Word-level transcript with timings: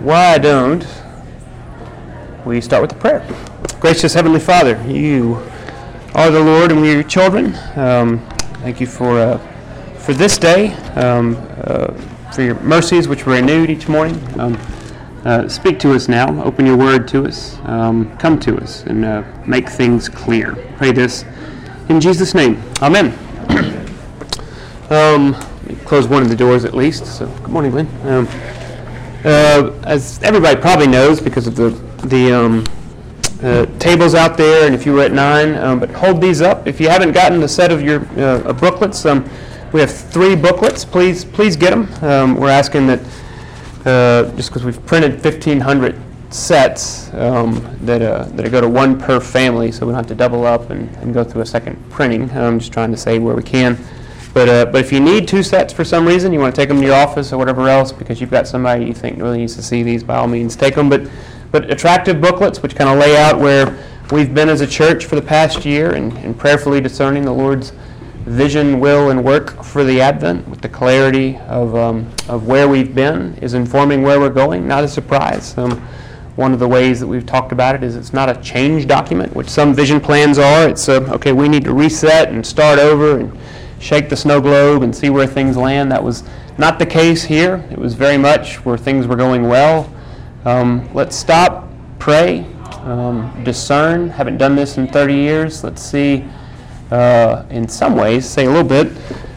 why 0.00 0.38
don't 0.38 0.86
we 2.44 2.60
start 2.60 2.82
with 2.82 2.90
the 2.90 2.96
prayer? 2.96 3.26
Gracious 3.80 4.14
Heavenly 4.14 4.40
Father, 4.40 4.80
you 4.86 5.36
are 6.14 6.30
the 6.30 6.40
Lord 6.40 6.70
and 6.70 6.80
we 6.80 6.90
are 6.90 6.94
your 6.94 7.02
children. 7.02 7.54
Um, 7.76 8.26
thank 8.60 8.80
you 8.80 8.86
for, 8.86 9.18
uh, 9.18 9.38
for 9.98 10.12
this 10.12 10.38
day, 10.38 10.72
um, 10.94 11.36
uh, 11.64 11.92
for 12.32 12.42
your 12.42 12.60
mercies 12.60 13.08
which 13.08 13.26
were 13.26 13.34
renewed 13.34 13.70
each 13.70 13.88
morning. 13.88 14.20
Um, 14.38 14.58
uh, 15.24 15.48
speak 15.48 15.78
to 15.80 15.94
us 15.94 16.08
now. 16.08 16.42
Open 16.44 16.66
your 16.66 16.76
word 16.76 17.08
to 17.08 17.26
us. 17.26 17.58
Um, 17.64 18.16
come 18.18 18.38
to 18.40 18.58
us 18.58 18.84
and 18.84 19.04
uh, 19.04 19.24
make 19.46 19.68
things 19.68 20.08
clear. 20.08 20.54
Pray 20.76 20.92
this 20.92 21.24
in 21.88 22.00
Jesus' 22.00 22.34
name. 22.34 22.62
Amen. 22.82 23.12
um, 24.90 25.34
close 25.84 26.06
one 26.06 26.22
of 26.22 26.28
the 26.28 26.36
doors 26.36 26.64
at 26.64 26.74
least. 26.74 27.06
So, 27.06 27.26
good 27.26 27.48
morning, 27.48 27.72
Lynn. 27.72 28.26
Uh, 29.26 29.72
as 29.82 30.22
everybody 30.22 30.58
probably 30.60 30.86
knows, 30.86 31.20
because 31.20 31.48
of 31.48 31.56
the 31.56 31.70
the 32.06 32.32
um, 32.32 32.64
uh, 33.42 33.66
tables 33.80 34.14
out 34.14 34.36
there, 34.36 34.66
and 34.66 34.74
if 34.74 34.86
you 34.86 34.92
were 34.92 35.02
at 35.02 35.12
nine, 35.12 35.56
um, 35.56 35.80
but 35.80 35.90
hold 35.90 36.20
these 36.20 36.40
up. 36.40 36.68
If 36.68 36.80
you 36.80 36.88
haven't 36.88 37.10
gotten 37.10 37.42
a 37.42 37.48
set 37.48 37.72
of 37.72 37.82
your 37.82 38.06
uh, 38.20 38.52
booklets, 38.52 39.04
um, 39.04 39.28
we 39.72 39.80
have 39.80 39.90
three 39.90 40.36
booklets. 40.36 40.84
Please, 40.84 41.24
please 41.24 41.56
get 41.56 41.70
them. 41.70 41.92
Um, 42.04 42.36
we're 42.36 42.50
asking 42.50 42.86
that 42.86 43.00
uh, 43.84 44.30
just 44.36 44.50
because 44.50 44.64
we've 44.64 44.86
printed 44.86 45.22
1,500 45.24 46.00
sets 46.30 47.12
um, 47.14 47.76
that, 47.80 48.02
uh, 48.02 48.24
that 48.24 48.48
go 48.52 48.60
to 48.60 48.68
one 48.68 48.96
per 48.96 49.18
family, 49.18 49.72
so 49.72 49.86
we 49.86 49.90
don't 49.90 49.98
have 49.98 50.06
to 50.06 50.14
double 50.14 50.46
up 50.46 50.70
and, 50.70 50.88
and 50.98 51.12
go 51.12 51.24
through 51.24 51.42
a 51.42 51.46
second 51.46 51.76
printing. 51.90 52.30
I'm 52.30 52.60
just 52.60 52.72
trying 52.72 52.92
to 52.92 52.96
save 52.96 53.22
where 53.22 53.34
we 53.34 53.42
can. 53.42 53.76
But, 54.36 54.50
uh, 54.50 54.66
but 54.66 54.82
if 54.82 54.92
you 54.92 55.00
need 55.00 55.26
two 55.26 55.42
sets 55.42 55.72
for 55.72 55.82
some 55.82 56.06
reason, 56.06 56.30
you 56.30 56.40
want 56.40 56.54
to 56.54 56.60
take 56.60 56.68
them 56.68 56.78
to 56.78 56.86
your 56.86 56.94
office 56.94 57.32
or 57.32 57.38
whatever 57.38 57.70
else 57.70 57.90
because 57.90 58.20
you've 58.20 58.30
got 58.30 58.46
somebody 58.46 58.84
you 58.84 58.92
think 58.92 59.18
really 59.18 59.38
needs 59.38 59.56
to 59.56 59.62
see 59.62 59.82
these, 59.82 60.04
by 60.04 60.16
all 60.16 60.26
means, 60.26 60.56
take 60.56 60.74
them. 60.74 60.90
But, 60.90 61.08
but 61.52 61.70
attractive 61.70 62.20
booklets 62.20 62.62
which 62.62 62.76
kind 62.76 62.90
of 62.90 62.98
lay 62.98 63.16
out 63.16 63.38
where 63.38 63.82
we've 64.10 64.34
been 64.34 64.50
as 64.50 64.60
a 64.60 64.66
church 64.66 65.06
for 65.06 65.14
the 65.14 65.22
past 65.22 65.64
year 65.64 65.94
and, 65.94 66.12
and 66.18 66.38
prayerfully 66.38 66.82
discerning 66.82 67.24
the 67.24 67.32
Lord's 67.32 67.72
vision, 68.26 68.78
will, 68.78 69.08
and 69.08 69.24
work 69.24 69.64
for 69.64 69.84
the 69.84 70.02
Advent 70.02 70.46
with 70.48 70.60
the 70.60 70.68
clarity 70.68 71.38
of, 71.46 71.74
um, 71.74 72.06
of 72.28 72.46
where 72.46 72.68
we've 72.68 72.94
been 72.94 73.36
is 73.36 73.54
informing 73.54 74.02
where 74.02 74.20
we're 74.20 74.28
going, 74.28 74.68
not 74.68 74.84
a 74.84 74.88
surprise. 74.88 75.56
Um, 75.56 75.80
one 76.34 76.52
of 76.52 76.58
the 76.58 76.68
ways 76.68 77.00
that 77.00 77.06
we've 77.06 77.24
talked 77.24 77.52
about 77.52 77.74
it 77.74 77.82
is 77.82 77.96
it's 77.96 78.12
not 78.12 78.28
a 78.28 78.38
change 78.42 78.86
document, 78.86 79.34
which 79.34 79.48
some 79.48 79.72
vision 79.72 79.98
plans 79.98 80.36
are. 80.36 80.68
It's, 80.68 80.90
uh, 80.90 81.00
okay, 81.14 81.32
we 81.32 81.48
need 81.48 81.64
to 81.64 81.72
reset 81.72 82.28
and 82.28 82.46
start 82.46 82.78
over 82.78 83.18
and 83.18 83.32
shake 83.78 84.08
the 84.08 84.16
snow 84.16 84.40
globe 84.40 84.82
and 84.82 84.94
see 84.94 85.10
where 85.10 85.26
things 85.26 85.56
land. 85.56 85.90
That 85.92 86.02
was 86.02 86.24
not 86.58 86.78
the 86.78 86.86
case 86.86 87.22
here. 87.22 87.66
It 87.70 87.78
was 87.78 87.94
very 87.94 88.18
much 88.18 88.64
where 88.64 88.78
things 88.78 89.06
were 89.06 89.16
going 89.16 89.48
well. 89.48 89.92
Um, 90.44 90.88
let's 90.94 91.16
stop, 91.16 91.68
pray, 91.98 92.46
um, 92.82 93.42
discern. 93.44 94.08
Haven't 94.08 94.38
done 94.38 94.56
this 94.56 94.78
in 94.78 94.86
30 94.86 95.14
years. 95.14 95.64
Let's 95.64 95.82
see, 95.82 96.24
uh, 96.90 97.44
in 97.50 97.68
some 97.68 97.96
ways, 97.96 98.28
say 98.28 98.46
a 98.46 98.50
little 98.50 98.64
bit. 98.64 98.92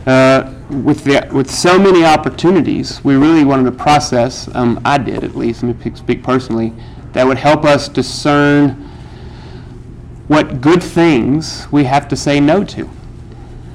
Uh, 0.06 0.54
with, 0.70 1.04
the, 1.04 1.28
with 1.34 1.50
so 1.50 1.80
many 1.80 2.06
opportunities, 2.06 3.04
we 3.04 3.16
really 3.16 3.44
wanted 3.44 3.66
to 3.66 3.78
process, 3.78 4.54
um, 4.56 4.80
I 4.86 4.98
did 4.98 5.24
at 5.24 5.36
least, 5.36 5.64
let 5.64 5.84
me 5.84 5.96
speak 5.96 6.24
personally, 6.24 6.74
that 7.14 7.26
would 7.26 7.38
help 7.38 7.66
us 7.66 7.90
discern 7.90 8.72
what 10.28 10.62
good 10.62 10.84
things 10.84 11.68
we 11.72 11.84
have 11.86 12.08
to 12.08 12.16
say 12.16 12.40
no 12.40 12.64
to 12.64 12.88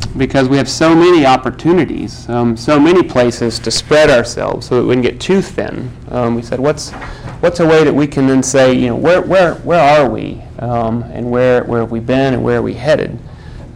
because 0.06 0.48
we 0.48 0.56
have 0.56 0.68
so 0.68 0.94
many 0.94 1.26
opportunities, 1.26 2.28
um, 2.28 2.56
so 2.56 2.78
many 2.78 3.02
places 3.02 3.58
to 3.58 3.70
spread 3.70 4.10
ourselves 4.10 4.66
so 4.66 4.80
that 4.80 4.86
we 4.86 4.94
can 4.94 5.02
get 5.02 5.20
too 5.20 5.42
thin. 5.42 5.90
Um, 6.08 6.34
we 6.34 6.42
said, 6.42 6.60
what's, 6.60 6.90
what's 7.40 7.60
a 7.60 7.66
way 7.66 7.84
that 7.84 7.94
we 7.94 8.06
can 8.06 8.26
then 8.26 8.42
say, 8.42 8.74
you 8.74 8.86
know, 8.86 8.96
where, 8.96 9.22
where, 9.22 9.54
where 9.56 9.80
are 9.80 10.08
we 10.08 10.42
um, 10.58 11.02
and 11.04 11.30
where, 11.30 11.64
where 11.64 11.80
have 11.80 11.90
we 11.90 12.00
been 12.00 12.34
and 12.34 12.44
where 12.44 12.58
are 12.58 12.62
we 12.62 12.74
headed? 12.74 13.18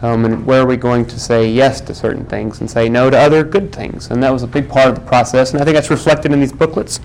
Um, 0.01 0.23
and 0.23 0.45
where 0.45 0.61
are 0.61 0.65
we 0.65 0.77
going 0.77 1.05
to 1.07 1.19
say 1.19 1.49
yes 1.49 1.81
to 1.81 1.93
certain 1.93 2.25
things 2.25 2.61
and 2.61 2.71
say 2.71 2.87
no 2.87 3.09
to 3.09 3.17
other 3.17 3.43
good 3.43 3.73
things? 3.73 4.09
And 4.11 4.23
that 4.23 4.31
was 4.31 4.43
a 4.43 4.47
big 4.47 4.69
part 4.69 4.87
of 4.87 4.95
the 4.95 5.01
process, 5.01 5.51
and 5.51 5.61
I 5.61 5.65
think 5.65 5.75
that's 5.75 5.89
reflected 5.89 6.31
in 6.31 6.39
these 6.39 6.53
booklets. 6.53 7.01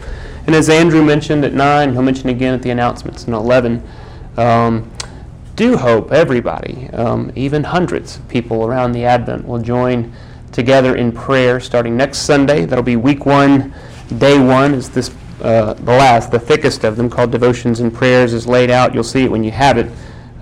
And 0.47 0.55
as 0.55 0.69
Andrew 0.69 1.05
mentioned 1.05 1.45
at 1.45 1.55
9, 1.55 1.93
he'll 1.93 2.03
mention 2.03 2.29
again 2.29 2.55
at 2.55 2.63
the 2.63 2.71
announcements 2.71 3.25
in 3.25 3.35
11, 3.35 3.83
um, 4.37 4.89
do 5.57 5.77
hope 5.77 6.13
everybody, 6.13 6.89
um, 6.91 7.33
even 7.37 7.63
hundreds 7.65 8.17
of 8.17 8.29
people 8.29 8.67
around 8.67 8.93
the 8.93 9.05
Advent, 9.05 9.47
will 9.47 9.61
join 9.61 10.13
together 10.53 10.97
in 10.97 11.13
prayer 11.13 11.61
starting 11.61 11.97
next 11.97 12.19
Sunday. 12.19 12.65
That'll 12.65 12.85
be 12.85 12.97
week 12.97 13.27
one, 13.27 13.75
day 14.19 14.39
one, 14.39 14.75
is 14.75 14.91
this 14.91 15.15
uh, 15.41 15.75
the 15.75 15.93
last, 15.93 16.31
the 16.31 16.39
thickest 16.39 16.85
of 16.85 16.97
them, 16.97 17.11
called 17.11 17.31
Devotions 17.31 17.81
and 17.81 17.93
Prayers, 17.93 18.33
is 18.33 18.47
laid 18.47 18.71
out. 18.71 18.95
You'll 18.95 19.05
see 19.05 19.25
it 19.25 19.31
when 19.31 19.45
you 19.45 19.51
have 19.51 19.79
it. 19.79 19.91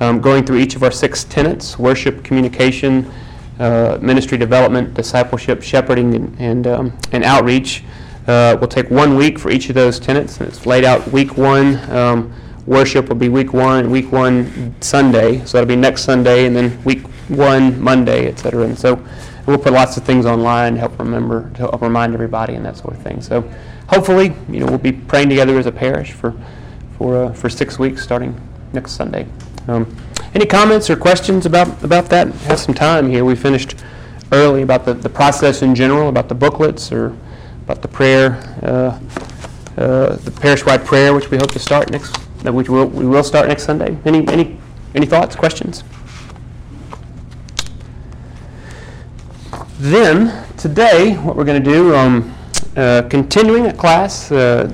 Um, 0.00 0.20
going 0.20 0.44
through 0.44 0.58
each 0.58 0.76
of 0.76 0.82
our 0.82 0.90
six 0.90 1.24
tenets 1.24 1.78
worship, 1.78 2.24
communication, 2.24 3.10
uh, 3.58 3.98
ministry 4.00 4.38
development, 4.38 4.94
discipleship, 4.94 5.62
shepherding, 5.62 6.14
and, 6.14 6.40
and, 6.40 6.66
um, 6.66 6.98
and 7.12 7.24
outreach. 7.24 7.84
Uh, 8.26 8.56
we'll 8.60 8.68
take 8.68 8.90
one 8.90 9.16
week 9.16 9.38
for 9.38 9.50
each 9.50 9.68
of 9.68 9.74
those 9.74 9.98
tenets, 9.98 10.38
and 10.38 10.48
it's 10.48 10.66
laid 10.66 10.84
out 10.84 11.06
week 11.10 11.36
one. 11.36 11.78
Um, 11.90 12.34
worship 12.66 13.08
will 13.08 13.16
be 13.16 13.28
week 13.28 13.52
one, 13.52 13.90
week 13.90 14.12
one 14.12 14.74
Sunday, 14.80 15.44
so 15.44 15.58
that'll 15.58 15.66
be 15.66 15.76
next 15.76 16.02
Sunday, 16.02 16.46
and 16.46 16.54
then 16.54 16.82
week 16.84 17.06
one 17.28 17.80
Monday, 17.80 18.28
et 18.28 18.38
cetera. 18.38 18.64
And 18.64 18.78
so 18.78 19.04
we'll 19.46 19.58
put 19.58 19.72
lots 19.72 19.96
of 19.96 20.04
things 20.04 20.26
online 20.26 20.74
to 20.74 20.80
help 20.80 20.98
remember, 20.98 21.50
to 21.54 21.58
help 21.58 21.82
remind 21.82 22.14
everybody, 22.14 22.54
and 22.54 22.64
that 22.64 22.76
sort 22.76 22.94
of 22.94 23.02
thing. 23.02 23.20
So 23.20 23.42
hopefully, 23.88 24.34
you 24.48 24.60
know, 24.60 24.66
we'll 24.66 24.78
be 24.78 24.92
praying 24.92 25.28
together 25.28 25.58
as 25.58 25.66
a 25.66 25.72
parish 25.72 26.12
for 26.12 26.34
for 26.98 27.24
uh, 27.24 27.32
for 27.32 27.48
six 27.48 27.78
weeks 27.78 28.02
starting 28.02 28.38
next 28.72 28.92
Sunday. 28.92 29.26
Um, 29.68 29.96
any 30.34 30.46
comments 30.46 30.88
or 30.90 30.96
questions 30.96 31.46
about 31.46 31.82
about 31.82 32.06
that? 32.10 32.28
Have 32.28 32.58
some 32.58 32.74
time 32.74 33.08
here. 33.10 33.24
We 33.24 33.34
finished 33.34 33.76
early 34.30 34.62
about 34.62 34.84
the, 34.84 34.94
the 34.94 35.10
process 35.10 35.62
in 35.62 35.74
general, 35.74 36.08
about 36.08 36.28
the 36.28 36.34
booklets, 36.34 36.92
or 36.92 37.16
about 37.64 37.82
the 37.82 37.88
prayer, 37.88 38.36
uh, 38.62 38.98
uh, 39.76 40.16
the 40.16 40.30
parish-wide 40.40 40.84
prayer, 40.86 41.12
which 41.14 41.30
we 41.30 41.36
hope 41.36 41.50
to 41.52 41.58
start 41.58 41.90
next 41.90 42.16
that 42.42 42.52
we 42.52 42.64
will, 42.64 42.86
we 42.86 43.06
will 43.06 43.24
start 43.24 43.48
next 43.48 43.64
Sunday. 43.64 43.96
Any, 44.04 44.26
any, 44.28 44.58
any 44.94 45.06
thoughts, 45.06 45.36
questions? 45.36 45.84
Then, 49.78 50.46
today, 50.56 51.14
what 51.14 51.36
we're 51.36 51.44
going 51.44 51.62
to 51.62 51.70
do, 51.70 51.94
um, 51.94 52.34
uh, 52.76 53.02
continuing 53.08 53.66
a 53.66 53.72
class 53.72 54.30
uh, 54.30 54.72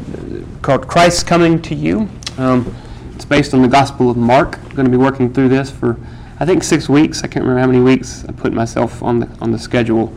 called 0.62 0.86
Christ 0.86 1.26
Coming 1.26 1.60
to 1.62 1.74
You. 1.74 2.08
Um, 2.36 2.74
it's 3.14 3.24
based 3.24 3.54
on 3.54 3.62
the 3.62 3.68
Gospel 3.68 4.10
of 4.10 4.16
Mark. 4.16 4.58
I'm 4.58 4.68
going 4.70 4.84
to 4.84 4.90
be 4.90 4.96
working 4.96 5.32
through 5.32 5.48
this 5.48 5.70
for, 5.70 5.98
I 6.40 6.46
think, 6.46 6.62
six 6.62 6.88
weeks. 6.88 7.22
I 7.22 7.26
can't 7.26 7.44
remember 7.44 7.60
how 7.60 7.66
many 7.66 7.80
weeks 7.80 8.24
I 8.28 8.32
put 8.32 8.52
myself 8.52 9.02
on 9.02 9.20
the, 9.20 9.28
on 9.40 9.50
the 9.50 9.58
schedule. 9.58 10.16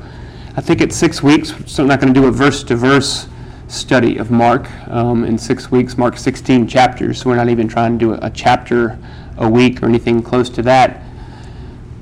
I 0.55 0.61
think 0.61 0.81
it's 0.81 0.95
six 0.95 1.23
weeks, 1.23 1.53
so 1.65 1.83
I'm 1.83 1.89
not 1.89 1.99
going 1.99 2.13
to 2.13 2.19
do 2.19 2.27
a 2.27 2.31
verse 2.31 2.63
to 2.65 2.75
verse 2.75 3.27
study 3.71 4.17
of 4.17 4.29
Mark 4.29 4.69
um, 4.89 5.23
in 5.23 5.37
six 5.37 5.71
weeks. 5.71 5.97
Mark 5.97 6.17
16 6.17 6.67
chapters, 6.67 7.21
so 7.21 7.29
we're 7.29 7.37
not 7.37 7.49
even 7.49 7.67
trying 7.67 7.97
to 7.97 8.05
do 8.05 8.13
a, 8.13 8.27
a 8.27 8.29
chapter 8.29 8.99
a 9.37 9.49
week 9.49 9.81
or 9.81 9.85
anything 9.87 10.21
close 10.21 10.49
to 10.49 10.61
that, 10.61 11.01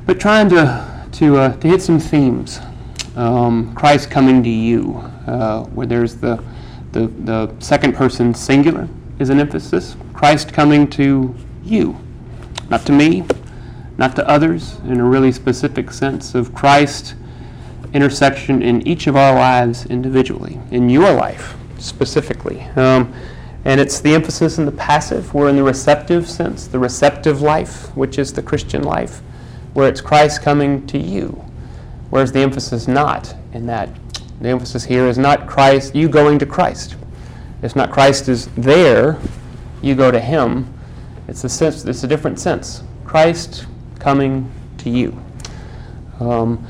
but 0.06 0.19
trying 0.19 0.50
to 0.50 0.90
to, 1.12 1.38
uh, 1.38 1.58
to 1.58 1.68
hit 1.68 1.81
some 1.81 2.00
themes. 2.00 2.59
Um, 3.16 3.74
Christ 3.75 4.09
coming 4.09 4.44
to 4.44 4.50
you, 4.50 4.97
uh, 5.28 5.63
where 5.66 5.88
there's 5.88 6.16
the, 6.16 6.44
the 6.91 7.08
the 7.08 7.53
second 7.59 7.96
person 7.96 8.34
singular 8.34 8.88
is 9.19 9.29
an 9.29 9.40
emphasis. 9.40 9.96
Christ 10.13 10.53
coming 10.53 10.90
to 10.91 11.35
you, 11.63 11.97
not 12.69 12.85
to 12.85 12.91
me, 12.91 13.25
not 13.97 14.16
to 14.16 14.28
others, 14.28 14.78
in 14.85 15.00
a 15.00 15.03
really 15.03 15.31
specific 15.31 15.91
sense 15.91 16.35
of 16.35 16.53
Christ 16.53 17.16
intersection 17.94 18.62
in 18.62 18.88
each 18.88 19.08
of 19.08 19.16
our 19.16 19.34
lives 19.34 19.85
individually, 19.88 20.59
in 20.72 20.90
your 20.90 21.12
life 21.12 21.59
specifically. 21.79 22.62
Um, 22.75 23.13
and 23.66 23.79
it's 23.79 24.00
the 24.00 24.13
emphasis 24.13 24.57
in 24.57 24.66
the 24.66 24.72
passive. 24.72 25.34
We're 25.34 25.49
in 25.49 25.55
the 25.55 25.64
receptive 25.64 26.29
sense, 26.29 26.67
the 26.67 26.79
receptive 26.79 27.41
life, 27.41 27.96
which 27.96 28.17
is 28.17 28.31
the 28.31 28.41
Christian 28.41 28.84
life, 28.84 29.22
where 29.73 29.87
it's 29.87 30.02
Christ 30.02 30.41
coming 30.41 30.87
to 30.87 30.97
you. 30.97 31.29
Whereas 32.09 32.31
the 32.31 32.40
emphasis 32.40 32.87
not 32.87 33.35
in 33.53 33.66
that. 33.67 33.90
The 34.41 34.49
emphasis 34.49 34.85
here 34.85 35.08
is 35.08 35.17
not 35.17 35.47
Christ, 35.47 35.93
you 35.93 36.08
going 36.08 36.40
to 36.40 36.46
Christ. 36.46 36.96
It's 37.61 37.76
not 37.76 37.91
Christ 37.91 38.29
is 38.29 38.47
there, 38.55 39.20
you 39.82 39.96
go 39.96 40.11
to 40.11 40.20
Him. 40.20 40.73
It's 41.28 41.43
a 41.43 41.49
sense. 41.49 41.85
It's 41.85 42.03
a 42.03 42.08
different 42.08 42.40
sense. 42.40 42.82
Christ 43.05 43.67
coming 43.99 44.49
to 44.79 44.90
you. 44.90 45.17
Um, 46.20 46.66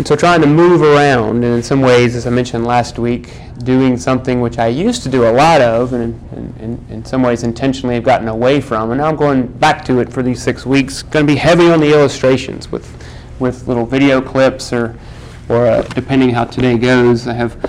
and 0.00 0.08
so 0.08 0.16
trying 0.16 0.40
to 0.40 0.46
move 0.46 0.80
around, 0.80 1.44
and 1.44 1.56
in 1.56 1.62
some 1.62 1.82
ways, 1.82 2.16
as 2.16 2.26
I 2.26 2.30
mentioned 2.30 2.66
last 2.66 2.98
week, 2.98 3.34
doing 3.64 3.98
something 3.98 4.40
which 4.40 4.58
I 4.58 4.68
used 4.68 5.02
to 5.02 5.10
do 5.10 5.28
a 5.28 5.30
lot 5.30 5.60
of, 5.60 5.92
and 5.92 6.18
in, 6.58 6.82
in 6.88 7.04
some 7.04 7.22
ways 7.22 7.42
intentionally 7.42 7.96
have 7.96 8.04
gotten 8.04 8.26
away 8.26 8.62
from, 8.62 8.92
and 8.92 8.98
now 8.98 9.08
I'm 9.08 9.16
going 9.16 9.46
back 9.46 9.84
to 9.84 10.00
it 10.00 10.10
for 10.10 10.22
these 10.22 10.42
six 10.42 10.64
weeks. 10.64 11.02
Going 11.02 11.26
to 11.26 11.30
be 11.30 11.38
heavy 11.38 11.70
on 11.70 11.80
the 11.80 11.92
illustrations 11.92 12.72
with, 12.72 12.90
with 13.40 13.68
little 13.68 13.84
video 13.84 14.22
clips, 14.22 14.72
or, 14.72 14.98
or 15.50 15.66
uh, 15.66 15.82
depending 15.82 16.30
how 16.30 16.46
today 16.46 16.78
goes, 16.78 17.28
I 17.28 17.34
have 17.34 17.62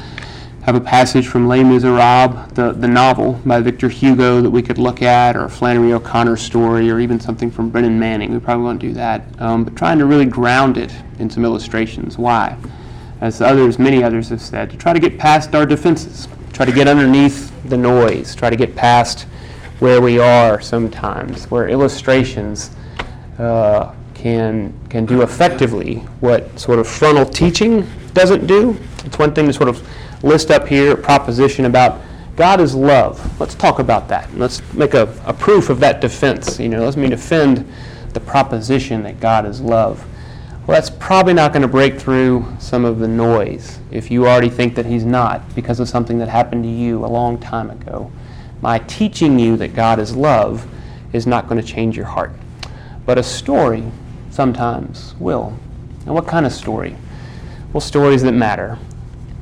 have 0.64 0.76
a 0.76 0.82
passage 0.82 1.28
from 1.28 1.48
Les 1.48 1.64
Miserables, 1.64 2.54
the, 2.54 2.72
the 2.74 2.88
novel 2.88 3.34
by 3.46 3.60
Victor 3.60 3.90
Hugo, 3.90 4.42
that 4.42 4.50
we 4.50 4.62
could 4.62 4.78
look 4.78 5.02
at, 5.02 5.36
or 5.36 5.50
Flannery 5.50 5.94
O'Connor's 5.94 6.42
story, 6.42 6.92
or 6.92 7.00
even 7.00 7.20
something 7.20 7.50
from 7.50 7.70
Brennan 7.70 7.98
Manning. 7.98 8.32
We 8.32 8.40
probably 8.40 8.66
won't 8.66 8.80
do 8.80 8.94
that. 8.94 9.24
Um, 9.42 9.64
but 9.64 9.76
trying 9.76 9.98
to 9.98 10.06
really 10.06 10.26
ground 10.26 10.78
it 10.78 10.94
in 11.18 11.32
some 11.32 11.46
illustrations. 11.46 12.18
Why? 12.18 12.56
As 13.22 13.42
others, 13.42 13.80
many 13.80 14.04
others 14.04 14.30
have 14.30 14.42
said, 14.42 14.70
to 14.70 14.78
try 14.78 14.94
to 14.94 15.00
get 15.00 15.18
past 15.18 15.56
our 15.56 15.66
defenses, 15.66 16.28
try 16.54 16.66
to 16.66 16.72
get 16.72 16.88
underneath 16.88 17.52
the 17.70 17.78
noise, 17.78 18.36
try 18.36 18.50
to 18.52 18.56
get 18.56 18.76
past 18.76 19.24
where 19.80 20.00
we 20.00 20.20
are 20.20 20.62
sometimes, 20.62 21.46
where 21.46 21.70
illustrations 21.70 22.70
uh, 23.40 23.94
can, 24.14 24.74
can 24.90 25.08
do 25.08 25.24
effectively 25.24 25.96
what 26.20 26.60
sort 26.60 26.78
of 26.78 26.88
frontal 26.88 27.26
teaching 27.26 27.88
doesn't 28.14 28.46
do. 28.46 28.78
It's 29.06 29.18
one 29.18 29.34
thing 29.34 29.48
to 29.48 29.54
sort 29.54 29.70
of 29.70 29.88
list 30.24 30.52
up 30.52 30.68
here 30.68 30.96
proposition 30.96 31.66
about 31.66 32.02
God 32.36 32.62
is 32.62 32.74
love. 32.74 33.40
Let's 33.40 33.56
talk 33.56 33.80
about 33.80 34.08
that. 34.08 34.34
Let's 34.36 34.62
make 34.74 34.94
a, 34.94 35.14
a 35.26 35.34
proof 35.34 35.70
of 35.70 35.80
that 35.82 36.02
defense. 36.02 36.60
You 36.60 36.70
know, 36.70 36.86
let 36.86 36.96
me 36.96 37.10
defend 37.10 37.72
the 38.14 38.20
proposition 38.20 39.04
that 39.04 39.20
God 39.20 39.46
is 39.46 39.62
love. 39.62 40.06
Well, 40.66 40.78
that's 40.78 40.90
probably 40.90 41.34
not 41.34 41.54
going 41.54 41.64
to 41.64 41.68
break 41.68 42.00
through 42.00 42.46
some 42.60 42.86
of 42.86 43.00
the 43.00 43.08
noise 43.08 43.80
if 43.90 44.12
you 44.12 44.28
already 44.28 44.50
think 44.50 44.76
that 44.76 44.86
He's 44.86 45.04
not 45.04 45.56
because 45.56 45.80
of 45.80 45.90
something 45.90 46.20
that 46.20 46.30
happened 46.30 46.64
to 46.64 46.70
you 46.70 47.04
a 47.04 47.08
long 47.08 47.38
time 47.40 47.70
ago. 47.70 48.12
My 48.62 48.80
teaching 48.80 49.40
you 49.40 49.58
that 49.58 49.74
God 49.74 50.00
is 50.00 50.16
love 50.16 50.68
is 51.14 51.26
not 51.26 51.48
going 51.48 51.60
to 51.60 51.68
change 51.68 51.98
your 51.98 52.06
heart. 52.06 52.32
But 53.06 53.18
a 53.18 53.24
story 53.24 53.84
sometimes 54.30 55.16
will. 55.20 55.58
And 56.06 56.14
what 56.14 56.28
kind 56.28 56.46
of 56.46 56.54
story? 56.54 56.96
Well, 57.74 57.82
stories 57.82 58.22
that 58.24 58.32
matter. 58.34 58.78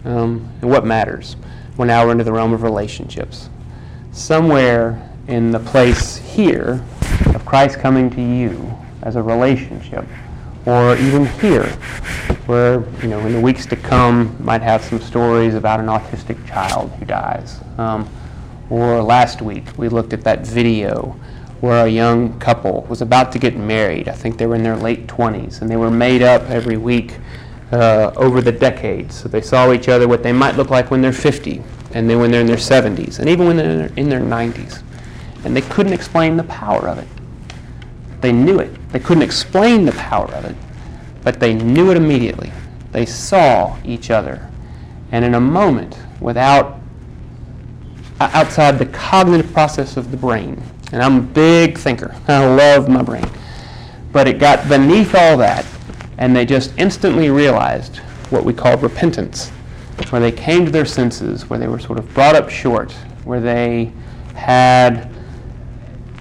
Um, 0.06 0.50
and 0.62 0.70
what 0.70 0.86
matters? 0.86 1.36
Well, 1.78 1.88
now 1.88 2.06
we're 2.06 2.12
into 2.12 2.24
the 2.24 2.32
realm 2.34 2.54
of 2.54 2.64
relationships. 2.64 3.50
Somewhere 4.12 5.10
in 5.28 5.52
the 5.52 5.60
place 5.60 6.18
here 6.18 6.84
of 7.28 7.46
Christ 7.46 7.80
coming 7.80 8.10
to 8.12 8.22
you 8.22 8.78
as 9.02 9.16
a 9.16 9.24
relationship, 9.24 10.06
or 10.66 10.96
even 10.98 11.26
here, 11.26 11.68
where 12.48 12.84
you 13.02 13.08
know 13.08 13.20
in 13.20 13.34
the 13.34 13.40
weeks 13.40 13.66
to 13.68 13.76
come 13.76 14.36
might 14.44 14.62
have 14.62 14.84
some 14.84 15.00
stories 15.00 15.54
about 15.54 15.80
an 15.80 15.86
autistic 15.86 16.46
child 16.48 16.92
who 16.92 17.06
dies. 17.06 17.60
Um, 17.78 18.10
or 18.70 19.02
last 19.02 19.42
week 19.42 19.66
we 19.78 19.90
looked 19.90 20.14
at 20.14 20.24
that 20.24 20.46
video 20.46 21.16
where 21.62 21.86
a 21.86 21.90
young 21.90 22.40
couple 22.40 22.84
was 22.90 23.02
about 23.02 23.32
to 23.34 23.40
get 23.40 23.56
married. 23.56 24.08
I 24.08 24.14
think 24.14 24.38
they 24.38 24.48
were 24.48 24.56
in 24.56 24.64
their 24.64 24.78
late 24.78 25.08
20s, 25.08 25.62
and 25.62 25.70
they 25.70 25.76
were 25.76 25.92
made 25.92 26.22
up 26.22 26.44
every 26.50 26.78
week 26.78 27.18
uh, 27.72 28.12
over 28.16 28.42
the 28.42 28.52
decades. 28.52 29.16
So 29.16 29.30
they 29.30 29.42
saw 29.42 29.72
each 29.72 29.90
other 29.90 30.08
what 30.08 30.24
they 30.24 30.32
might 30.32 30.56
look 30.56 30.70
like 30.70 30.92
when 30.92 31.02
they're 31.02 31.14
50, 31.14 31.62
and 31.94 32.10
then 32.10 32.20
when 32.20 32.32
they're 32.32 32.42
in 32.42 32.48
their 32.48 32.58
70s, 32.58 33.20
and 33.20 33.30
even 33.30 33.48
when 33.48 33.58
they're 33.58 33.92
in 33.96 34.10
their 34.10 34.22
90s. 34.22 34.82
And 35.46 35.56
they 35.56 35.62
couldn't 35.62 35.94
explain 35.94 36.38
the 36.38 36.44
power 36.44 36.88
of 36.88 36.98
it. 36.98 37.08
They 38.22 38.32
knew 38.32 38.60
it. 38.60 38.72
They 38.92 39.00
couldn't 39.00 39.24
explain 39.24 39.86
the 39.86 39.94
power 39.94 40.30
of 40.34 40.46
it, 40.46 40.56
but 41.24 41.40
they 41.40 41.54
knew 41.54 41.92
it 41.92 41.98
immediately. 41.98 42.52
They 42.92 43.06
saw 43.06 43.78
each 43.86 44.10
other. 44.10 44.50
And 45.12 45.24
in 45.24 45.36
a 45.36 45.40
moment, 45.40 45.98
without 46.20 46.80
outside 48.20 48.78
the 48.78 48.86
cognitive 48.88 49.52
process 49.54 49.96
of 49.96 50.12
the 50.12 50.18
brain, 50.18 50.62
and 50.92 51.02
I'm 51.02 51.18
a 51.18 51.22
big 51.22 51.78
thinker. 51.78 52.16
I 52.28 52.46
love 52.46 52.90
my 52.90 53.02
brain. 53.02 53.30
But 54.12 54.28
it 54.28 54.40
got 54.40 54.68
beneath 54.68 55.16
all 55.16 55.38
that, 55.38 55.66
and 56.20 56.36
they 56.36 56.46
just 56.46 56.74
instantly 56.78 57.30
realized 57.30 57.98
what 58.30 58.44
we 58.44 58.54
call 58.54 58.78
repentance, 58.78 59.50
where 60.10 60.22
they 60.22 60.32
came 60.32 60.66
to 60.66 60.72
their 60.72 60.86
senses, 60.86 61.50
where 61.50 61.58
they 61.58 61.68
were 61.68 61.80
sort 61.80 61.98
of 61.98 62.14
brought 62.14 62.36
up 62.36 62.50
short, 62.50 62.92
where 63.24 63.40
they 63.40 63.92
had, 64.36 65.10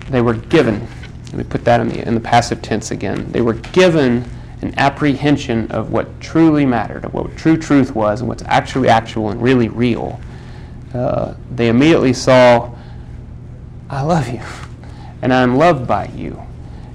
they 0.08 0.22
were 0.22 0.34
given, 0.34 0.86
let 1.26 1.34
me 1.34 1.44
put 1.44 1.64
that 1.64 1.80
in 1.80 1.88
the, 1.88 2.06
in 2.06 2.14
the 2.14 2.20
passive 2.20 2.62
tense 2.62 2.92
again, 2.92 3.30
they 3.32 3.40
were 3.42 3.54
given 3.54 4.24
an 4.62 4.72
apprehension 4.78 5.70
of 5.72 5.90
what 5.90 6.20
truly 6.20 6.64
mattered, 6.64 7.04
of 7.04 7.12
what 7.12 7.36
true 7.36 7.56
truth 7.56 7.94
was, 7.94 8.20
and 8.20 8.28
what's 8.28 8.42
actually 8.44 8.88
actual 8.88 9.30
and 9.30 9.42
really 9.42 9.68
real. 9.68 10.18
Uh, 10.94 11.34
they 11.50 11.68
immediately 11.68 12.12
saw 12.12 12.72
I 13.90 14.02
love 14.02 14.28
you, 14.28 14.42
and 15.22 15.32
I'm 15.32 15.56
loved 15.56 15.88
by 15.88 16.06
you, 16.08 16.40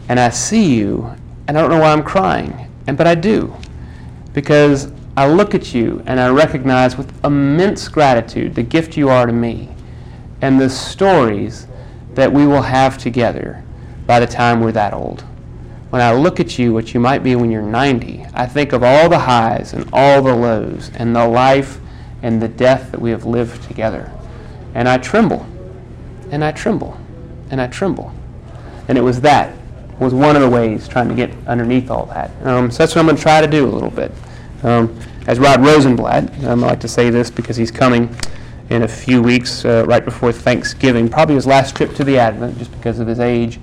and 0.07 0.19
I 0.19 0.29
see 0.29 0.75
you, 0.75 1.13
and 1.47 1.57
I 1.57 1.61
don't 1.61 1.69
know 1.69 1.79
why 1.79 1.91
I'm 1.91 2.03
crying, 2.03 2.69
and 2.87 2.97
but 2.97 3.07
I 3.07 3.15
do, 3.15 3.53
because 4.33 4.91
I 5.15 5.27
look 5.27 5.53
at 5.53 5.73
you 5.73 6.01
and 6.05 6.19
I 6.19 6.29
recognize 6.29 6.97
with 6.97 7.13
immense 7.23 7.87
gratitude 7.87 8.55
the 8.55 8.63
gift 8.63 8.97
you 8.97 9.09
are 9.09 9.25
to 9.25 9.33
me, 9.33 9.69
and 10.41 10.59
the 10.59 10.69
stories 10.69 11.67
that 12.13 12.31
we 12.31 12.45
will 12.45 12.61
have 12.61 12.97
together 12.97 13.63
by 14.05 14.19
the 14.19 14.27
time 14.27 14.59
we're 14.59 14.71
that 14.73 14.93
old. 14.93 15.21
When 15.89 16.01
I 16.01 16.13
look 16.13 16.39
at 16.39 16.57
you, 16.57 16.73
what 16.73 16.93
you 16.93 16.99
might 16.99 17.23
be 17.23 17.35
when 17.35 17.51
you're 17.51 17.61
90, 17.61 18.25
I 18.33 18.45
think 18.47 18.73
of 18.73 18.83
all 18.83 19.09
the 19.09 19.19
highs 19.19 19.73
and 19.73 19.87
all 19.93 20.21
the 20.21 20.35
lows, 20.35 20.91
and 20.95 21.15
the 21.15 21.27
life 21.27 21.79
and 22.21 22.41
the 22.41 22.47
death 22.47 22.91
that 22.91 23.01
we 23.01 23.11
have 23.11 23.25
lived 23.25 23.63
together, 23.63 24.11
and 24.73 24.89
I 24.89 24.97
tremble 24.97 25.45
and 26.31 26.43
I 26.43 26.51
tremble, 26.51 26.97
and 27.51 27.61
I 27.61 27.67
tremble. 27.67 28.11
And 28.87 28.97
it 28.97 29.01
was 29.01 29.21
that 29.21 29.55
was 30.03 30.13
one 30.13 30.35
of 30.35 30.41
the 30.41 30.49
ways 30.49 30.87
trying 30.87 31.09
to 31.09 31.15
get 31.15 31.31
underneath 31.47 31.89
all 31.89 32.05
that. 32.07 32.31
Um, 32.45 32.69
so 32.69 32.79
that's 32.79 32.95
what 32.95 33.01
I'm 33.01 33.07
going 33.07 33.17
to 33.17 33.21
try 33.21 33.41
to 33.41 33.47
do 33.47 33.65
a 33.65 33.71
little 33.71 33.89
bit. 33.89 34.11
Um, 34.63 34.97
as 35.27 35.39
Rod 35.39 35.59
Rosenbladt, 35.59 36.43
um, 36.43 36.63
I 36.63 36.67
like 36.67 36.79
to 36.81 36.87
say 36.87 37.09
this 37.09 37.29
because 37.31 37.55
he's 37.55 37.71
coming 37.71 38.13
in 38.69 38.83
a 38.83 38.87
few 38.87 39.21
weeks, 39.21 39.65
uh, 39.65 39.85
right 39.87 40.03
before 40.03 40.31
Thanksgiving, 40.31 41.09
probably 41.09 41.35
his 41.35 41.45
last 41.45 41.75
trip 41.75 41.93
to 41.95 42.03
the 42.03 42.17
Advent, 42.17 42.57
just 42.57 42.71
because 42.71 42.99
of 42.99 43.07
his 43.07 43.19
age. 43.19 43.59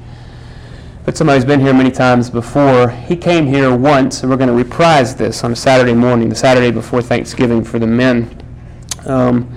But 1.04 1.16
somebody's 1.16 1.44
been 1.44 1.60
here 1.60 1.72
many 1.72 1.90
times 1.90 2.30
before. 2.30 2.90
He 2.90 3.16
came 3.16 3.46
here 3.46 3.74
once, 3.74 4.22
and 4.22 4.30
we're 4.30 4.36
going 4.36 4.48
to 4.48 4.54
reprise 4.54 5.16
this 5.16 5.42
on 5.42 5.52
a 5.52 5.56
Saturday 5.56 5.94
morning, 5.94 6.28
the 6.28 6.34
Saturday 6.34 6.70
before 6.70 7.02
Thanksgiving 7.02 7.64
for 7.64 7.78
the 7.78 7.86
men, 7.86 8.42
um, 9.06 9.50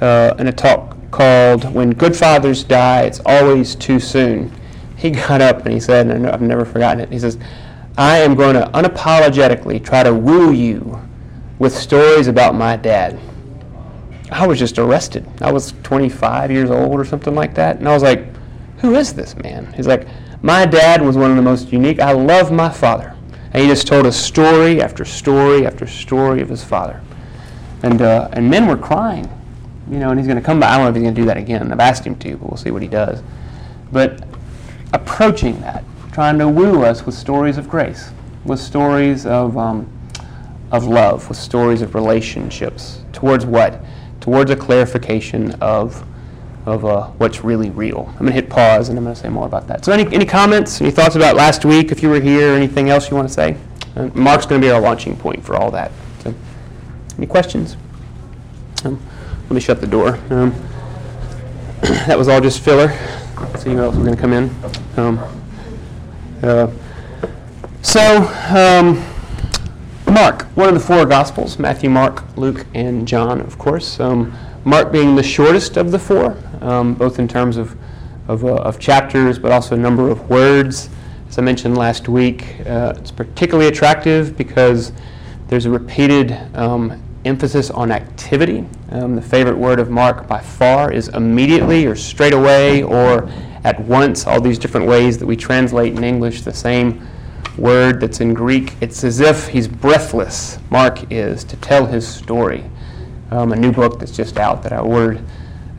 uh, 0.00 0.34
in 0.38 0.48
a 0.48 0.52
talk 0.52 0.96
called 1.10 1.72
When 1.72 1.90
Good 1.90 2.16
Fathers 2.16 2.64
Die, 2.64 3.02
It's 3.02 3.20
Always 3.24 3.74
Too 3.74 4.00
Soon. 4.00 4.52
He 5.00 5.10
got 5.10 5.40
up 5.40 5.64
and 5.64 5.72
he 5.72 5.80
said, 5.80 6.08
and 6.08 6.26
I've 6.26 6.42
never 6.42 6.64
forgotten 6.64 7.00
it, 7.00 7.10
he 7.10 7.18
says, 7.18 7.38
I 7.96 8.18
am 8.18 8.34
going 8.34 8.54
to 8.54 8.62
unapologetically 8.72 9.84
try 9.84 10.02
to 10.02 10.14
woo 10.14 10.52
you 10.52 11.00
with 11.58 11.76
stories 11.76 12.28
about 12.28 12.54
my 12.54 12.76
dad. 12.76 13.18
I 14.30 14.46
was 14.46 14.58
just 14.58 14.78
arrested. 14.78 15.26
I 15.40 15.50
was 15.50 15.72
25 15.82 16.50
years 16.50 16.70
old 16.70 16.98
or 16.98 17.04
something 17.04 17.34
like 17.34 17.54
that. 17.54 17.78
And 17.78 17.88
I 17.88 17.92
was 17.92 18.02
like, 18.02 18.26
who 18.78 18.94
is 18.94 19.12
this 19.12 19.36
man? 19.36 19.72
He's 19.72 19.86
like, 19.86 20.06
my 20.42 20.64
dad 20.64 21.02
was 21.02 21.16
one 21.16 21.30
of 21.30 21.36
the 21.36 21.42
most 21.42 21.72
unique. 21.72 21.98
I 21.98 22.12
love 22.12 22.52
my 22.52 22.68
father. 22.68 23.16
And 23.52 23.62
he 23.62 23.68
just 23.68 23.86
told 23.86 24.06
us 24.06 24.16
story 24.16 24.80
after 24.80 25.04
story 25.04 25.66
after 25.66 25.86
story 25.86 26.40
of 26.40 26.48
his 26.48 26.62
father. 26.62 27.02
And, 27.82 28.00
uh, 28.00 28.28
and 28.32 28.48
men 28.48 28.66
were 28.66 28.76
crying 28.76 29.28
you 29.90 29.98
know, 29.98 30.10
and 30.10 30.18
he's 30.18 30.26
going 30.26 30.38
to 30.38 30.44
come 30.44 30.60
by. 30.60 30.68
I 30.68 30.76
don't 30.76 30.84
know 30.84 30.90
if 30.90 30.94
he's 30.94 31.02
going 31.02 31.14
to 31.14 31.20
do 31.20 31.26
that 31.26 31.36
again. 31.36 31.72
I've 31.72 31.80
asked 31.80 32.06
him 32.06 32.14
to, 32.16 32.36
but 32.36 32.48
we'll 32.48 32.56
see 32.56 32.70
what 32.70 32.80
he 32.80 32.88
does. 32.88 33.22
But 33.90 34.22
approaching 34.92 35.60
that, 35.60 35.84
trying 36.12 36.38
to 36.38 36.48
woo 36.48 36.84
us 36.84 37.06
with 37.06 37.14
stories 37.14 37.58
of 37.58 37.68
grace, 37.68 38.10
with 38.44 38.60
stories 38.60 39.26
of, 39.26 39.56
um, 39.56 39.90
of 40.70 40.84
love, 40.84 41.28
with 41.28 41.38
stories 41.38 41.82
of 41.82 41.94
relationships, 41.94 43.02
towards 43.12 43.46
what? 43.46 43.80
Towards 44.20 44.50
a 44.50 44.56
clarification 44.56 45.52
of, 45.60 46.04
of 46.66 46.84
uh, 46.84 47.06
what's 47.12 47.42
really 47.42 47.70
real. 47.70 48.06
I'm 48.12 48.18
going 48.18 48.26
to 48.26 48.32
hit 48.32 48.50
pause 48.50 48.88
and 48.88 48.98
I'm 48.98 49.04
going 49.04 49.14
to 49.14 49.20
say 49.20 49.28
more 49.28 49.46
about 49.46 49.66
that. 49.68 49.84
So, 49.84 49.92
any, 49.92 50.12
any 50.14 50.26
comments, 50.26 50.80
any 50.80 50.90
thoughts 50.90 51.16
about 51.16 51.36
last 51.36 51.64
week, 51.64 51.90
if 51.90 52.02
you 52.02 52.10
were 52.10 52.20
here, 52.20 52.54
anything 52.54 52.90
else 52.90 53.10
you 53.10 53.16
want 53.16 53.28
to 53.28 53.34
say? 53.34 53.56
Uh, 53.96 54.08
Mark's 54.14 54.46
going 54.46 54.60
to 54.60 54.66
be 54.66 54.70
our 54.70 54.80
launching 54.80 55.16
point 55.16 55.44
for 55.44 55.56
all 55.56 55.70
that. 55.70 55.90
So, 56.22 56.34
any 57.16 57.26
questions? 57.26 57.76
Um, 58.84 59.00
let 59.42 59.52
me 59.52 59.60
shut 59.60 59.80
the 59.80 59.86
door. 59.86 60.18
Um, 60.30 60.54
that 61.80 62.18
was 62.18 62.28
all 62.28 62.40
just 62.40 62.60
filler. 62.60 62.88
See 63.58 63.70
who 63.70 63.80
else 63.80 63.96
was 63.96 64.04
going 64.04 64.16
to 64.16 64.20
come 64.20 64.32
in. 64.32 64.50
Um, 64.96 65.18
uh, 66.42 66.70
so, 67.82 68.22
um, 68.54 69.04
Mark, 70.12 70.42
one 70.56 70.68
of 70.68 70.74
the 70.74 70.80
four 70.80 71.06
Gospels 71.06 71.58
Matthew, 71.58 71.88
Mark, 71.90 72.36
Luke, 72.36 72.66
and 72.74 73.06
John, 73.06 73.40
of 73.40 73.58
course. 73.58 74.00
Um, 74.00 74.36
Mark 74.64 74.92
being 74.92 75.14
the 75.16 75.22
shortest 75.22 75.76
of 75.76 75.90
the 75.90 75.98
four, 75.98 76.36
um, 76.60 76.94
both 76.94 77.18
in 77.18 77.26
terms 77.26 77.56
of, 77.56 77.76
of, 78.28 78.44
uh, 78.44 78.56
of, 78.56 78.78
chapters, 78.78 79.38
but 79.38 79.52
also 79.52 79.76
number 79.76 80.10
of 80.10 80.28
words. 80.28 80.90
As 81.28 81.38
I 81.38 81.42
mentioned 81.42 81.78
last 81.78 82.08
week, 82.08 82.56
uh, 82.66 82.94
it's 82.96 83.10
particularly 83.10 83.68
attractive 83.68 84.36
because 84.36 84.92
there's 85.48 85.64
a 85.64 85.70
repeated 85.70 86.32
um, 86.54 87.02
emphasis 87.24 87.70
on 87.70 87.90
activity. 87.92 88.66
Um, 88.90 89.14
the 89.14 89.22
favorite 89.22 89.56
word 89.56 89.78
of 89.78 89.90
Mark 89.90 90.26
by 90.26 90.40
far 90.40 90.92
is 90.92 91.08
immediately 91.08 91.86
or 91.86 91.94
straight 91.96 92.32
away 92.32 92.82
or 92.82 93.30
at 93.64 93.78
once, 93.80 94.26
all 94.26 94.40
these 94.40 94.58
different 94.58 94.86
ways 94.86 95.18
that 95.18 95.26
we 95.26 95.36
translate 95.36 95.94
in 95.94 96.02
English 96.02 96.42
the 96.42 96.52
same 96.52 97.06
word 97.58 98.00
that's 98.00 98.20
in 98.20 98.32
Greek. 98.32 98.74
It's 98.80 99.04
as 99.04 99.20
if 99.20 99.48
he's 99.48 99.68
breathless, 99.68 100.58
Mark 100.70 101.12
is, 101.12 101.44
to 101.44 101.56
tell 101.56 101.86
his 101.86 102.06
story. 102.08 102.64
um, 103.30 103.52
a 103.52 103.56
new 103.56 103.72
book 103.72 103.98
that's 103.98 104.16
just 104.16 104.38
out 104.38 104.62
that 104.62 104.72
I 104.72 104.78
ordered. 104.78 105.24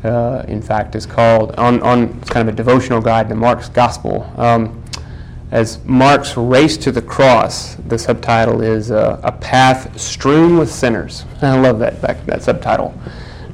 Uh, 0.03 0.43
in 0.47 0.61
fact, 0.61 0.95
is 0.95 1.05
called 1.05 1.51
on, 1.57 1.81
on 1.83 2.03
it's 2.21 2.29
kind 2.29 2.47
of 2.47 2.53
a 2.53 2.57
devotional 2.57 3.01
guide 3.01 3.29
to 3.29 3.35
Mark's 3.35 3.69
Gospel. 3.69 4.31
Um, 4.35 4.80
as 5.51 5.83
Mark's 5.83 6.37
race 6.37 6.77
to 6.77 6.91
the 6.93 7.01
cross, 7.01 7.75
the 7.75 7.97
subtitle 7.97 8.61
is 8.61 8.89
uh, 8.89 9.19
"A 9.23 9.31
Path 9.33 9.99
Strewn 9.99 10.57
with 10.57 10.71
Sinners." 10.71 11.25
I 11.41 11.59
love 11.59 11.79
that 11.79 12.01
that, 12.01 12.25
that 12.25 12.41
subtitle. 12.41 12.93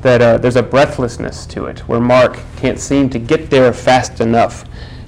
That 0.01 0.21
uh, 0.21 0.37
there's 0.37 0.55
a 0.55 0.63
breathlessness 0.63 1.47
to 1.47 1.65
it, 1.65 1.79
where 1.87 1.99
Mark 1.99 2.39
can't 2.55 2.79
seem 2.79 3.09
to 3.09 3.19
get 3.19 3.49
there 3.49 3.73
fast 3.73 4.21
enough 4.21 4.63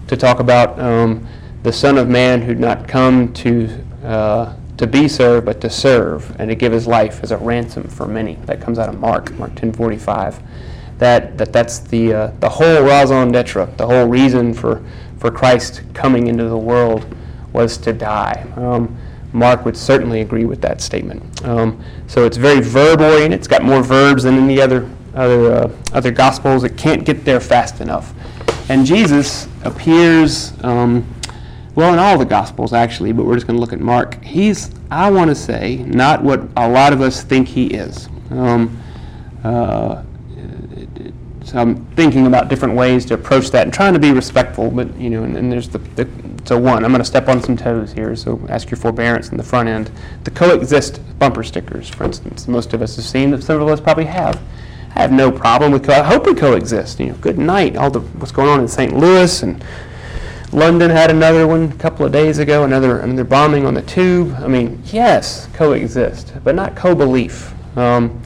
to 0.07 0.17
talk 0.17 0.39
about 0.39 0.79
um, 0.79 1.27
the 1.61 1.71
Son 1.71 1.97
of 1.97 2.09
Man 2.09 2.41
who'd 2.41 2.59
not 2.59 2.87
come 2.87 3.31
to 3.33 3.69
uh, 4.03 4.55
to 4.77 4.87
be 4.87 5.07
served, 5.07 5.45
but 5.45 5.61
to 5.61 5.69
serve, 5.69 6.35
and 6.39 6.49
to 6.49 6.55
give 6.55 6.71
his 6.71 6.87
life 6.87 7.21
as 7.21 7.31
a 7.31 7.37
ransom 7.37 7.83
for 7.87 8.07
many. 8.07 8.35
That 8.45 8.61
comes 8.61 8.79
out 8.79 8.89
of 8.89 8.99
Mark, 8.99 9.31
Mark 9.37 9.51
10:45 9.51 10.41
that, 10.99 11.37
that 11.37 11.51
that's 11.51 11.79
the, 11.79 12.13
uh, 12.13 12.31
the 12.39 12.49
whole 12.49 12.83
raison 12.83 13.31
d'etre, 13.31 13.65
the 13.77 13.87
whole 13.87 14.05
reason 14.07 14.53
for, 14.53 14.83
for 15.19 15.29
Christ 15.29 15.83
coming 15.93 16.27
into 16.27 16.45
the 16.45 16.57
world 16.57 17.05
was 17.53 17.77
to 17.77 17.93
die. 17.93 18.45
Um, 18.55 18.97
Mark 19.33 19.63
would 19.65 19.77
certainly 19.77 20.21
agree 20.21 20.45
with 20.45 20.61
that 20.61 20.81
statement. 20.81 21.45
Um, 21.45 21.83
so 22.07 22.25
it's 22.25 22.37
very 22.37 22.61
verb 22.61 23.01
oriented. 23.01 23.39
It's 23.39 23.47
got 23.47 23.63
more 23.63 23.83
verbs 23.83 24.23
than 24.23 24.35
any 24.35 24.59
other 24.59 24.89
other 25.13 25.51
uh, 25.51 25.71
other 25.93 26.11
gospels. 26.11 26.63
It 26.63 26.77
can't 26.77 27.05
get 27.05 27.25
there 27.25 27.39
fast 27.39 27.81
enough. 27.81 28.13
And 28.69 28.85
Jesus 28.85 29.47
appears, 29.63 30.53
um, 30.63 31.05
well, 31.75 31.93
in 31.93 31.99
all 31.99 32.17
the 32.17 32.25
gospels 32.25 32.73
actually, 32.73 33.11
but 33.11 33.25
we're 33.25 33.35
just 33.35 33.47
going 33.47 33.57
to 33.57 33.61
look 33.61 33.73
at 33.73 33.79
Mark. 33.79 34.23
He's, 34.23 34.71
I 34.91 35.09
want 35.11 35.29
to 35.29 35.35
say, 35.35 35.77
not 35.77 36.23
what 36.23 36.41
a 36.55 36.69
lot 36.69 36.93
of 36.93 37.01
us 37.01 37.23
think 37.23 37.47
he 37.47 37.67
is. 37.67 38.07
Um, 38.29 38.81
uh, 39.43 40.03
so 41.49 41.57
I'm 41.57 41.83
thinking 41.95 42.27
about 42.27 42.47
different 42.47 42.75
ways 42.75 43.05
to 43.07 43.15
approach 43.15 43.49
that 43.51 43.63
and 43.63 43.73
trying 43.73 43.93
to 43.93 43.99
be 43.99 44.11
respectful. 44.11 44.69
But 44.69 44.95
you 44.99 45.09
know, 45.09 45.23
and, 45.23 45.35
and 45.35 45.51
there's 45.51 45.67
the, 45.67 45.79
the 45.79 46.07
so 46.45 46.59
one. 46.59 46.85
I'm 46.85 46.91
going 46.91 47.01
to 47.01 47.05
step 47.05 47.27
on 47.27 47.41
some 47.41 47.57
toes 47.57 47.91
here, 47.91 48.15
so 48.15 48.39
ask 48.49 48.69
your 48.69 48.77
forbearance 48.77 49.29
in 49.29 49.37
the 49.37 49.43
front 49.43 49.67
end. 49.67 49.89
The 50.25 50.31
coexist 50.31 51.01
bumper 51.17 51.43
stickers, 51.43 51.89
for 51.89 52.03
instance, 52.03 52.47
most 52.47 52.73
of 52.75 52.83
us 52.83 52.95
have 52.97 53.05
seen. 53.05 53.31
That 53.31 53.41
some 53.41 53.59
of 53.59 53.67
us 53.67 53.81
probably 53.81 54.05
have. 54.05 54.39
I 54.95 55.01
have 55.01 55.11
no 55.11 55.31
problem 55.31 55.71
with. 55.71 55.85
Co- 55.85 55.93
I 55.93 56.03
hope 56.03 56.27
we 56.27 56.35
coexist. 56.35 56.99
You 56.99 57.07
know, 57.07 57.15
good 57.15 57.39
night. 57.39 57.75
All 57.75 57.89
the 57.89 58.01
what's 58.01 58.31
going 58.31 58.47
on 58.47 58.59
in 58.59 58.67
St. 58.67 58.95
Louis 58.95 59.41
and 59.41 59.65
London 60.51 60.91
had 60.91 61.09
another 61.09 61.47
one 61.47 61.71
a 61.71 61.75
couple 61.77 62.05
of 62.05 62.11
days 62.11 62.37
ago. 62.37 62.63
Another 62.63 62.99
another 62.99 63.23
bombing 63.23 63.65
on 63.65 63.73
the 63.73 63.81
tube. 63.81 64.35
I 64.37 64.47
mean, 64.47 64.83
yes, 64.85 65.47
coexist, 65.53 66.31
but 66.43 66.53
not 66.53 66.75
co-belief. 66.75 67.55
Um, 67.75 68.21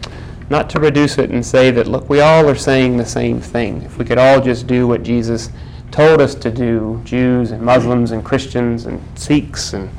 not 0.54 0.70
to 0.70 0.80
reduce 0.80 1.18
it 1.18 1.32
and 1.32 1.44
say 1.44 1.72
that, 1.72 1.88
look, 1.88 2.08
we 2.08 2.22
all 2.22 2.48
are 2.48 2.54
saying 2.54 2.96
the 2.96 3.06
same 3.06 3.42
thing. 3.42 3.82
If 3.82 3.98
we 3.98 4.06
could 4.06 4.20
all 4.20 4.40
just 4.40 4.68
do 4.68 4.88
what 4.88 5.02
Jesus 5.02 5.50
told 5.90 6.22
us 6.22 6.36
to 6.36 6.52
do, 6.52 7.02
Jews 7.04 7.50
and 7.50 7.60
Muslims 7.60 8.12
and 8.12 8.24
Christians 8.24 8.86
and 8.86 9.02
Sikhs 9.18 9.74
and 9.74 9.90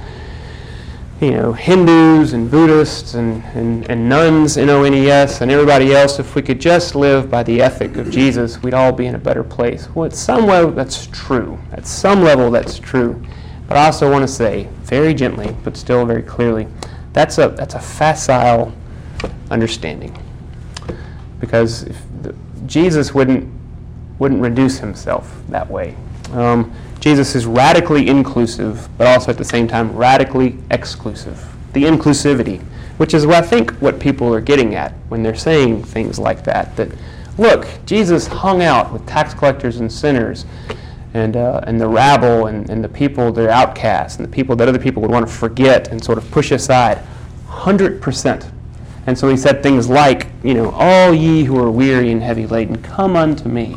you 1.21 1.33
know, 1.33 1.53
Hindus 1.53 2.35
and 2.35 2.49
Buddhists 2.49 3.15
and, 3.15 3.43
and, 3.57 3.91
and 3.91 4.09
nuns, 4.09 4.57
N-O-N-E-S, 4.57 5.41
and 5.41 5.51
everybody 5.51 5.93
else, 5.93 6.21
if 6.21 6.37
we 6.37 6.43
could 6.43 6.61
just 6.61 6.95
live 6.95 7.29
by 7.29 7.43
the 7.43 7.61
ethic 7.61 7.97
of 7.97 8.09
Jesus, 8.13 8.63
we'd 8.63 8.75
all 8.75 8.93
be 8.93 9.07
in 9.07 9.17
a 9.17 9.19
better 9.19 9.43
place. 9.43 9.89
Well, 9.93 10.07
at 10.07 10.15
some 10.15 10.47
level, 10.47 10.71
that's 10.71 11.09
true. 11.09 11.59
At 11.73 11.85
some 11.85 12.23
level, 12.23 12.53
that's 12.53 12.79
true. 12.79 13.21
But 13.67 13.77
I 13.77 13.87
also 13.87 14.09
want 14.09 14.23
to 14.23 14.33
say, 14.33 14.69
very 14.83 15.15
gently, 15.15 15.57
but 15.65 15.77
still 15.77 16.05
very 16.07 16.23
clearly, 16.23 16.69
that's 17.13 17.39
a, 17.39 17.49
that's 17.49 17.75
a 17.75 17.81
facile 17.81 18.73
understanding 19.51 20.17
because 21.45 21.85
the, 22.23 22.35
Jesus 22.67 23.15
wouldn't 23.15 23.53
wouldn't 24.19 24.41
reduce 24.41 24.79
himself 24.79 25.43
that 25.49 25.69
way. 25.69 25.95
Um, 26.33 26.73
Jesus 27.01 27.35
is 27.35 27.45
radically 27.47 28.09
inclusive, 28.09 28.89
but 28.97 29.07
also 29.07 29.31
at 29.31 29.37
the 29.37 29.45
same 29.45 29.69
time 29.69 29.95
radically 29.95 30.57
exclusive. 30.71 31.45
The 31.75 31.83
inclusivity, 31.85 32.63
which 32.97 33.13
is 33.13 33.27
what 33.27 33.37
I 33.37 33.43
think 33.43 33.73
what 33.73 34.01
people 34.01 34.33
are 34.33 34.41
getting 34.41 34.75
at 34.75 34.93
when 35.09 35.23
they're 35.23 35.35
saying 35.35 35.85
things 35.85 36.19
like 36.19 36.45
that. 36.45 36.75
That 36.77 36.91
look, 37.37 37.67
Jesus 37.85 38.27
hung 38.27 38.63
out 38.63 38.93
with 38.93 39.05
tax 39.07 39.35
collectors 39.35 39.81
and 39.81 39.93
sinners, 39.93 40.47
and 41.13 41.37
uh, 41.37 41.61
and 41.67 41.79
the 41.79 41.89
rabble 41.89 42.47
and, 42.47 42.71
and 42.71 42.83
the 42.83 42.89
people, 42.89 43.33
the 43.33 43.51
outcasts, 43.51 44.17
and 44.17 44.25
the 44.25 44.33
people 44.33 44.57
that 44.57 44.69
other 44.69 44.79
people 44.79 45.03
would 45.03 45.11
want 45.11 45.27
to 45.27 45.33
forget 45.33 45.89
and 45.89 46.03
sort 46.03 46.17
of 46.17 46.31
push 46.31 46.53
aside. 46.53 46.99
Hundred 47.47 48.01
percent 48.01 48.51
and 49.07 49.19
so 49.19 49.29
he 49.29 49.37
said 49.37 49.63
things 49.63 49.89
like, 49.89 50.29
you 50.43 50.55
know, 50.55 50.71
all 50.71 51.13
ye 51.13 51.45
who 51.45 51.59
are 51.59 51.71
weary 51.71 52.11
and 52.11 52.23
heavy 52.23 52.47
laden, 52.47 52.81
come 52.83 53.17
unto 53.17 53.49
me, 53.49 53.77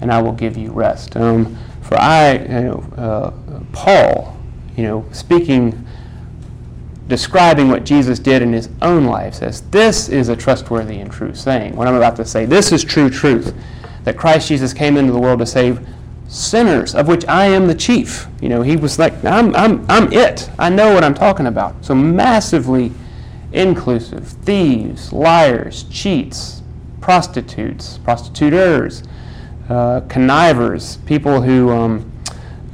and 0.00 0.12
I 0.12 0.22
will 0.22 0.32
give 0.32 0.56
you 0.56 0.72
rest. 0.72 1.16
Um, 1.16 1.56
for 1.82 1.98
I, 1.98 2.32
you 2.32 2.48
know, 2.48 2.78
uh, 2.96 3.60
Paul, 3.72 4.36
you 4.76 4.82
know, 4.82 5.04
speaking, 5.12 5.86
describing 7.06 7.68
what 7.68 7.84
Jesus 7.84 8.18
did 8.18 8.42
in 8.42 8.52
his 8.52 8.68
own 8.82 9.04
life, 9.04 9.34
says, 9.34 9.62
This 9.70 10.08
is 10.08 10.28
a 10.28 10.36
trustworthy 10.36 10.98
and 11.00 11.12
true 11.12 11.34
saying. 11.34 11.76
What 11.76 11.86
I'm 11.86 11.94
about 11.94 12.16
to 12.16 12.24
say, 12.24 12.46
this 12.46 12.72
is 12.72 12.82
true 12.82 13.10
truth, 13.10 13.54
that 14.04 14.16
Christ 14.16 14.48
Jesus 14.48 14.72
came 14.72 14.96
into 14.96 15.12
the 15.12 15.18
world 15.18 15.40
to 15.40 15.46
save 15.46 15.86
sinners, 16.28 16.94
of 16.94 17.08
which 17.08 17.26
I 17.26 17.46
am 17.46 17.66
the 17.66 17.74
chief. 17.74 18.26
You 18.40 18.48
know, 18.48 18.62
he 18.62 18.76
was 18.76 18.98
like, 18.98 19.24
I'm, 19.24 19.54
I'm, 19.54 19.84
I'm 19.88 20.12
it. 20.12 20.50
I 20.58 20.70
know 20.70 20.94
what 20.94 21.04
I'm 21.04 21.14
talking 21.14 21.46
about. 21.46 21.84
So 21.84 21.94
massively 21.94 22.92
inclusive, 23.52 24.26
thieves, 24.26 25.12
liars, 25.12 25.84
cheats, 25.84 26.62
prostitutes, 27.00 27.98
prostituteurs, 27.98 29.02
uh, 29.68 30.00
connivers, 30.08 30.98
people 30.98 31.40
who 31.42 31.70
um, 31.70 32.12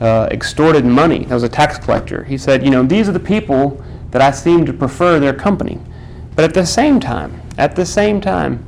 uh, 0.01 0.29
extorted 0.31 0.85
money. 0.85 1.25
That 1.25 1.35
was 1.35 1.43
a 1.43 1.49
tax 1.49 1.79
collector. 1.79 2.25
He 2.25 2.37
said, 2.37 2.65
you 2.65 2.71
know, 2.71 2.83
these 2.83 3.09
are 3.09 3.13
the 3.13 3.21
people 3.21 3.83
that 4.11 4.21
I 4.21 4.31
seem 4.31 4.67
to 4.67 4.73
prefer 4.73 5.19
their 5.21 5.33
company. 5.33 5.79
But 6.35 6.45
at 6.45 6.55
the 6.55 6.67
same 6.67 7.01
time, 7.01 7.41
at 7.59 7.77
the 7.77 7.87
same 7.87 8.21
time, 8.21 8.67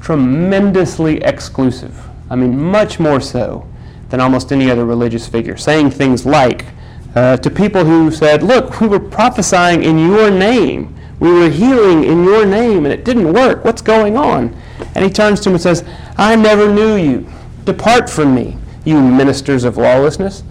tremendously 0.00 1.22
exclusive. 1.22 2.06
I 2.30 2.36
mean, 2.36 2.58
much 2.58 3.00
more 3.00 3.20
so 3.20 3.66
than 4.08 4.20
almost 4.20 4.52
any 4.52 4.70
other 4.70 4.84
religious 4.84 5.26
figure, 5.26 5.56
saying 5.56 5.90
things 5.90 6.24
like 6.24 6.66
uh, 7.14 7.36
to 7.38 7.50
people 7.50 7.84
who 7.84 8.10
said, 8.10 8.42
Look, 8.42 8.80
we 8.80 8.88
were 8.88 9.00
prophesying 9.00 9.82
in 9.82 9.98
your 9.98 10.30
name. 10.30 10.95
We 11.18 11.32
were 11.32 11.48
healing 11.48 12.04
in 12.04 12.24
your 12.24 12.44
name 12.44 12.84
and 12.84 12.92
it 12.92 13.04
didn't 13.04 13.32
work. 13.32 13.64
What's 13.64 13.82
going 13.82 14.16
on? 14.16 14.54
And 14.94 15.04
he 15.04 15.10
turns 15.10 15.40
to 15.40 15.48
him 15.48 15.54
and 15.54 15.62
says, 15.62 15.84
I 16.16 16.36
never 16.36 16.72
knew 16.72 16.96
you. 16.96 17.26
Depart 17.64 18.08
from 18.08 18.34
me, 18.34 18.56
you 18.84 19.00
ministers 19.00 19.64
of 19.64 19.76
lawlessness. 19.76 20.42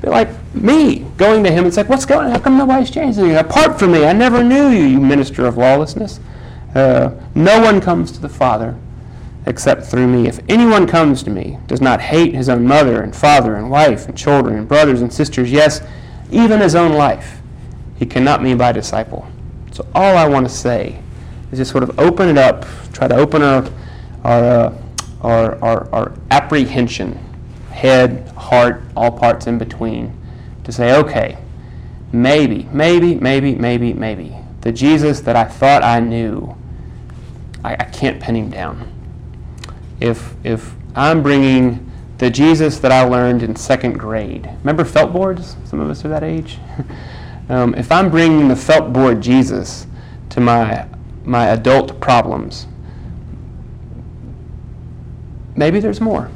They're 0.00 0.10
like 0.10 0.28
me 0.54 1.00
going 1.16 1.44
to 1.44 1.52
him 1.52 1.64
and 1.64 1.74
say, 1.74 1.82
What's 1.84 2.04
going 2.04 2.26
on? 2.26 2.32
How 2.32 2.38
come 2.38 2.58
nobody's 2.58 2.90
changed 2.90 3.18
anything? 3.18 3.36
Apart 3.36 3.78
from 3.78 3.92
me, 3.92 4.04
I 4.04 4.12
never 4.12 4.42
knew 4.42 4.68
you, 4.68 4.84
you 4.84 5.00
minister 5.00 5.46
of 5.46 5.56
lawlessness. 5.56 6.20
Uh, 6.74 7.10
no 7.34 7.60
one 7.60 7.80
comes 7.80 8.10
to 8.12 8.20
the 8.20 8.28
Father 8.28 8.76
except 9.46 9.84
through 9.84 10.06
me. 10.06 10.28
If 10.28 10.40
anyone 10.48 10.86
comes 10.86 11.22
to 11.24 11.30
me, 11.30 11.58
does 11.66 11.80
not 11.80 12.00
hate 12.00 12.34
his 12.34 12.48
own 12.48 12.66
mother 12.66 13.02
and 13.02 13.14
father 13.14 13.56
and 13.56 13.70
wife 13.70 14.08
and 14.08 14.16
children 14.16 14.56
and 14.56 14.68
brothers 14.68 15.00
and 15.00 15.12
sisters, 15.12 15.50
yes, 15.50 15.80
even 16.30 16.60
his 16.60 16.74
own 16.74 16.92
life, 16.92 17.40
he 17.96 18.06
cannot 18.06 18.42
be 18.42 18.54
my 18.54 18.72
disciple. 18.72 19.29
So 19.80 19.86
all 19.94 20.18
I 20.18 20.28
want 20.28 20.46
to 20.46 20.52
say 20.54 21.00
is 21.50 21.58
just 21.58 21.70
sort 21.70 21.82
of 21.82 21.98
open 21.98 22.28
it 22.28 22.36
up, 22.36 22.66
try 22.92 23.08
to 23.08 23.16
open 23.16 23.40
our, 23.40 23.64
our, 24.24 24.44
uh, 24.44 24.78
our, 25.22 25.64
our, 25.64 25.94
our 25.94 26.12
apprehension, 26.30 27.18
head, 27.70 28.28
heart, 28.36 28.82
all 28.94 29.10
parts 29.10 29.46
in 29.46 29.56
between, 29.56 30.14
to 30.64 30.70
say, 30.72 30.94
okay, 30.98 31.38
maybe, 32.12 32.68
maybe, 32.70 33.14
maybe, 33.14 33.54
maybe, 33.54 33.94
maybe, 33.94 34.36
the 34.60 34.70
Jesus 34.70 35.20
that 35.20 35.34
I 35.34 35.44
thought 35.44 35.82
I 35.82 35.98
knew, 35.98 36.54
I, 37.64 37.72
I 37.72 37.84
can't 37.84 38.20
pin 38.20 38.36
him 38.36 38.50
down. 38.50 38.92
If, 39.98 40.34
if 40.44 40.74
I'm 40.94 41.22
bringing 41.22 41.90
the 42.18 42.28
Jesus 42.28 42.80
that 42.80 42.92
I 42.92 43.04
learned 43.04 43.42
in 43.42 43.56
second 43.56 43.98
grade, 43.98 44.46
remember 44.58 44.84
felt 44.84 45.10
boards? 45.10 45.56
Some 45.64 45.80
of 45.80 45.88
us 45.88 46.04
are 46.04 46.08
that 46.08 46.22
age. 46.22 46.58
Um, 47.50 47.74
if 47.74 47.90
I'm 47.90 48.10
bringing 48.10 48.46
the 48.46 48.54
felt 48.54 48.92
board 48.92 49.20
Jesus 49.20 49.88
to 50.28 50.40
my, 50.40 50.86
my 51.24 51.48
adult 51.48 52.00
problems, 52.00 52.68
maybe 55.56 55.80
there's 55.80 56.00
more. 56.00 56.30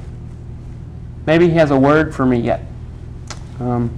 Maybe 1.25 1.49
he 1.49 1.55
has 1.55 1.71
a 1.71 1.79
word 1.79 2.13
for 2.13 2.27
me 2.27 2.41
yet. 2.41 2.67
Um, 3.61 3.97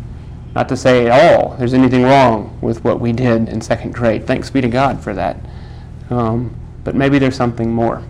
not 0.55 0.69
to 0.69 0.77
say 0.77 1.07
at 1.07 1.35
all 1.35 1.57
there's 1.57 1.73
anything 1.73 2.03
wrong 2.03 2.59
with 2.61 2.85
what 2.85 3.01
we 3.01 3.13
did 3.13 3.49
in 3.49 3.63
second 3.63 3.95
grade. 3.95 4.27
Thanks 4.27 4.51
be 4.51 4.61
to 4.61 4.69
God 4.69 5.03
for 5.03 5.15
that. 5.15 5.39
Um, 6.11 6.55
but 6.85 6.95
maybe 6.95 7.19
there's 7.19 7.35
something 7.35 7.73
more. 7.73 8.03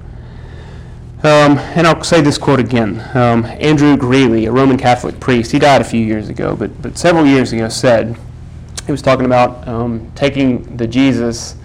Um, 1.23 1.59
and 1.77 1.87
I'll 1.87 2.03
say 2.03 2.21
this 2.23 2.39
quote 2.39 2.59
again. 2.59 3.09
Um, 3.15 3.45
Andrew 3.45 3.97
Greeley, 3.97 4.47
a 4.47 4.53
Roman 4.53 4.77
Catholic 4.77 5.21
priest, 5.21 5.53
he 5.53 5.61
died 5.61 5.81
a 5.81 5.85
few 5.85 6.05
years 6.05 6.29
ago, 6.29 6.57
but, 6.57 6.83
but 6.83 6.99
several 6.99 7.25
years 7.25 7.53
ago 7.53 7.69
said, 7.69 8.17
he 8.87 8.93
was 8.93 9.03
talking 9.03 9.27
about 9.27 9.67
um, 9.67 10.11
taking 10.15 10.77
the 10.77 10.87
Jesus 10.87 11.57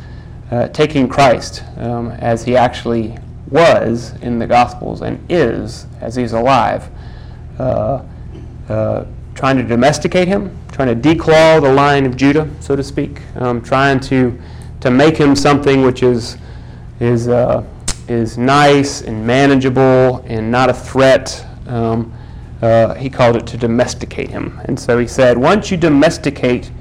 uh, 0.51 0.67
taking 0.67 1.07
Christ 1.07 1.63
um, 1.77 2.11
as 2.11 2.43
he 2.43 2.57
actually 2.57 3.17
was 3.49 4.13
in 4.21 4.37
the 4.37 4.45
Gospels 4.45 5.01
and 5.01 5.23
is 5.29 5.85
as 6.01 6.15
he's 6.15 6.33
alive, 6.33 6.89
uh, 7.57 8.03
uh, 8.67 9.05
trying 9.33 9.57
to 9.57 9.63
domesticate 9.63 10.27
him, 10.27 10.57
trying 10.71 10.87
to 10.89 11.09
declaw 11.09 11.61
the 11.61 11.71
lion 11.71 12.05
of 12.05 12.17
Judah, 12.17 12.49
so 12.59 12.75
to 12.75 12.83
speak, 12.83 13.21
um, 13.35 13.61
trying 13.61 13.99
to, 14.01 14.37
to 14.81 14.91
make 14.91 15.15
him 15.15 15.35
something 15.35 15.83
which 15.83 16.03
is, 16.03 16.37
is, 16.99 17.27
uh, 17.27 17.63
is 18.07 18.37
nice 18.37 19.01
and 19.01 19.25
manageable 19.25 20.23
and 20.27 20.51
not 20.51 20.69
a 20.69 20.73
threat. 20.73 21.45
Um, 21.67 22.13
uh, 22.61 22.93
he 22.95 23.09
called 23.09 23.37
it 23.37 23.47
to 23.47 23.57
domesticate 23.57 24.29
him. 24.29 24.61
And 24.65 24.79
so 24.79 24.97
he 24.99 25.07
said, 25.07 25.37
once 25.37 25.71
you 25.71 25.77
domesticate 25.77 26.71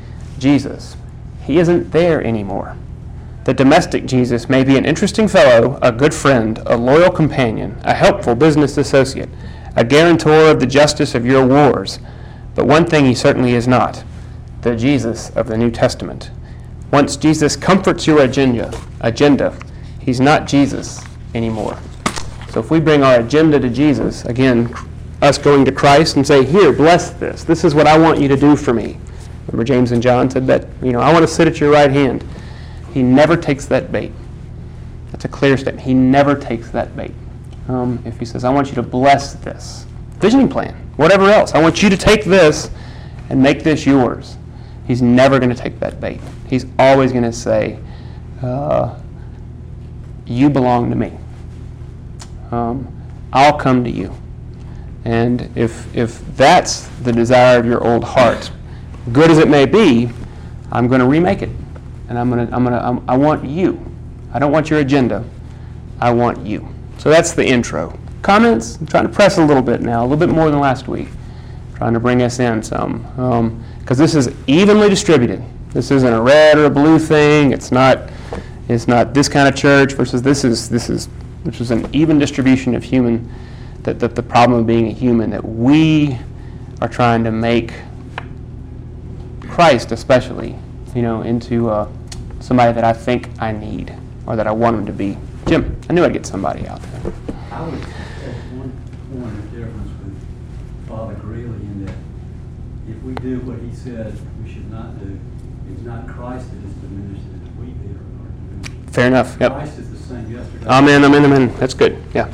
Jesus, 0.40 0.96
he 1.44 1.58
isn't 1.58 1.92
there 1.92 2.22
anymore. 2.24 2.76
The 3.44 3.54
domestic 3.54 4.06
Jesus 4.06 4.48
may 4.48 4.64
be 4.64 4.76
an 4.76 4.84
interesting 4.84 5.28
fellow, 5.28 5.78
a 5.82 5.92
good 5.92 6.12
friend, 6.12 6.60
a 6.66 6.76
loyal 6.76 7.10
companion, 7.10 7.78
a 7.84 7.94
helpful 7.94 8.34
business 8.34 8.76
associate, 8.76 9.28
a 9.76 9.84
guarantor 9.84 10.50
of 10.50 10.60
the 10.60 10.66
justice 10.66 11.14
of 11.14 11.24
your 11.24 11.46
wars. 11.46 11.98
But 12.54 12.66
one 12.66 12.86
thing 12.86 13.06
he 13.06 13.14
certainly 13.14 13.54
is 13.54 13.68
not 13.68 14.04
the 14.62 14.76
Jesus 14.76 15.30
of 15.30 15.46
the 15.46 15.56
New 15.56 15.70
Testament. 15.70 16.30
Once 16.90 17.16
Jesus 17.16 17.56
comforts 17.56 18.06
your 18.06 18.22
agenda, 18.22 18.72
agenda, 19.00 19.56
he's 20.00 20.20
not 20.20 20.46
Jesus 20.46 21.00
anymore. 21.34 21.78
So 22.50 22.60
if 22.60 22.70
we 22.70 22.80
bring 22.80 23.02
our 23.02 23.20
agenda 23.20 23.60
to 23.60 23.70
Jesus, 23.70 24.24
again, 24.24 24.74
us 25.22 25.38
going 25.38 25.64
to 25.64 25.72
Christ 25.72 26.16
and 26.16 26.26
say, 26.26 26.44
Here, 26.44 26.72
bless 26.72 27.10
this. 27.10 27.44
This 27.44 27.64
is 27.64 27.74
what 27.74 27.86
I 27.86 27.96
want 27.96 28.20
you 28.20 28.28
to 28.28 28.36
do 28.36 28.56
for 28.56 28.74
me. 28.74 28.98
Remember, 29.50 29.64
James 29.64 29.90
and 29.90 30.00
John 30.00 30.30
said 30.30 30.46
that, 30.46 30.68
you 30.80 30.92
know, 30.92 31.00
I 31.00 31.12
want 31.12 31.26
to 31.26 31.32
sit 31.32 31.48
at 31.48 31.58
your 31.58 31.72
right 31.72 31.90
hand. 31.90 32.24
He 32.94 33.02
never 33.02 33.36
takes 33.36 33.66
that 33.66 33.90
bait. 33.90 34.12
That's 35.10 35.24
a 35.24 35.28
clear 35.28 35.56
statement. 35.56 35.84
He 35.84 35.92
never 35.92 36.36
takes 36.36 36.70
that 36.70 36.94
bait. 36.96 37.12
Um, 37.68 38.00
if 38.04 38.18
he 38.18 38.24
says, 38.24 38.44
I 38.44 38.50
want 38.50 38.68
you 38.68 38.74
to 38.76 38.82
bless 38.82 39.34
this 39.34 39.86
visioning 40.18 40.48
plan, 40.48 40.74
whatever 40.96 41.30
else, 41.30 41.52
I 41.52 41.60
want 41.60 41.82
you 41.82 41.90
to 41.90 41.96
take 41.96 42.24
this 42.24 42.70
and 43.28 43.42
make 43.42 43.64
this 43.64 43.86
yours. 43.86 44.36
He's 44.86 45.02
never 45.02 45.38
going 45.40 45.50
to 45.50 45.56
take 45.56 45.80
that 45.80 46.00
bait. 46.00 46.20
He's 46.46 46.66
always 46.78 47.10
going 47.10 47.24
to 47.24 47.32
say, 47.32 47.78
uh, 48.42 49.00
You 50.26 50.48
belong 50.48 50.90
to 50.90 50.96
me. 50.96 51.12
Um, 52.52 52.86
I'll 53.32 53.58
come 53.58 53.82
to 53.82 53.90
you. 53.90 54.14
And 55.04 55.50
if, 55.56 55.94
if 55.96 56.20
that's 56.36 56.86
the 57.02 57.12
desire 57.12 57.58
of 57.58 57.66
your 57.66 57.82
old 57.84 58.04
heart, 58.04 58.50
good 59.12 59.30
as 59.30 59.38
it 59.38 59.48
may 59.48 59.66
be, 59.66 60.10
I'm 60.72 60.88
going 60.88 61.00
to 61.00 61.06
remake 61.06 61.42
it. 61.42 61.50
And 62.08 62.18
I'm 62.18 62.30
going 62.30 62.46
to, 62.46 62.54
I'm 62.54 62.64
going 62.64 62.76
to, 62.76 62.84
I'm, 62.84 63.08
I 63.08 63.16
want 63.16 63.44
you. 63.44 63.84
I 64.32 64.38
don't 64.38 64.52
want 64.52 64.70
your 64.70 64.80
agenda. 64.80 65.24
I 66.00 66.10
want 66.10 66.44
you. 66.46 66.68
So 66.98 67.10
that's 67.10 67.32
the 67.32 67.44
intro. 67.46 67.98
Comments? 68.22 68.76
I'm 68.76 68.86
trying 68.86 69.06
to 69.06 69.12
press 69.12 69.38
a 69.38 69.44
little 69.44 69.62
bit 69.62 69.80
now, 69.80 70.02
a 70.02 70.06
little 70.06 70.18
bit 70.18 70.28
more 70.28 70.50
than 70.50 70.60
last 70.60 70.88
week. 70.88 71.08
Trying 71.74 71.94
to 71.94 72.00
bring 72.00 72.22
us 72.22 72.38
in 72.38 72.62
some. 72.62 73.02
Because 73.78 73.98
um, 73.98 74.04
this 74.04 74.14
is 74.14 74.34
evenly 74.46 74.88
distributed. 74.88 75.42
This 75.72 75.90
isn't 75.90 76.12
a 76.12 76.20
red 76.20 76.58
or 76.58 76.66
a 76.66 76.70
blue 76.70 76.98
thing. 76.98 77.52
It's 77.52 77.72
not, 77.72 78.10
it's 78.68 78.86
not 78.86 79.14
this 79.14 79.28
kind 79.28 79.48
of 79.48 79.54
church 79.54 79.94
versus 79.94 80.20
this 80.20 80.44
is, 80.44 80.68
this 80.68 80.90
is, 80.90 81.06
which 81.44 81.60
is 81.60 81.70
an 81.70 81.88
even 81.94 82.18
distribution 82.18 82.74
of 82.74 82.82
human 82.82 83.32
that, 83.84 83.98
that 84.00 84.14
the 84.14 84.22
problem 84.22 84.60
of 84.60 84.66
being 84.66 84.88
a 84.88 84.92
human, 84.92 85.30
that 85.30 85.44
we 85.44 86.18
are 86.82 86.88
trying 86.88 87.24
to 87.24 87.30
make 87.30 87.72
Christ, 89.50 89.92
especially, 89.92 90.56
you 90.94 91.02
know, 91.02 91.22
into 91.22 91.68
uh, 91.68 91.88
somebody 92.40 92.72
that 92.72 92.84
I 92.84 92.92
think 92.92 93.28
I 93.42 93.52
need 93.52 93.94
or 94.26 94.36
that 94.36 94.46
I 94.46 94.52
want 94.52 94.76
him 94.76 94.86
to 94.86 94.92
be. 94.92 95.18
Jim, 95.46 95.78
I 95.88 95.92
knew 95.92 96.04
I'd 96.04 96.12
get 96.12 96.24
somebody 96.24 96.66
out 96.68 96.80
there. 96.80 97.12
I 97.50 97.64
would 97.64 97.74
add 97.74 97.88
one 98.56 98.72
point 99.12 99.38
of 99.38 99.50
difference 99.50 99.90
with 100.04 100.88
Father 100.88 101.14
Greeley 101.14 101.56
in 101.60 101.86
that 101.86 101.94
if 102.88 103.02
we 103.02 103.14
do 103.14 103.40
what 103.40 103.58
he 103.58 103.74
said 103.74 104.16
we 104.42 104.50
should 104.50 104.70
not 104.70 104.98
do, 105.00 105.18
it's 105.72 105.82
not 105.82 106.06
Christ 106.06 106.50
that 106.50 106.64
is 106.64 106.74
diminished, 106.74 107.24
it's 107.34 107.56
we 107.58 107.66
that 107.66 107.96
are 107.96 108.62
diminished. 108.62 108.94
Fair 108.94 109.06
enough. 109.08 109.36
Yep. 109.40 109.52
Christ 109.52 109.78
is 109.78 109.90
the 109.90 109.96
same 109.98 110.30
yesterday. 110.32 110.66
Amen, 110.66 111.04
amen, 111.04 111.24
amen. 111.24 111.56
That's 111.58 111.74
good. 111.74 112.02
Yeah. 112.14 112.32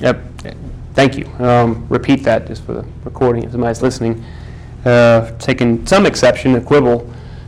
Yep. 0.00 0.20
Thank 0.94 1.18
you. 1.18 1.26
Um, 1.44 1.86
repeat 1.88 2.22
that 2.22 2.46
just 2.46 2.62
for 2.64 2.74
the 2.74 2.86
recording 3.04 3.42
if 3.42 3.50
somebody's 3.50 3.82
listening. 3.82 4.24
Uh, 4.84 5.30
taking 5.38 5.86
some 5.86 6.04
exception, 6.06 6.54
a 6.56 6.60
quibble, 6.60 7.00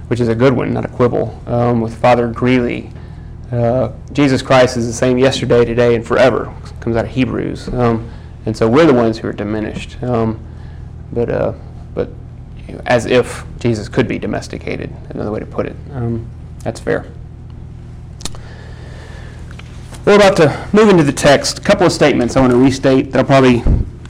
which 0.08 0.20
is 0.20 0.28
a 0.28 0.34
good 0.34 0.52
one, 0.52 0.72
not 0.72 0.84
a 0.84 0.88
quibble, 0.88 1.38
um, 1.46 1.80
with 1.80 1.94
Father 1.94 2.28
Greeley. 2.28 2.90
Uh, 3.52 3.92
Jesus 4.12 4.42
Christ 4.42 4.76
is 4.76 4.86
the 4.86 4.92
same 4.92 5.18
yesterday, 5.18 5.64
today, 5.64 5.94
and 5.94 6.06
forever. 6.06 6.52
Comes 6.80 6.96
out 6.96 7.04
of 7.04 7.10
Hebrews. 7.10 7.68
Um, 7.68 8.10
and 8.46 8.56
so 8.56 8.68
we're 8.68 8.86
the 8.86 8.94
ones 8.94 9.18
who 9.18 9.28
are 9.28 9.32
diminished. 9.32 10.02
Um, 10.02 10.44
but 11.12 11.28
uh, 11.28 11.52
but 11.94 12.10
you 12.66 12.74
know, 12.74 12.82
as 12.86 13.06
if 13.06 13.44
Jesus 13.58 13.88
could 13.88 14.08
be 14.08 14.18
domesticated, 14.18 14.94
another 15.10 15.30
way 15.30 15.40
to 15.40 15.46
put 15.46 15.66
it. 15.66 15.76
Um, 15.92 16.28
that's 16.60 16.80
fair. 16.80 17.06
We're 20.04 20.16
about 20.16 20.36
to 20.36 20.68
move 20.72 20.88
into 20.88 21.02
the 21.02 21.12
text. 21.12 21.58
A 21.58 21.62
couple 21.62 21.84
of 21.84 21.92
statements 21.92 22.36
I 22.36 22.40
want 22.40 22.52
to 22.52 22.58
restate 22.58 23.10
that 23.10 23.18
I'll 23.18 23.24
probably 23.24 23.62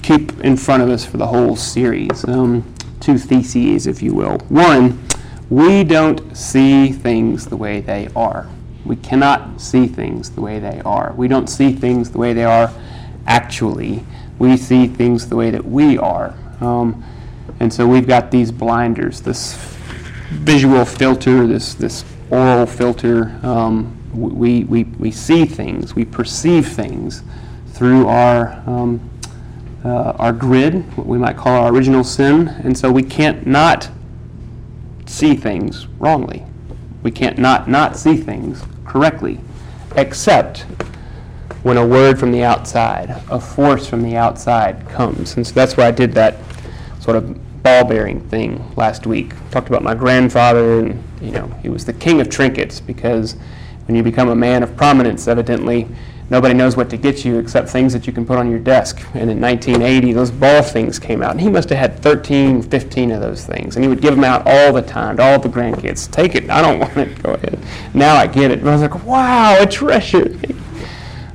keep 0.02 0.38
in 0.40 0.56
front 0.56 0.82
of 0.82 0.90
us 0.90 1.04
for 1.04 1.16
the 1.16 1.26
whole 1.26 1.56
series. 1.56 2.22
Um, 2.28 2.74
two 3.06 3.16
theses, 3.16 3.86
if 3.86 4.02
you 4.02 4.12
will. 4.12 4.36
One, 4.48 5.06
we 5.48 5.84
don't 5.84 6.36
see 6.36 6.90
things 6.90 7.46
the 7.46 7.56
way 7.56 7.80
they 7.80 8.08
are. 8.16 8.50
We 8.84 8.96
cannot 8.96 9.60
see 9.60 9.86
things 9.86 10.30
the 10.30 10.40
way 10.40 10.58
they 10.58 10.80
are. 10.80 11.14
We 11.16 11.28
don't 11.28 11.46
see 11.46 11.72
things 11.72 12.10
the 12.10 12.18
way 12.18 12.32
they 12.32 12.44
are 12.44 12.68
actually. 13.28 14.04
We 14.40 14.56
see 14.56 14.88
things 14.88 15.28
the 15.28 15.36
way 15.36 15.50
that 15.50 15.64
we 15.64 15.96
are. 15.98 16.34
Um, 16.60 17.04
and 17.60 17.72
so 17.72 17.86
we've 17.86 18.08
got 18.08 18.32
these 18.32 18.50
blinders, 18.50 19.20
this 19.20 19.54
visual 20.30 20.84
filter, 20.84 21.46
this, 21.46 21.74
this 21.74 22.04
oral 22.30 22.66
filter. 22.66 23.38
Um, 23.44 23.96
we, 24.12 24.64
we, 24.64 24.82
we 24.98 25.12
see 25.12 25.44
things, 25.44 25.94
we 25.94 26.04
perceive 26.04 26.66
things 26.66 27.22
through 27.68 28.08
our, 28.08 28.64
um, 28.66 28.98
uh, 29.86 30.16
our 30.18 30.32
grid, 30.32 30.82
what 30.96 31.06
we 31.06 31.16
might 31.16 31.36
call 31.36 31.62
our 31.62 31.72
original 31.72 32.02
sin, 32.02 32.48
and 32.48 32.76
so 32.76 32.90
we 32.90 33.04
can't 33.04 33.46
not 33.46 33.88
see 35.06 35.36
things 35.36 35.86
wrongly. 36.00 36.44
We 37.04 37.12
can't 37.12 37.38
not 37.38 37.68
not 37.68 37.96
see 37.96 38.16
things 38.16 38.64
correctly, 38.84 39.38
except 39.94 40.62
when 41.62 41.76
a 41.76 41.86
word 41.86 42.18
from 42.18 42.32
the 42.32 42.42
outside, 42.42 43.10
a 43.30 43.40
force 43.40 43.86
from 43.86 44.02
the 44.02 44.16
outside 44.16 44.88
comes. 44.88 45.36
And 45.36 45.46
so 45.46 45.52
that's 45.54 45.76
why 45.76 45.86
I 45.86 45.92
did 45.92 46.12
that 46.14 46.38
sort 46.98 47.16
of 47.16 47.62
ball 47.62 47.84
bearing 47.84 48.20
thing 48.28 48.64
last 48.74 49.06
week. 49.06 49.34
Talked 49.52 49.68
about 49.68 49.84
my 49.84 49.94
grandfather, 49.94 50.80
and 50.80 51.02
you 51.20 51.30
know, 51.30 51.46
he 51.62 51.68
was 51.68 51.84
the 51.84 51.92
king 51.92 52.20
of 52.20 52.28
trinkets 52.28 52.80
because 52.80 53.36
when 53.86 53.94
you 53.94 54.02
become 54.02 54.30
a 54.30 54.36
man 54.36 54.64
of 54.64 54.76
prominence, 54.76 55.28
evidently, 55.28 55.86
nobody 56.30 56.54
knows 56.54 56.76
what 56.76 56.90
to 56.90 56.96
get 56.96 57.24
you 57.24 57.38
except 57.38 57.68
things 57.68 57.92
that 57.92 58.06
you 58.06 58.12
can 58.12 58.26
put 58.26 58.38
on 58.38 58.50
your 58.50 58.58
desk. 58.58 59.00
And 59.14 59.30
in 59.30 59.40
1980, 59.40 60.12
those 60.12 60.30
ball 60.30 60.62
things 60.62 60.98
came 60.98 61.22
out. 61.22 61.32
And 61.32 61.40
he 61.40 61.48
must 61.48 61.68
have 61.70 61.78
had 61.78 61.98
13, 62.00 62.62
15 62.62 63.10
of 63.12 63.20
those 63.20 63.44
things. 63.44 63.76
And 63.76 63.84
he 63.84 63.88
would 63.88 64.00
give 64.00 64.14
them 64.14 64.24
out 64.24 64.46
all 64.46 64.72
the 64.72 64.82
time 64.82 65.16
to 65.18 65.22
all 65.22 65.38
the 65.38 65.48
grandkids. 65.48 66.10
Take 66.10 66.34
it. 66.34 66.50
I 66.50 66.62
don't 66.62 66.78
want 66.80 66.96
it. 66.96 67.22
Go 67.22 67.34
ahead. 67.34 67.58
Now 67.94 68.16
I 68.16 68.26
get 68.26 68.50
it. 68.50 68.60
And 68.60 68.68
I 68.68 68.72
was 68.72 68.82
like, 68.82 69.04
wow, 69.04 69.56
a 69.60 69.66
treasure. 69.66 70.38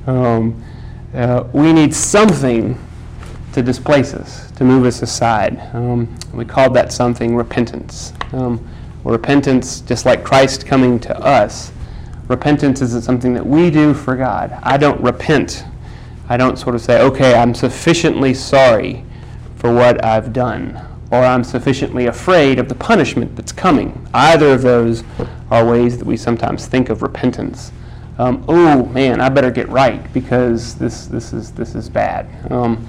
Um, 0.07 0.63
uh, 1.13 1.45
we 1.53 1.73
need 1.73 1.93
something 1.93 2.77
to 3.53 3.61
displace 3.61 4.13
us, 4.13 4.49
to 4.51 4.63
move 4.63 4.85
us 4.85 5.01
aside. 5.01 5.59
Um, 5.73 6.13
we 6.33 6.45
called 6.45 6.73
that 6.75 6.91
something 6.91 7.35
repentance. 7.35 8.13
Um, 8.31 8.65
repentance, 9.03 9.81
just 9.81 10.05
like 10.05 10.23
Christ 10.23 10.65
coming 10.65 10.99
to 11.01 11.19
us, 11.19 11.71
repentance 12.31 12.81
isn't 12.81 13.03
something 13.03 13.33
that 13.33 13.45
we 13.45 13.69
do 13.69 13.93
for 13.93 14.15
God. 14.15 14.57
I 14.63 14.77
don't 14.77 14.99
repent. 15.01 15.65
I 16.29 16.37
don't 16.37 16.57
sort 16.57 16.75
of 16.75 16.81
say, 16.81 17.01
okay, 17.01 17.35
I'm 17.35 17.53
sufficiently 17.53 18.33
sorry 18.33 19.05
for 19.57 19.73
what 19.73 20.03
I've 20.03 20.31
done, 20.33 20.81
or 21.11 21.19
I'm 21.19 21.43
sufficiently 21.43 22.07
afraid 22.07 22.57
of 22.57 22.69
the 22.69 22.75
punishment 22.75 23.35
that's 23.35 23.51
coming. 23.51 24.07
Either 24.13 24.53
of 24.53 24.61
those 24.61 25.03
are 25.51 25.65
ways 25.65 25.97
that 25.97 26.05
we 26.05 26.15
sometimes 26.15 26.65
think 26.65 26.89
of 26.89 27.01
repentance. 27.01 27.73
Um, 28.17 28.45
oh 28.47 28.85
man, 28.85 29.19
I 29.19 29.29
better 29.29 29.51
get 29.51 29.67
right 29.69 30.11
because 30.13 30.75
this 30.75 31.07
this 31.07 31.33
is 31.33 31.51
this 31.51 31.75
is 31.75 31.89
bad. 31.89 32.27
Um, 32.51 32.87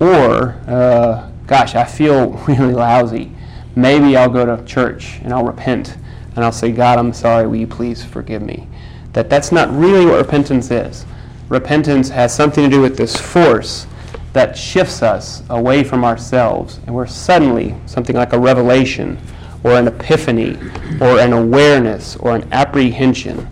or 0.00 0.60
uh, 0.66 1.30
gosh, 1.46 1.74
I 1.74 1.84
feel 1.84 2.30
really 2.48 2.74
lousy. 2.74 3.32
Maybe 3.74 4.16
I'll 4.18 4.28
go 4.28 4.44
to 4.44 4.62
church 4.64 5.18
and 5.22 5.32
I'll 5.32 5.44
repent 5.44 5.96
and 6.36 6.44
I'll 6.44 6.52
say, 6.52 6.72
God, 6.72 6.98
I'm 6.98 7.12
sorry. 7.12 7.46
Will 7.46 7.56
you 7.56 7.66
please 7.66 8.04
forgive 8.04 8.42
me? 8.42 8.68
That 9.12 9.28
that's 9.28 9.52
not 9.52 9.70
really 9.74 10.06
what 10.06 10.18
repentance 10.18 10.70
is. 10.70 11.04
Repentance 11.48 12.08
has 12.08 12.34
something 12.34 12.64
to 12.64 12.70
do 12.70 12.80
with 12.80 12.96
this 12.96 13.16
force 13.16 13.86
that 14.32 14.56
shifts 14.56 15.02
us 15.02 15.42
away 15.50 15.84
from 15.84 16.04
ourselves, 16.04 16.80
and 16.86 16.94
we're 16.94 17.06
suddenly, 17.06 17.74
something 17.86 18.16
like 18.16 18.32
a 18.32 18.38
revelation, 18.38 19.18
or 19.62 19.72
an 19.72 19.86
epiphany, 19.86 20.56
or 21.00 21.18
an 21.18 21.32
awareness, 21.32 22.16
or 22.16 22.34
an 22.34 22.48
apprehension, 22.52 23.48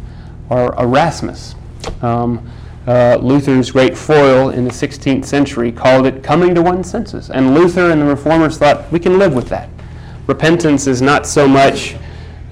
or 0.48 0.74
Erasmus. 0.78 1.54
Um, 2.02 2.50
uh, 2.86 3.18
Luther's 3.20 3.70
great 3.70 3.96
foil 3.96 4.50
in 4.50 4.64
the 4.64 4.70
16th 4.70 5.24
century 5.26 5.70
called 5.70 6.06
it 6.06 6.22
coming 6.22 6.54
to 6.54 6.62
one's 6.62 6.90
senses. 6.90 7.30
And 7.30 7.54
Luther 7.54 7.90
and 7.90 8.00
the 8.00 8.06
Reformers 8.06 8.58
thought 8.58 8.90
we 8.90 8.98
can 8.98 9.18
live 9.18 9.34
with 9.34 9.48
that. 9.50 9.68
Repentance 10.26 10.86
is 10.86 11.02
not 11.02 11.26
so 11.26 11.46
much 11.46 11.96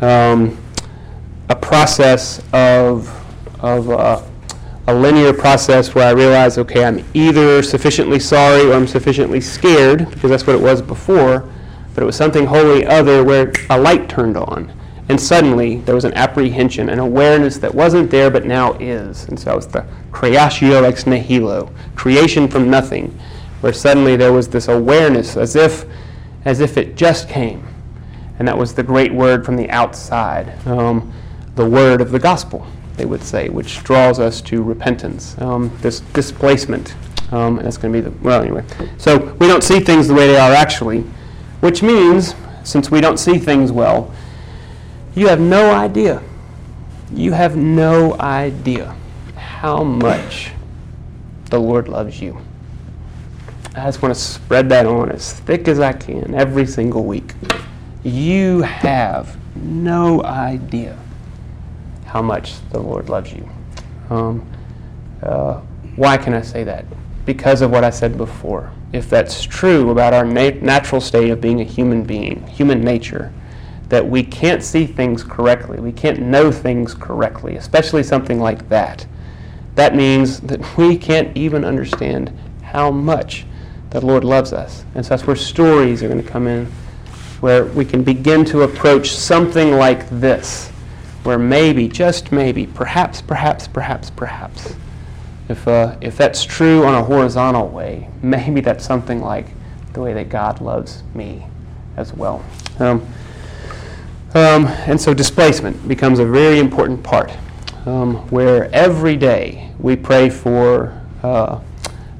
um, 0.00 0.56
a 1.48 1.56
process 1.56 2.42
of, 2.52 3.08
of 3.60 3.90
uh, 3.90 4.22
a 4.86 4.94
linear 4.94 5.32
process 5.32 5.94
where 5.94 6.06
I 6.06 6.12
realize, 6.12 6.58
okay, 6.58 6.84
I'm 6.84 7.04
either 7.14 7.62
sufficiently 7.62 8.18
sorry 8.18 8.62
or 8.62 8.72
I'm 8.72 8.86
sufficiently 8.86 9.40
scared, 9.40 10.10
because 10.10 10.30
that's 10.30 10.46
what 10.46 10.56
it 10.56 10.62
was 10.62 10.80
before, 10.80 11.48
but 11.94 12.02
it 12.02 12.06
was 12.06 12.16
something 12.16 12.46
wholly 12.46 12.86
other 12.86 13.24
where 13.24 13.52
a 13.70 13.78
light 13.78 14.08
turned 14.08 14.36
on. 14.36 14.72
And 15.08 15.18
suddenly 15.18 15.76
there 15.80 15.94
was 15.94 16.04
an 16.04 16.12
apprehension, 16.14 16.90
an 16.90 16.98
awareness 16.98 17.56
that 17.58 17.74
wasn't 17.74 18.10
there 18.10 18.30
but 18.30 18.44
now 18.44 18.74
is. 18.74 19.26
And 19.28 19.40
so 19.40 19.52
it 19.52 19.56
was 19.56 19.66
the 19.66 19.86
creatio 20.10 20.84
ex 20.84 21.06
nihilo, 21.06 21.72
creation 21.94 22.46
from 22.46 22.68
nothing, 22.68 23.18
where 23.60 23.72
suddenly 23.72 24.16
there 24.16 24.32
was 24.32 24.48
this 24.48 24.68
awareness 24.68 25.36
as 25.36 25.56
if, 25.56 25.86
as 26.44 26.60
if 26.60 26.76
it 26.76 26.94
just 26.94 27.28
came. 27.28 27.66
And 28.38 28.46
that 28.46 28.56
was 28.56 28.74
the 28.74 28.82
great 28.82 29.12
word 29.12 29.44
from 29.44 29.56
the 29.56 29.68
outside, 29.70 30.54
um, 30.66 31.12
the 31.58 31.68
word 31.68 32.00
of 32.00 32.12
the 32.12 32.20
gospel, 32.20 32.64
they 32.96 33.04
would 33.04 33.22
say, 33.22 33.48
which 33.48 33.82
draws 33.82 34.20
us 34.20 34.40
to 34.40 34.62
repentance, 34.62 35.36
um, 35.40 35.76
this 35.82 36.00
displacement. 36.14 36.94
Um, 37.32 37.58
and 37.58 37.66
that's 37.66 37.76
going 37.76 37.92
to 37.92 38.00
be 38.00 38.08
the, 38.08 38.16
well, 38.22 38.40
anyway. 38.40 38.64
So 38.96 39.34
we 39.34 39.48
don't 39.48 39.64
see 39.64 39.80
things 39.80 40.06
the 40.06 40.14
way 40.14 40.28
they 40.28 40.38
are 40.38 40.52
actually, 40.52 41.00
which 41.60 41.82
means, 41.82 42.36
since 42.62 42.92
we 42.92 43.00
don't 43.00 43.18
see 43.18 43.38
things 43.38 43.72
well, 43.72 44.14
you 45.16 45.26
have 45.26 45.40
no 45.40 45.72
idea. 45.72 46.22
You 47.12 47.32
have 47.32 47.56
no 47.56 48.14
idea 48.20 48.94
how 49.34 49.82
much 49.82 50.52
the 51.46 51.58
Lord 51.58 51.88
loves 51.88 52.22
you. 52.22 52.40
I 53.74 53.86
just 53.86 54.00
want 54.00 54.14
to 54.14 54.20
spread 54.20 54.68
that 54.68 54.86
on 54.86 55.10
as 55.10 55.32
thick 55.32 55.66
as 55.66 55.80
I 55.80 55.92
can 55.92 56.36
every 56.36 56.66
single 56.66 57.04
week. 57.04 57.34
You 58.04 58.62
have 58.62 59.36
no 59.56 60.22
idea 60.22 60.96
how 62.08 62.22
much 62.22 62.54
the 62.70 62.80
Lord 62.80 63.10
loves 63.10 63.32
you. 63.32 63.48
Um, 64.08 64.48
uh, 65.22 65.60
why 65.96 66.16
can 66.16 66.32
I 66.32 66.40
say 66.40 66.64
that? 66.64 66.86
Because 67.26 67.60
of 67.60 67.70
what 67.70 67.84
I 67.84 67.90
said 67.90 68.16
before. 68.16 68.72
If 68.92 69.10
that's 69.10 69.44
true 69.44 69.90
about 69.90 70.14
our 70.14 70.24
nat- 70.24 70.62
natural 70.62 71.02
state 71.02 71.30
of 71.30 71.40
being 71.40 71.60
a 71.60 71.64
human 71.64 72.02
being, 72.02 72.46
human 72.46 72.80
nature, 72.80 73.30
that 73.90 74.06
we 74.06 74.22
can't 74.22 74.62
see 74.62 74.86
things 74.86 75.22
correctly, 75.22 75.80
we 75.80 75.92
can't 75.92 76.20
know 76.20 76.50
things 76.50 76.94
correctly, 76.94 77.56
especially 77.56 78.02
something 78.02 78.40
like 78.40 78.68
that. 78.70 79.06
That 79.74 79.94
means 79.94 80.40
that 80.40 80.76
we 80.78 80.96
can't 80.96 81.36
even 81.36 81.64
understand 81.64 82.32
how 82.62 82.90
much 82.90 83.44
the 83.90 84.00
Lord 84.04 84.24
loves 84.24 84.52
us. 84.54 84.84
And 84.94 85.04
so 85.04 85.10
that's 85.10 85.26
where 85.26 85.36
stories 85.36 86.02
are 86.02 86.08
going 86.08 86.22
to 86.22 86.28
come 86.28 86.46
in, 86.46 86.66
where 87.40 87.66
we 87.66 87.84
can 87.84 88.02
begin 88.02 88.44
to 88.46 88.62
approach 88.62 89.10
something 89.10 89.72
like 89.72 90.08
this, 90.08 90.70
where 91.24 91.38
maybe, 91.38 91.88
just 91.88 92.32
maybe, 92.32 92.66
perhaps, 92.66 93.20
perhaps, 93.20 93.68
perhaps, 93.68 94.10
perhaps, 94.10 94.74
if, 95.48 95.66
uh, 95.66 95.96
if 96.00 96.16
that's 96.16 96.44
true 96.44 96.84
on 96.84 96.94
a 96.94 97.02
horizontal 97.02 97.68
way, 97.68 98.08
maybe 98.22 98.60
that's 98.60 98.84
something 98.84 99.20
like 99.20 99.46
the 99.92 100.00
way 100.00 100.12
that 100.14 100.28
God 100.28 100.60
loves 100.60 101.02
me 101.14 101.46
as 101.96 102.12
well. 102.12 102.44
Um, 102.78 103.06
um, 104.34 104.66
and 104.86 105.00
so 105.00 105.14
displacement 105.14 105.88
becomes 105.88 106.18
a 106.18 106.26
very 106.26 106.58
important 106.58 107.02
part, 107.02 107.32
um, 107.86 108.16
where 108.30 108.72
every 108.74 109.16
day 109.16 109.70
we 109.78 109.96
pray 109.96 110.28
for 110.28 111.02
uh, 111.22 111.60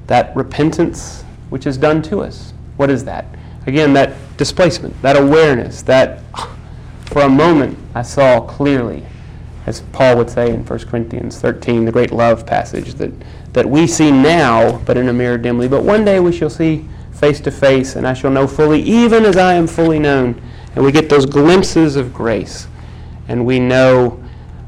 that 0.07 0.35
repentance 0.35 1.23
which 1.51 1.67
is 1.67 1.77
done 1.79 2.03
to 2.03 2.21
us. 2.21 2.53
What 2.77 2.91
is 2.91 3.05
that? 3.05 3.27
Again, 3.67 3.93
that 3.95 4.15
displacement, 4.37 5.01
that 5.03 5.17
awareness, 5.17 5.83
that 5.83 6.21
for 7.09 7.23
a 7.23 7.29
moment 7.29 7.79
I 7.95 8.03
saw 8.03 8.41
clearly, 8.41 9.05
as 9.67 9.81
Paul 9.93 10.17
would 10.19 10.31
say 10.31 10.53
in 10.53 10.65
1 10.65 10.79
Corinthians 10.87 11.41
13, 11.41 11.85
the 11.85 11.93
great 11.93 12.13
love 12.13 12.47
passage, 12.47 12.95
that, 12.95 13.13
that 13.53 13.69
we 13.69 13.87
see 13.87 14.11
now, 14.11 14.79
but 14.79 14.97
in 14.97 15.09
a 15.09 15.13
mirror 15.13 15.39
dimly, 15.39 15.69
but 15.69 15.83
one 15.83 16.05
day 16.05 16.21
we 16.21 16.33
shall 16.33 16.51
see 16.51 16.87
face 17.19 17.41
to 17.41 17.51
face, 17.51 17.97
and 17.97 18.07
I 18.07 18.15
shall 18.15 18.31
know 18.31 18.47
fully, 18.47 18.81
even 18.83 19.25
as 19.25 19.37
I 19.37 19.55
am 19.55 19.67
fully 19.67 19.99
known. 19.99 20.41
And 20.75 20.85
we 20.85 20.93
get 20.93 21.09
those 21.09 21.27
glimpses 21.27 21.97
of 21.97 22.15
grace. 22.15 22.69
And 23.27 23.45
we 23.45 23.59
know, 23.59 24.23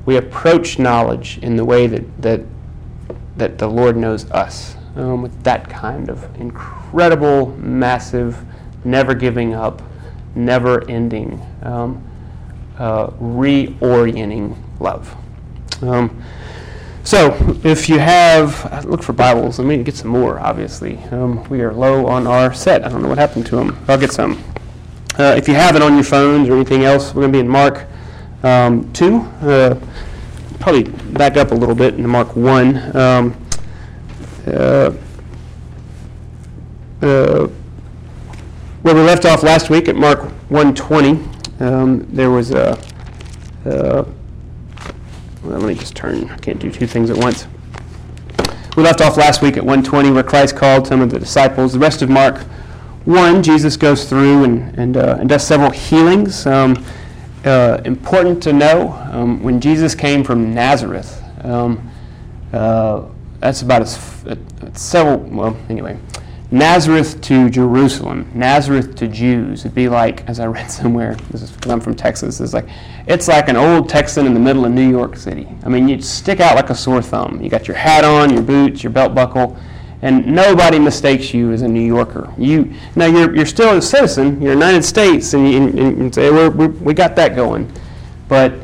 we 0.07 0.17
approach 0.17 0.79
knowledge 0.79 1.39
in 1.39 1.57
the 1.57 1.65
way 1.65 1.87
that, 1.87 2.23
that, 2.23 2.41
that 3.37 3.59
the 3.59 3.69
Lord 3.69 3.97
knows 3.97 4.29
us, 4.31 4.77
um, 4.97 5.23
with 5.23 5.43
that 5.45 5.71
kind 5.71 6.09
of 6.09 6.25
incredible, 6.41 7.57
massive, 7.59 8.45
never 8.85 9.15
giving 9.15 9.55
up, 9.55 9.81
never 10.35 10.89
ending, 10.91 11.41
um, 11.63 12.05
uh, 12.81 13.11
reorienting 13.21 14.57
love. 14.81 15.15
Um, 15.83 16.23
so, 17.05 17.35
if 17.65 17.89
you 17.89 17.99
have, 17.99 18.85
look 18.85 19.03
for 19.03 19.13
Bibles. 19.13 19.59
Let 19.59 19.67
me 19.67 19.83
get 19.83 19.97
some 19.97 20.11
more, 20.11 20.39
obviously. 20.41 20.99
Um, 21.11 21.49
we 21.49 21.61
are 21.61 21.73
low 21.73 22.07
on 22.07 22.27
our 22.27 22.53
set. 22.53 22.85
I 22.85 22.89
don't 22.89 23.03
know 23.03 23.09
what 23.09 23.19
happened 23.19 23.47
to 23.47 23.57
them. 23.57 23.79
I'll 23.89 23.99
get 23.99 24.13
some. 24.13 24.43
Uh, 25.19 25.35
if 25.37 25.49
you 25.49 25.55
have 25.55 25.77
it 25.77 25.83
on 25.83 25.95
your 25.95 26.05
phones 26.05 26.49
or 26.49 26.55
anything 26.55 26.85
else, 26.85 27.15
we're 27.15 27.23
going 27.23 27.33
to 27.33 27.37
be 27.37 27.41
in 27.41 27.49
Mark 27.49 27.87
um, 28.43 28.91
2. 28.93 29.17
Uh, 29.17 29.81
probably 30.59 30.85
back 30.85 31.37
up 31.37 31.51
a 31.53 31.55
little 31.55 31.75
bit 31.75 31.95
into 31.95 32.09
Mark 32.09 32.37
1. 32.37 32.97
Um, 32.97 33.47
uh, 34.47 34.93
uh, 37.03 37.49
where 38.83 38.95
we 38.95 39.01
left 39.01 39.25
off 39.25 39.43
last 39.43 39.69
week 39.69 39.89
at 39.89 39.97
Mark 39.97 40.21
120, 40.51 41.30
um, 41.61 42.07
there 42.11 42.31
was 42.31 42.51
a. 42.51 42.79
Uh, 43.65 44.05
let 45.43 45.63
me 45.63 45.75
just 45.75 45.95
turn. 45.95 46.29
I 46.31 46.37
can't 46.37 46.59
do 46.59 46.71
two 46.71 46.87
things 46.87 47.11
at 47.11 47.17
once. 47.17 47.47
We 48.77 48.83
left 48.83 49.01
off 49.01 49.17
last 49.17 49.43
week 49.43 49.57
at 49.57 49.65
120 49.65 50.11
where 50.11 50.23
Christ 50.23 50.57
called 50.57 50.87
some 50.87 51.01
of 51.01 51.11
the 51.11 51.19
disciples. 51.19 51.73
The 51.73 51.79
rest 51.79 52.03
of 52.03 52.11
Mark 52.11 52.43
1, 53.05 53.43
Jesus 53.43 53.77
goes 53.77 54.09
through 54.09 54.45
and, 54.45 54.79
and, 54.79 54.97
uh, 54.97 55.17
and 55.19 55.29
does 55.29 55.47
several 55.47 55.71
healings. 55.71 56.47
Um, 56.47 56.85
uh, 57.45 57.81
important 57.85 58.43
to 58.43 58.53
know, 58.53 58.93
um, 59.11 59.43
when 59.43 59.61
Jesus 59.61 59.95
came 59.95 60.23
from 60.23 60.55
Nazareth, 60.55 61.23
um, 61.43 61.91
uh, 62.53 63.07
that's 63.41 63.63
about 63.63 63.83
as 63.83 63.97
f- 63.97 64.27
uh, 64.29 64.37
several, 64.75 65.19
well, 65.19 65.57
anyway, 65.69 65.99
Nazareth 66.53 67.21
to 67.23 67.49
Jerusalem, 67.49 68.31
Nazareth 68.35 68.97
to 68.97 69.07
Jews. 69.07 69.61
It'd 69.61 69.75
be 69.75 69.89
like, 69.89 70.29
as 70.29 70.41
I 70.41 70.47
read 70.47 70.71
somewhere, 70.71 71.15
this 71.31 71.43
is 71.43 71.51
because 71.51 71.71
I'm 71.71 71.81
from 71.81 71.95
Texas, 71.95 72.41
it's 72.41 72.53
like, 72.53 72.69
it's 73.07 73.29
like 73.29 73.49
an 73.49 73.57
old 73.57 73.89
Texan 73.89 74.27
in 74.27 74.35
the 74.35 74.41
middle 74.41 74.65
of 74.65 74.73
New 74.73 74.89
York 74.89 75.17
City. 75.17 75.49
I 75.65 75.69
mean, 75.69 75.89
you'd 75.89 76.05
stick 76.05 76.41
out 76.41 76.57
like 76.57 76.71
a 76.71 76.75
sore 76.75 77.03
thumb. 77.03 77.41
You 77.41 77.49
got 77.49 77.69
your 77.69 77.77
hat 77.77 78.05
on, 78.05 78.33
your 78.33 78.43
boots, 78.43 78.83
your 78.83 78.91
belt 78.91 79.15
buckle, 79.15 79.57
and 80.03 80.27
nobody 80.27 80.79
mistakes 80.79 81.33
you 81.35 81.53
as 81.53 81.63
a 81.63 81.69
New 81.69 81.85
Yorker. 81.85 82.33
You 82.39 82.73
now 82.97 83.07
you're, 83.07 83.35
you're 83.37 83.47
still 83.47 83.77
a 83.77 83.83
citizen. 83.83 84.41
You're 84.41 84.53
United 84.53 84.85
States, 84.85 85.35
and 85.35 85.51
you, 85.51 85.69
and 85.69 85.99
you 85.99 86.13
say 86.13 86.31
we're, 86.31 86.49
we 86.49 86.95
got 86.95 87.15
that 87.17 87.37
going, 87.37 87.71
but 88.29 88.55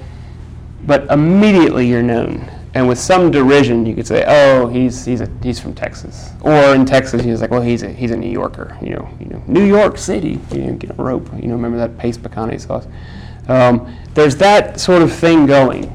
but 0.87 1.11
immediately 1.11 1.87
you're 1.87 2.03
known, 2.03 2.49
and 2.77 2.87
with 2.87 2.99
some 2.99 3.31
derision 3.31 3.87
you 3.87 3.95
could 3.95 4.07
say, 4.07 4.23
oh, 4.29 4.69
he's 4.69 5.07
he's 5.07 5.23
a, 5.23 5.31
he's 5.43 5.59
from 5.59 5.75
Texas, 5.75 6.31
or 6.43 6.75
in 6.75 6.85
Texas 6.85 7.25
he's 7.25 7.41
like, 7.41 7.51
well, 7.51 7.63
he's 7.63 7.83
a 7.83 7.89
he's 7.89 8.11
a 8.11 8.17
New 8.17 8.31
Yorker. 8.31 8.77
You 8.83 8.91
know, 8.91 9.09
you 9.19 9.27
know, 9.27 9.43
New 9.47 9.65
York 9.65 9.97
City. 9.97 10.39
You 10.53 10.59
know, 10.59 10.75
get 10.75 10.91
a 10.91 11.03
rope. 11.03 11.27
You 11.41 11.49
know, 11.49 11.55
remember 11.55 11.79
that 11.79 11.97
Pace 11.97 12.19
picante 12.19 12.61
sauce. 12.61 12.87
Um, 13.49 13.97
there's 14.13 14.37
that 14.37 14.79
sort 14.79 15.01
of 15.01 15.11
thing 15.11 15.47
going. 15.47 15.91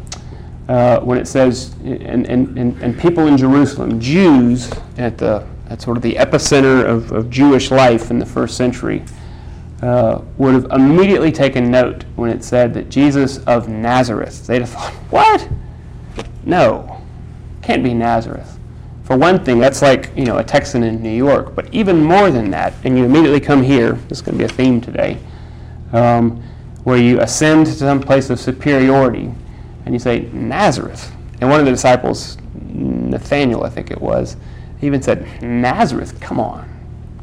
Uh, 0.68 1.02
when 1.02 1.20
it 1.20 1.28
says, 1.28 1.74
and, 1.84 2.26
and, 2.28 2.58
and, 2.58 2.82
and 2.82 2.98
people 2.98 3.28
in 3.28 3.38
Jerusalem, 3.38 4.00
Jews 4.00 4.72
at 4.98 5.20
the 5.20 5.46
at 5.70 5.84
sort 5.84 5.98
of 5.98 6.04
the 6.04 6.16
epicenter 6.16 6.84
of, 6.84 7.12
of 7.12 7.30
Jewish 7.30 7.70
life 7.70 8.10
in 8.10 8.18
the 8.18 8.26
first 8.26 8.58
century, 8.58 9.04
uh, 9.84 10.22
would 10.38 10.56
have 10.56 10.66
immediately 10.72 11.32
taken 11.32 11.70
note 11.70 12.06
when 12.16 12.32
it 12.32 12.44
said 12.44 12.74
that 12.74 12.90
Jesus 12.90 13.38
of 13.46 13.68
Nazareth. 13.70 14.48
They'd 14.48 14.62
have 14.62 14.70
thought, 14.72 14.94
what? 15.12 15.48
No, 16.44 17.02
can't 17.62 17.84
be 17.84 17.94
Nazareth. 17.94 18.58
For 19.04 19.18
one 19.18 19.44
thing, 19.44 19.60
that's 19.60 19.82
like 19.82 20.12
you 20.16 20.26
know 20.26 20.38
a 20.38 20.44
Texan 20.44 20.84
in 20.84 21.02
New 21.02 21.10
York. 21.10 21.56
But 21.56 21.74
even 21.74 22.04
more 22.04 22.32
than 22.32 22.50
that, 22.52 22.74
and 22.84 22.98
you 22.98 23.06
immediately 23.06 23.40
come 23.40 23.62
here. 23.62 23.94
This 24.08 24.20
is 24.20 24.22
going 24.22 24.38
to 24.38 24.46
be 24.46 24.52
a 24.52 24.56
theme 24.56 24.80
today, 24.80 25.18
um, 25.92 26.42
where 26.84 26.98
you 26.98 27.20
ascend 27.20 27.66
to 27.68 27.74
some 27.74 28.00
place 28.00 28.30
of 28.30 28.40
superiority 28.40 29.32
and 29.86 29.96
you 29.96 30.00
say, 30.00 30.30
Nazareth. 30.32 31.12
And 31.40 31.50
one 31.50 31.60
of 31.60 31.66
the 31.66 31.72
disciples, 31.72 32.38
Nathaniel, 32.54 33.64
I 33.64 33.70
think 33.70 33.92
it 33.92 34.00
was, 34.00 34.38
even 34.82 35.02
said, 35.02 35.28
Nazareth, 35.42 36.20
come 36.20 36.40
on. 36.40 36.68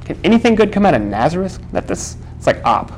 Can 0.04 0.18
anything 0.24 0.54
good 0.54 0.72
come 0.72 0.87
out 0.87 0.94
of 0.94 1.02
Nazareth? 1.02 1.61
That 1.72 1.87
this, 1.87 2.16
it's 2.37 2.46
like 2.46 2.64
op. 2.64 2.92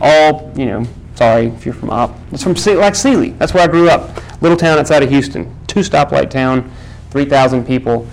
all, 0.00 0.52
you 0.56 0.66
know, 0.66 0.84
sorry 1.14 1.46
if 1.46 1.64
you're 1.64 1.74
from 1.74 1.90
Op. 1.90 2.16
It's 2.32 2.42
from 2.42 2.54
like 2.78 2.94
Sealy. 2.94 3.30
That's 3.30 3.54
where 3.54 3.62
I 3.62 3.66
grew 3.66 3.88
up. 3.88 4.20
Little 4.40 4.56
town 4.56 4.78
outside 4.78 5.02
of 5.02 5.10
Houston. 5.10 5.54
Two 5.66 5.80
stoplight 5.80 6.30
town, 6.30 6.70
3,000 7.10 7.66
people. 7.66 8.06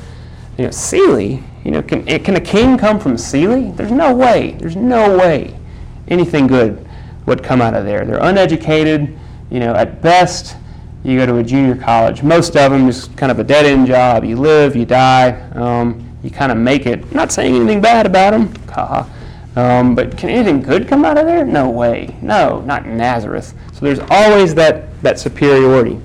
You 0.57 0.65
know, 0.65 0.71
Sealy, 0.71 1.43
you 1.63 1.71
know, 1.71 1.81
can, 1.81 2.05
can 2.05 2.35
a 2.35 2.41
king 2.41 2.77
come 2.77 2.99
from 2.99 3.17
Sealy? 3.17 3.71
There's 3.71 3.91
no 3.91 4.13
way. 4.13 4.55
There's 4.59 4.75
no 4.75 5.17
way 5.17 5.55
anything 6.07 6.47
good 6.47 6.87
would 7.25 7.43
come 7.43 7.61
out 7.61 7.73
of 7.73 7.85
there. 7.85 8.05
They're 8.05 8.21
uneducated. 8.21 9.17
You 9.49 9.59
know, 9.59 9.73
at 9.73 10.01
best, 10.01 10.55
you 11.03 11.17
go 11.17 11.25
to 11.25 11.37
a 11.37 11.43
junior 11.43 11.75
college. 11.75 12.23
Most 12.23 12.55
of 12.55 12.71
them 12.71 12.87
is 12.87 13.09
kind 13.15 13.31
of 13.31 13.39
a 13.39 13.43
dead 13.43 13.65
end 13.65 13.87
job. 13.87 14.23
You 14.23 14.37
live, 14.37 14.75
you 14.75 14.85
die, 14.85 15.39
um, 15.51 16.17
you 16.23 16.31
kind 16.31 16.51
of 16.51 16.57
make 16.57 16.85
it. 16.85 17.03
I'm 17.03 17.13
not 17.13 17.31
saying 17.31 17.55
anything 17.55 17.81
bad 17.81 18.05
about 18.05 18.31
them, 18.31 18.53
haha. 18.69 19.09
Um, 19.55 19.95
but 19.95 20.17
can 20.17 20.29
anything 20.29 20.61
good 20.61 20.87
come 20.87 21.05
out 21.05 21.17
of 21.17 21.25
there? 21.25 21.45
No 21.45 21.69
way. 21.69 22.15
No, 22.21 22.61
not 22.61 22.85
Nazareth. 22.85 23.53
So 23.73 23.79
there's 23.81 23.99
always 24.09 24.53
that, 24.55 25.01
that 25.01 25.17
superiority. 25.19 26.01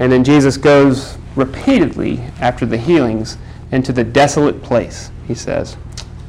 And 0.00 0.10
then 0.10 0.24
Jesus 0.24 0.56
goes 0.56 1.18
repeatedly 1.36 2.18
after 2.40 2.66
the 2.66 2.78
healings 2.78 3.36
into 3.70 3.92
the 3.92 4.02
desolate 4.02 4.62
place, 4.62 5.10
he 5.28 5.34
says. 5.34 5.76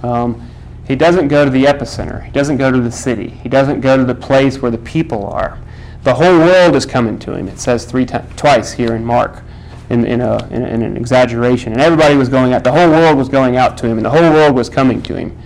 Um, 0.04 0.48
he 0.88 0.96
doesn't 0.96 1.30
go 1.30 1.46
to 1.46 1.50
the 1.50 1.64
epicenter. 1.64 2.24
He 2.24 2.32
doesn't 2.32 2.58
go 2.58 2.70
to 2.70 2.82
the 2.82 2.92
city. 2.92 3.30
He 3.30 3.48
doesn't 3.50 3.80
go 3.80 3.96
to 3.96 4.04
the 4.04 4.14
place 4.14 4.62
where 4.62 4.72
the 4.72 4.78
people 4.78 5.26
are. 5.26 5.58
The 6.04 6.14
whole 6.16 6.40
world 6.40 6.76
is 6.76 6.86
coming 6.86 7.18
to 7.20 7.34
him. 7.34 7.48
It 7.48 7.60
says 7.60 7.86
three 7.86 8.06
times, 8.06 8.30
twice 8.36 8.74
here 8.74 8.94
in 8.94 9.06
Mark, 9.06 9.42
in, 9.90 10.06
in, 10.06 10.20
a, 10.20 10.46
in, 10.48 10.66
in 10.66 10.82
an 10.82 10.98
exaggeration. 10.98 11.72
And 11.72 11.82
everybody 11.82 12.16
was 12.16 12.28
going 12.28 12.54
out. 12.54 12.66
The 12.66 12.72
whole 12.74 12.90
world 12.90 13.18
was 13.18 13.30
going 13.30 13.56
out 13.56 13.78
to 13.80 13.88
him, 13.88 13.98
and 13.98 14.06
the 14.06 14.10
whole 14.10 14.34
world 14.34 14.54
was 14.54 14.70
coming 14.70 15.02
to 15.04 15.16
him. 15.16 15.38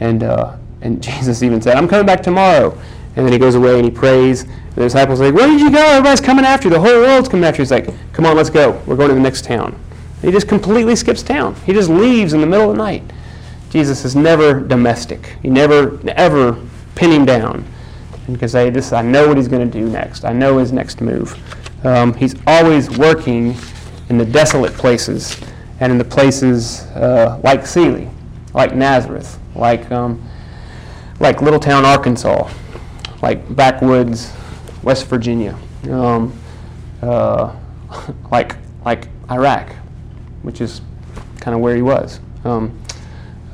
And, 0.00 0.22
uh, 0.24 0.56
and 0.82 1.02
Jesus 1.10 1.42
even 1.42 1.62
said, 1.62 1.76
I'm 1.76 1.88
coming 1.88 2.06
back 2.06 2.22
tomorrow. 2.22 2.78
And 3.14 3.26
then 3.26 3.32
he 3.32 3.38
goes 3.38 3.54
away 3.54 3.76
and 3.76 3.84
he 3.84 3.90
prays. 3.90 4.42
And 4.42 4.76
the 4.76 4.82
disciples 4.82 5.20
are 5.20 5.26
like, 5.26 5.34
Where 5.34 5.46
did 5.46 5.60
you 5.60 5.70
go? 5.70 5.78
Everybody's 5.78 6.20
coming 6.20 6.44
after 6.44 6.68
you. 6.68 6.74
The 6.74 6.80
whole 6.80 7.00
world's 7.00 7.28
coming 7.28 7.44
after 7.44 7.60
you. 7.60 7.64
He's 7.64 7.70
like, 7.70 7.88
Come 8.12 8.26
on, 8.26 8.36
let's 8.36 8.50
go. 8.50 8.82
We're 8.86 8.96
going 8.96 9.08
to 9.08 9.14
the 9.14 9.20
next 9.20 9.44
town. 9.44 9.74
And 9.74 10.24
he 10.24 10.30
just 10.30 10.48
completely 10.48 10.96
skips 10.96 11.22
town. 11.22 11.54
He 11.66 11.72
just 11.72 11.90
leaves 11.90 12.32
in 12.32 12.40
the 12.40 12.46
middle 12.46 12.70
of 12.70 12.76
the 12.76 12.82
night. 12.82 13.02
Jesus 13.70 14.04
is 14.04 14.14
never 14.14 14.60
domestic. 14.60 15.36
He 15.42 15.48
never, 15.48 15.98
ever 16.10 16.58
pin 16.94 17.10
him 17.10 17.24
down 17.24 17.64
can 18.38 18.48
say, 18.48 18.70
"This, 18.70 18.92
I 18.92 19.02
know 19.02 19.28
what 19.28 19.36
he's 19.36 19.48
going 19.48 19.68
to 19.68 19.78
do 19.78 19.88
next. 19.88 20.24
I 20.24 20.32
know 20.32 20.58
his 20.58 20.72
next 20.72 21.00
move." 21.00 21.36
Um, 21.84 22.14
he's 22.14 22.34
always 22.46 22.90
working 22.96 23.56
in 24.08 24.18
the 24.18 24.24
desolate 24.24 24.72
places 24.74 25.40
and 25.80 25.90
in 25.90 25.98
the 25.98 26.04
places 26.04 26.82
uh, 26.94 27.40
like 27.42 27.66
Sealy, 27.66 28.08
like 28.54 28.74
Nazareth, 28.74 29.38
like 29.54 29.90
um, 29.90 30.22
like 31.18 31.38
Littletown, 31.38 31.84
Arkansas, 31.84 32.48
like 33.22 33.54
backwoods, 33.54 34.32
West 34.82 35.06
Virginia, 35.06 35.56
um, 35.88 36.36
uh, 37.00 37.54
like 38.30 38.56
like 38.84 39.08
Iraq, 39.30 39.72
which 40.42 40.60
is 40.60 40.80
kind 41.40 41.54
of 41.54 41.60
where 41.60 41.74
he 41.74 41.82
was, 41.82 42.20
um, 42.44 42.76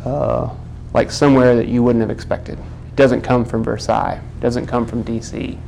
uh, 0.04 0.52
like 0.94 1.10
somewhere 1.10 1.54
that 1.54 1.68
you 1.68 1.82
wouldn't 1.82 2.00
have 2.00 2.10
expected. 2.10 2.58
It 2.58 2.96
doesn't 2.96 3.20
come 3.22 3.44
from 3.44 3.62
Versailles, 3.62 4.20
it 4.36 4.40
doesn't 4.40 4.66
come 4.66 4.86
from 4.86 5.02
D.C., 5.02 5.38
it 5.38 5.58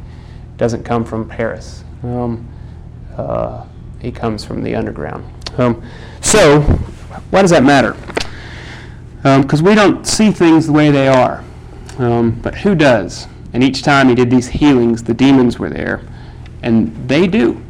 doesn't 0.57 0.83
come 0.83 1.05
from 1.05 1.29
Paris. 1.29 1.85
Um, 2.03 2.49
uh, 3.17 3.67
he 4.01 4.11
comes 4.11 4.45
from 4.45 4.63
the 4.63 4.75
underground. 4.75 5.31
Um, 5.59 5.83
so, 6.23 6.61
why 7.31 7.43
does 7.43 7.51
that 7.51 7.65
matter? 7.65 7.95
Because 9.23 9.63
we 9.63 9.75
don't 9.75 10.07
see 10.07 10.31
things 10.31 10.67
the 10.67 10.73
way 10.73 10.91
they 10.91 11.09
are. 11.09 11.45
Um, 11.99 12.31
but 12.31 12.55
who 12.55 12.75
does? 12.75 13.27
And 13.53 13.65
each 13.65 13.83
time 13.83 14.09
he 14.09 14.15
did 14.15 14.31
these 14.31 14.49
healings, 14.49 15.03
the 15.03 15.15
demons 15.15 15.59
were 15.59 15.71
there. 15.71 16.03
And 16.63 17.09
they 17.09 17.27
do. 17.27 17.63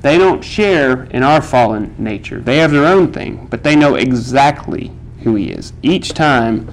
They 0.00 0.18
don't 0.18 0.42
share 0.42 1.04
in 1.04 1.22
our 1.22 1.40
fallen 1.40 1.94
nature. 1.98 2.40
They 2.40 2.58
have 2.58 2.70
their 2.70 2.84
own 2.84 3.12
thing, 3.12 3.46
but 3.50 3.62
they 3.62 3.74
know 3.74 3.94
exactly 3.94 4.92
who 5.22 5.34
he 5.34 5.50
is. 5.50 5.72
Each 5.82 6.12
time 6.12 6.72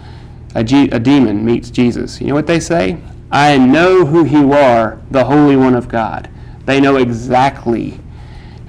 a, 0.54 0.64
G- 0.64 0.90
a 0.90 1.00
demon 1.00 1.46
meets 1.46 1.70
Jesus, 1.70 2.20
you 2.20 2.28
know 2.28 2.34
what 2.34 2.48
they 2.48 2.60
say? 2.60 2.98
I 3.32 3.58
know 3.58 4.06
who 4.06 4.26
you 4.26 4.52
are, 4.52 5.02
the 5.10 5.24
Holy 5.24 5.56
One 5.56 5.76
of 5.76 5.88
God. 5.88 6.30
They 6.66 6.82
know 6.82 6.98
exactly 6.98 8.00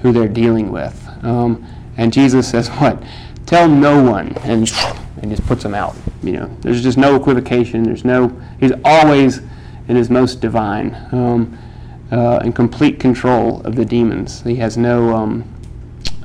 who 0.01 0.13
they're 0.13 0.29
dealing 0.29 0.71
with. 0.71 1.09
Um, 1.23 1.65
and 1.97 2.13
Jesus 2.13 2.49
says, 2.49 2.69
What? 2.79 3.03
Tell 3.45 3.67
no 3.67 4.01
one. 4.01 4.29
And, 4.39 4.71
and 5.21 5.29
just 5.29 5.45
puts 5.45 5.63
them 5.63 5.73
out. 5.73 5.95
You 6.23 6.33
know, 6.33 6.57
there's 6.61 6.81
just 6.81 6.97
no 6.97 7.15
equivocation. 7.15 7.83
There's 7.83 8.05
no, 8.05 8.29
he's 8.59 8.71
always 8.85 9.41
in 9.87 9.95
his 9.95 10.09
most 10.09 10.41
divine 10.41 10.95
um, 11.11 11.57
uh, 12.11 12.39
and 12.43 12.55
complete 12.55 12.99
control 12.99 13.61
of 13.61 13.75
the 13.75 13.85
demons. 13.85 14.41
He 14.43 14.55
has 14.55 14.77
no, 14.77 15.15
um, 15.15 15.43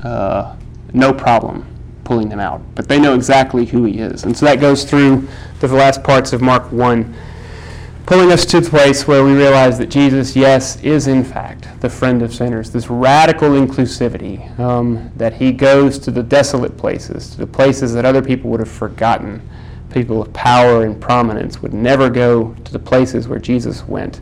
uh, 0.02 0.56
no 0.92 1.12
problem 1.12 1.66
pulling 2.04 2.28
them 2.28 2.40
out. 2.40 2.62
But 2.74 2.88
they 2.88 2.98
know 2.98 3.14
exactly 3.14 3.66
who 3.66 3.84
he 3.84 3.98
is. 3.98 4.24
And 4.24 4.36
so 4.36 4.46
that 4.46 4.60
goes 4.60 4.84
through 4.84 5.28
the 5.60 5.68
last 5.68 6.02
parts 6.02 6.32
of 6.32 6.40
Mark 6.40 6.70
1 6.72 7.14
pulling 8.08 8.32
us 8.32 8.46
to 8.46 8.58
the 8.58 8.70
place 8.70 9.06
where 9.06 9.22
we 9.22 9.34
realize 9.34 9.76
that 9.76 9.90
Jesus, 9.90 10.34
yes, 10.34 10.82
is 10.82 11.08
in 11.08 11.22
fact 11.22 11.68
the 11.80 11.90
friend 11.90 12.22
of 12.22 12.32
sinners. 12.32 12.70
This 12.70 12.88
radical 12.88 13.50
inclusivity, 13.50 14.58
um, 14.58 15.12
that 15.16 15.34
he 15.34 15.52
goes 15.52 15.98
to 15.98 16.10
the 16.10 16.22
desolate 16.22 16.78
places, 16.78 17.28
to 17.32 17.36
the 17.36 17.46
places 17.46 17.92
that 17.92 18.06
other 18.06 18.22
people 18.22 18.48
would 18.48 18.60
have 18.60 18.70
forgotten. 18.70 19.46
People 19.90 20.22
of 20.22 20.32
power 20.32 20.84
and 20.84 21.00
prominence 21.00 21.62
would 21.62 21.72
never 21.72 22.10
go 22.10 22.54
to 22.64 22.72
the 22.72 22.78
places 22.78 23.26
where 23.26 23.38
Jesus 23.38 23.86
went. 23.86 24.20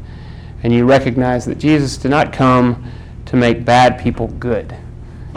And 0.63 0.73
you 0.73 0.87
recognize 0.87 1.45
that 1.47 1.59
Jesus 1.59 1.97
did 1.97 2.11
not 2.11 2.33
come 2.33 2.91
to 3.27 3.37
make 3.37 3.65
bad 3.65 3.99
people 3.99 4.29
good, 4.29 4.77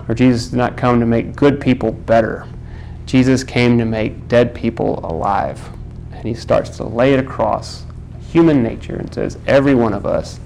or 0.07 0.15
Jesus 0.15 0.47
did 0.47 0.57
not 0.57 0.77
come 0.77 0.99
to 0.99 1.05
make 1.05 1.35
good 1.35 1.59
people 1.59 1.91
better. 1.91 2.47
Jesus 3.05 3.43
came 3.43 3.77
to 3.79 3.85
make 3.85 4.27
dead 4.27 4.53
people 4.53 4.99
alive. 5.03 5.69
And 6.11 6.27
he 6.27 6.33
starts 6.33 6.77
to 6.77 6.83
lay 6.83 7.13
it 7.13 7.19
across 7.19 7.85
human 8.29 8.61
nature 8.61 8.95
and 8.95 9.11
says 9.13 9.37
every 9.47 9.73
one 9.73 9.93
of 9.93 10.05
us 10.05 10.39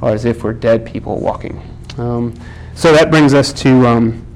are 0.00 0.12
as 0.12 0.24
if 0.24 0.44
we're 0.44 0.52
dead 0.52 0.86
people 0.86 1.20
walking. 1.20 1.60
Um, 1.98 2.34
so 2.74 2.92
that 2.92 3.10
brings 3.10 3.34
us 3.34 3.52
to, 3.54 3.86
um, 3.86 4.26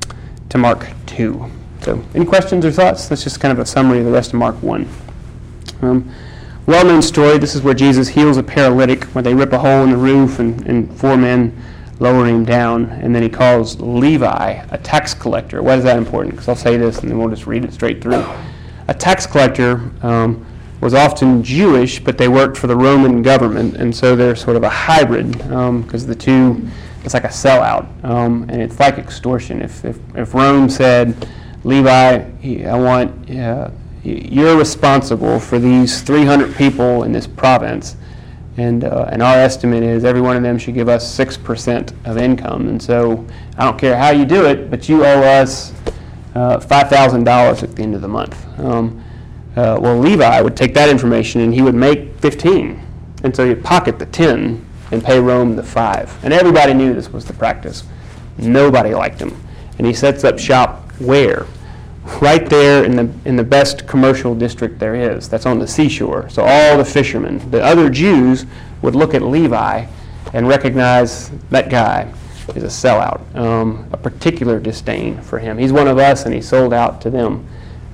to 0.50 0.58
Mark 0.58 0.88
2. 1.06 1.50
So, 1.82 2.00
any 2.14 2.24
questions 2.24 2.64
or 2.64 2.70
thoughts? 2.70 3.08
That's 3.08 3.24
just 3.24 3.40
kind 3.40 3.50
of 3.50 3.58
a 3.58 3.66
summary 3.66 3.98
of 3.98 4.04
the 4.04 4.12
rest 4.12 4.32
of 4.32 4.38
Mark 4.38 4.54
1. 4.62 4.88
Um, 5.82 6.14
well 6.66 6.84
known 6.84 7.02
story. 7.02 7.38
This 7.38 7.56
is 7.56 7.62
where 7.62 7.74
Jesus 7.74 8.06
heals 8.06 8.36
a 8.36 8.42
paralytic, 8.42 9.02
where 9.06 9.22
they 9.22 9.34
rip 9.34 9.52
a 9.52 9.58
hole 9.58 9.82
in 9.82 9.90
the 9.90 9.96
roof 9.96 10.38
and, 10.38 10.64
and 10.68 10.96
four 10.96 11.16
men 11.16 11.60
lower 11.98 12.24
him 12.24 12.44
down. 12.44 12.84
And 12.84 13.12
then 13.12 13.24
he 13.24 13.28
calls 13.28 13.80
Levi 13.80 14.64
a 14.70 14.78
tax 14.78 15.12
collector. 15.12 15.60
Why 15.60 15.74
is 15.74 15.82
that 15.82 15.98
important? 15.98 16.34
Because 16.34 16.48
I'll 16.48 16.54
say 16.54 16.76
this 16.76 17.00
and 17.00 17.10
then 17.10 17.18
we'll 17.18 17.30
just 17.30 17.48
read 17.48 17.64
it 17.64 17.72
straight 17.72 18.00
through. 18.00 18.24
A 18.86 18.94
tax 18.94 19.26
collector 19.26 19.90
um, 20.02 20.46
was 20.80 20.94
often 20.94 21.42
Jewish, 21.42 21.98
but 21.98 22.16
they 22.16 22.28
worked 22.28 22.56
for 22.56 22.68
the 22.68 22.76
Roman 22.76 23.22
government, 23.22 23.74
and 23.76 23.94
so 23.94 24.14
they're 24.14 24.36
sort 24.36 24.56
of 24.56 24.62
a 24.62 24.68
hybrid 24.68 25.32
because 25.32 25.52
um, 25.52 26.08
the 26.08 26.14
two, 26.14 26.68
it's 27.04 27.14
like 27.14 27.24
a 27.24 27.28
sellout, 27.28 28.04
um, 28.04 28.44
and 28.48 28.62
it's 28.62 28.78
like 28.78 28.98
extortion. 28.98 29.62
If, 29.62 29.84
if, 29.84 29.98
if 30.16 30.34
Rome 30.34 30.68
said, 30.68 31.28
Levi, 31.64 32.24
I 32.66 32.74
want, 32.76 33.30
uh, 33.30 33.70
you're 34.02 34.56
responsible 34.56 35.38
for 35.38 35.58
these 35.58 36.02
300 36.02 36.56
people 36.56 37.04
in 37.04 37.12
this 37.12 37.26
province, 37.26 37.96
and, 38.56 38.84
uh, 38.84 39.08
and 39.10 39.22
our 39.22 39.36
estimate 39.36 39.82
is 39.82 40.04
every 40.04 40.20
one 40.20 40.36
of 40.36 40.42
them 40.42 40.58
should 40.58 40.74
give 40.74 40.88
us 40.88 41.08
6% 41.16 41.92
of 42.04 42.18
income, 42.18 42.68
and 42.68 42.82
so 42.82 43.24
I 43.56 43.64
don't 43.64 43.78
care 43.78 43.96
how 43.96 44.10
you 44.10 44.24
do 44.24 44.46
it, 44.46 44.70
but 44.70 44.88
you 44.88 45.04
owe 45.04 45.22
us 45.22 45.72
uh, 46.34 46.58
$5,000 46.58 47.62
at 47.62 47.76
the 47.76 47.82
end 47.82 47.94
of 47.94 48.00
the 48.00 48.08
month. 48.08 48.46
Um, 48.58 49.04
uh, 49.56 49.78
well, 49.80 49.98
Levi 49.98 50.40
would 50.40 50.56
take 50.56 50.72
that 50.74 50.88
information 50.88 51.42
and 51.42 51.52
he 51.52 51.60
would 51.60 51.74
make 51.74 52.14
15. 52.20 52.80
And 53.22 53.36
so 53.36 53.46
he'd 53.46 53.62
pocket 53.62 53.98
the 53.98 54.06
10 54.06 54.66
and 54.90 55.04
pay 55.04 55.20
Rome 55.20 55.56
the 55.56 55.62
5. 55.62 56.24
And 56.24 56.32
everybody 56.32 56.72
knew 56.72 56.94
this 56.94 57.10
was 57.12 57.24
the 57.26 57.34
practice. 57.34 57.84
Nobody 58.38 58.94
liked 58.94 59.20
him. 59.20 59.36
And 59.78 59.86
he 59.86 59.92
sets 59.92 60.24
up 60.24 60.38
shop 60.38 60.81
where? 60.98 61.46
Right 62.20 62.48
there 62.48 62.84
in 62.84 62.96
the, 62.96 63.10
in 63.24 63.36
the 63.36 63.44
best 63.44 63.86
commercial 63.86 64.34
district 64.34 64.78
there 64.78 64.94
is. 64.94 65.28
That's 65.28 65.46
on 65.46 65.58
the 65.58 65.68
seashore. 65.68 66.28
So 66.28 66.42
all 66.42 66.76
the 66.76 66.84
fishermen, 66.84 67.50
the 67.50 67.62
other 67.62 67.88
Jews, 67.88 68.44
would 68.82 68.94
look 68.94 69.14
at 69.14 69.22
Levi 69.22 69.86
and 70.32 70.48
recognize 70.48 71.30
that 71.50 71.70
guy 71.70 72.12
is 72.54 72.64
a 72.64 72.66
sellout, 72.66 73.34
um, 73.36 73.88
a 73.92 73.96
particular 73.96 74.58
disdain 74.58 75.20
for 75.22 75.38
him. 75.38 75.58
He's 75.58 75.72
one 75.72 75.88
of 75.88 75.98
us 75.98 76.24
and 76.24 76.34
he 76.34 76.40
sold 76.40 76.72
out 76.72 77.00
to 77.02 77.10
them. 77.10 77.46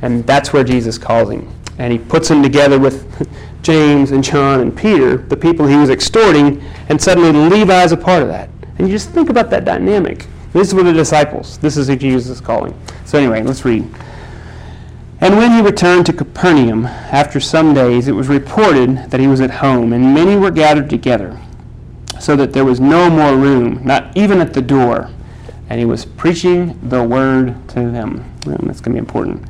And 0.02 0.26
that's 0.26 0.52
where 0.52 0.64
Jesus 0.64 0.96
calls 0.96 1.30
him. 1.30 1.52
And 1.78 1.92
he 1.92 1.98
puts 1.98 2.30
him 2.30 2.42
together 2.42 2.78
with 2.78 3.28
James 3.62 4.12
and 4.12 4.22
John 4.22 4.60
and 4.60 4.76
Peter, 4.76 5.16
the 5.16 5.36
people 5.36 5.66
he 5.66 5.76
was 5.76 5.90
extorting, 5.90 6.62
and 6.88 7.00
suddenly 7.00 7.32
Levi 7.32 7.84
is 7.84 7.92
a 7.92 7.96
part 7.96 8.22
of 8.22 8.28
that. 8.28 8.48
And 8.78 8.88
you 8.88 8.94
just 8.94 9.10
think 9.10 9.28
about 9.28 9.50
that 9.50 9.64
dynamic. 9.64 10.26
This 10.52 10.68
is 10.68 10.74
what 10.74 10.84
the 10.84 10.92
disciples. 10.92 11.58
This 11.58 11.76
is 11.76 11.88
who 11.88 11.96
Jesus 11.96 12.28
is 12.28 12.40
calling. 12.40 12.78
So 13.04 13.18
anyway, 13.18 13.42
let's 13.42 13.64
read. 13.64 13.88
And 15.20 15.36
when 15.36 15.52
he 15.52 15.60
returned 15.60 16.06
to 16.06 16.12
Capernaum 16.12 16.86
after 16.86 17.40
some 17.40 17.74
days, 17.74 18.06
it 18.06 18.12
was 18.12 18.28
reported 18.28 19.10
that 19.10 19.18
he 19.18 19.26
was 19.26 19.40
at 19.40 19.50
home, 19.50 19.92
and 19.92 20.14
many 20.14 20.36
were 20.36 20.52
gathered 20.52 20.88
together, 20.88 21.38
so 22.20 22.36
that 22.36 22.52
there 22.52 22.64
was 22.64 22.78
no 22.78 23.10
more 23.10 23.36
room, 23.36 23.80
not 23.84 24.16
even 24.16 24.40
at 24.40 24.54
the 24.54 24.62
door. 24.62 25.10
And 25.70 25.78
he 25.78 25.84
was 25.84 26.04
preaching 26.04 26.78
the 26.88 27.02
word 27.02 27.68
to 27.70 27.90
them. 27.90 28.24
Well, 28.46 28.58
that's 28.62 28.80
going 28.80 28.96
to 28.96 29.02
be 29.02 29.06
important. 29.06 29.46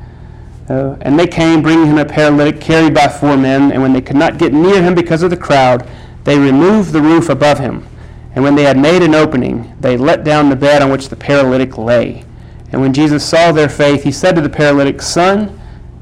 Uh, 0.69 0.97
and 1.01 1.17
they 1.17 1.27
came, 1.27 1.61
bringing 1.61 1.87
him 1.87 1.97
a 1.97 2.05
paralytic 2.05 2.59
carried 2.59 2.93
by 2.93 3.07
four 3.07 3.37
men. 3.37 3.71
And 3.71 3.81
when 3.81 3.93
they 3.93 4.01
could 4.01 4.15
not 4.15 4.37
get 4.37 4.53
near 4.53 4.83
him 4.83 4.93
because 4.95 5.23
of 5.23 5.29
the 5.29 5.37
crowd, 5.37 5.89
they 6.25 6.37
removed 6.37 6.91
the 6.91 7.01
roof 7.01 7.29
above 7.29 7.59
him. 7.59 7.87
And 8.35 8.43
when 8.43 8.55
they 8.55 8.63
had 8.63 8.77
made 8.77 9.01
an 9.01 9.15
opening, 9.15 9.75
they 9.79 9.97
let 9.97 10.23
down 10.23 10.49
the 10.49 10.55
bed 10.55 10.81
on 10.81 10.91
which 10.91 11.09
the 11.09 11.15
paralytic 11.15 11.77
lay. 11.77 12.25
And 12.71 12.81
when 12.81 12.93
Jesus 12.93 13.27
saw 13.27 13.51
their 13.51 13.69
faith, 13.69 14.03
he 14.03 14.11
said 14.11 14.35
to 14.35 14.41
the 14.41 14.49
paralytic, 14.49 15.01
Son, 15.01 15.59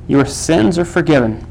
your 0.07 0.25
sins 0.25 0.77
are 0.77 0.85
forgiven. 0.85 1.45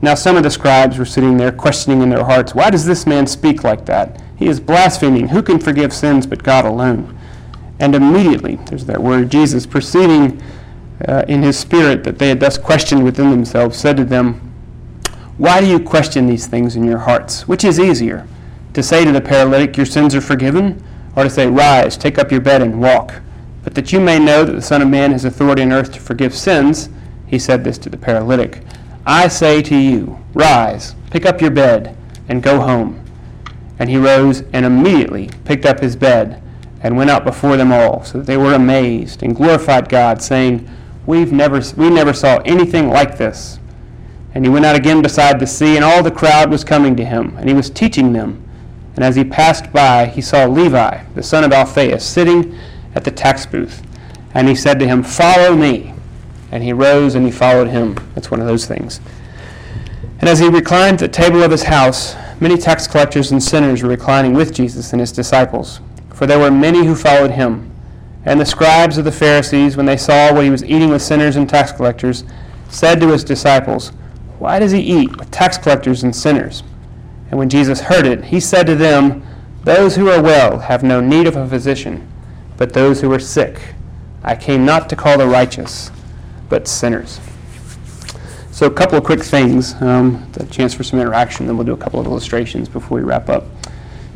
Now 0.00 0.14
some 0.14 0.36
of 0.36 0.42
the 0.42 0.50
scribes 0.50 0.98
were 0.98 1.04
sitting 1.04 1.36
there, 1.36 1.52
questioning 1.52 2.02
in 2.02 2.08
their 2.08 2.24
hearts, 2.24 2.54
Why 2.54 2.70
does 2.70 2.86
this 2.86 3.06
man 3.06 3.26
speak 3.26 3.64
like 3.64 3.84
that? 3.86 4.22
He 4.36 4.46
is 4.46 4.60
blaspheming. 4.60 5.28
Who 5.28 5.42
can 5.42 5.58
forgive 5.58 5.92
sins 5.92 6.26
but 6.26 6.42
God 6.42 6.64
alone? 6.64 7.18
And 7.80 7.94
immediately, 7.94 8.56
there's 8.66 8.86
that 8.86 9.02
word, 9.02 9.30
Jesus, 9.30 9.66
perceiving 9.66 10.42
uh, 11.06 11.24
in 11.28 11.42
his 11.42 11.58
spirit 11.58 12.04
that 12.04 12.18
they 12.18 12.28
had 12.28 12.40
thus 12.40 12.58
questioned 12.58 13.04
within 13.04 13.30
themselves, 13.30 13.76
said 13.76 13.96
to 13.96 14.04
them, 14.04 14.34
Why 15.36 15.60
do 15.60 15.66
you 15.66 15.80
question 15.80 16.26
these 16.26 16.46
things 16.46 16.76
in 16.76 16.84
your 16.84 16.98
hearts? 16.98 17.46
Which 17.46 17.64
is 17.64 17.78
easier, 17.78 18.26
to 18.78 18.82
say 18.84 19.04
to 19.04 19.10
the 19.10 19.20
paralytic, 19.20 19.76
Your 19.76 19.86
sins 19.86 20.14
are 20.14 20.20
forgiven, 20.20 20.80
or 21.16 21.24
to 21.24 21.30
say, 21.30 21.48
Rise, 21.48 21.96
take 21.96 22.16
up 22.16 22.30
your 22.30 22.40
bed, 22.40 22.62
and 22.62 22.80
walk? 22.80 23.20
But 23.64 23.74
that 23.74 23.92
you 23.92 23.98
may 23.98 24.20
know 24.20 24.44
that 24.44 24.52
the 24.52 24.62
Son 24.62 24.82
of 24.82 24.88
Man 24.88 25.10
has 25.10 25.24
authority 25.24 25.62
on 25.62 25.72
earth 25.72 25.92
to 25.94 26.00
forgive 26.00 26.32
sins, 26.32 26.88
he 27.26 27.40
said 27.40 27.64
this 27.64 27.76
to 27.78 27.90
the 27.90 27.96
paralytic 27.96 28.62
I 29.04 29.26
say 29.26 29.62
to 29.62 29.76
you, 29.76 30.18
rise, 30.32 30.94
pick 31.10 31.26
up 31.26 31.40
your 31.40 31.50
bed, 31.50 31.96
and 32.28 32.42
go 32.42 32.60
home. 32.60 33.04
And 33.80 33.90
he 33.90 33.96
rose 33.96 34.42
and 34.52 34.64
immediately 34.64 35.30
picked 35.44 35.66
up 35.66 35.80
his 35.80 35.96
bed 35.96 36.40
and 36.80 36.96
went 36.96 37.10
out 37.10 37.24
before 37.24 37.56
them 37.56 37.72
all, 37.72 38.04
so 38.04 38.18
that 38.18 38.26
they 38.28 38.36
were 38.36 38.54
amazed 38.54 39.24
and 39.24 39.34
glorified 39.34 39.88
God, 39.88 40.22
saying, 40.22 40.70
We've 41.04 41.32
never, 41.32 41.60
we 41.76 41.90
never 41.90 42.12
saw 42.12 42.36
anything 42.44 42.90
like 42.90 43.18
this. 43.18 43.58
And 44.34 44.44
he 44.44 44.50
went 44.50 44.66
out 44.66 44.76
again 44.76 45.02
beside 45.02 45.40
the 45.40 45.48
sea, 45.48 45.74
and 45.74 45.84
all 45.84 46.04
the 46.04 46.12
crowd 46.12 46.48
was 46.48 46.62
coming 46.62 46.94
to 46.94 47.04
him, 47.04 47.36
and 47.38 47.48
he 47.48 47.54
was 47.54 47.70
teaching 47.70 48.12
them. 48.12 48.44
And 48.98 49.04
as 49.04 49.14
he 49.14 49.22
passed 49.22 49.72
by, 49.72 50.06
he 50.06 50.20
saw 50.20 50.46
Levi, 50.46 51.04
the 51.14 51.22
son 51.22 51.44
of 51.44 51.52
Alphaeus, 51.52 52.04
sitting 52.04 52.58
at 52.96 53.04
the 53.04 53.12
tax 53.12 53.46
booth. 53.46 53.80
And 54.34 54.48
he 54.48 54.56
said 54.56 54.80
to 54.80 54.88
him, 54.88 55.04
Follow 55.04 55.54
me. 55.54 55.94
And 56.50 56.64
he 56.64 56.72
rose 56.72 57.14
and 57.14 57.24
he 57.24 57.30
followed 57.30 57.68
him. 57.68 57.96
That's 58.16 58.32
one 58.32 58.40
of 58.40 58.48
those 58.48 58.66
things. 58.66 59.00
And 60.18 60.28
as 60.28 60.40
he 60.40 60.48
reclined 60.48 60.94
at 60.94 60.98
the 60.98 61.16
table 61.16 61.44
of 61.44 61.52
his 61.52 61.62
house, 61.62 62.16
many 62.40 62.58
tax 62.58 62.88
collectors 62.88 63.30
and 63.30 63.40
sinners 63.40 63.84
were 63.84 63.88
reclining 63.88 64.34
with 64.34 64.52
Jesus 64.52 64.90
and 64.90 64.98
his 64.98 65.12
disciples, 65.12 65.78
for 66.12 66.26
there 66.26 66.40
were 66.40 66.50
many 66.50 66.84
who 66.84 66.96
followed 66.96 67.30
him. 67.30 67.70
And 68.24 68.40
the 68.40 68.46
scribes 68.46 68.98
of 68.98 69.04
the 69.04 69.12
Pharisees, 69.12 69.76
when 69.76 69.86
they 69.86 69.96
saw 69.96 70.34
what 70.34 70.42
he 70.42 70.50
was 70.50 70.64
eating 70.64 70.88
with 70.88 71.02
sinners 71.02 71.36
and 71.36 71.48
tax 71.48 71.70
collectors, 71.70 72.24
said 72.68 72.98
to 72.98 73.12
his 73.12 73.22
disciples, 73.22 73.90
Why 74.40 74.58
does 74.58 74.72
he 74.72 74.80
eat 74.80 75.16
with 75.18 75.30
tax 75.30 75.56
collectors 75.56 76.02
and 76.02 76.16
sinners? 76.16 76.64
And 77.30 77.38
when 77.38 77.48
Jesus 77.48 77.80
heard 77.80 78.06
it, 78.06 78.24
he 78.24 78.40
said 78.40 78.66
to 78.66 78.74
them, 78.74 79.26
Those 79.64 79.96
who 79.96 80.08
are 80.08 80.22
well 80.22 80.58
have 80.58 80.82
no 80.82 81.00
need 81.00 81.26
of 81.26 81.36
a 81.36 81.46
physician, 81.46 82.10
but 82.56 82.72
those 82.72 83.00
who 83.00 83.12
are 83.12 83.18
sick. 83.18 83.74
I 84.22 84.34
came 84.34 84.64
not 84.64 84.88
to 84.90 84.96
call 84.96 85.18
the 85.18 85.26
righteous 85.26 85.90
but 86.48 86.66
sinners. 86.66 87.20
So, 88.50 88.66
a 88.66 88.70
couple 88.70 88.98
of 88.98 89.04
quick 89.04 89.22
things, 89.22 89.80
um, 89.82 90.28
a 90.36 90.46
chance 90.46 90.74
for 90.74 90.82
some 90.82 90.98
interaction, 90.98 91.46
then 91.46 91.56
we'll 91.56 91.66
do 91.66 91.74
a 91.74 91.76
couple 91.76 92.00
of 92.00 92.06
illustrations 92.06 92.68
before 92.68 92.98
we 92.98 93.04
wrap 93.04 93.28
up. 93.28 93.44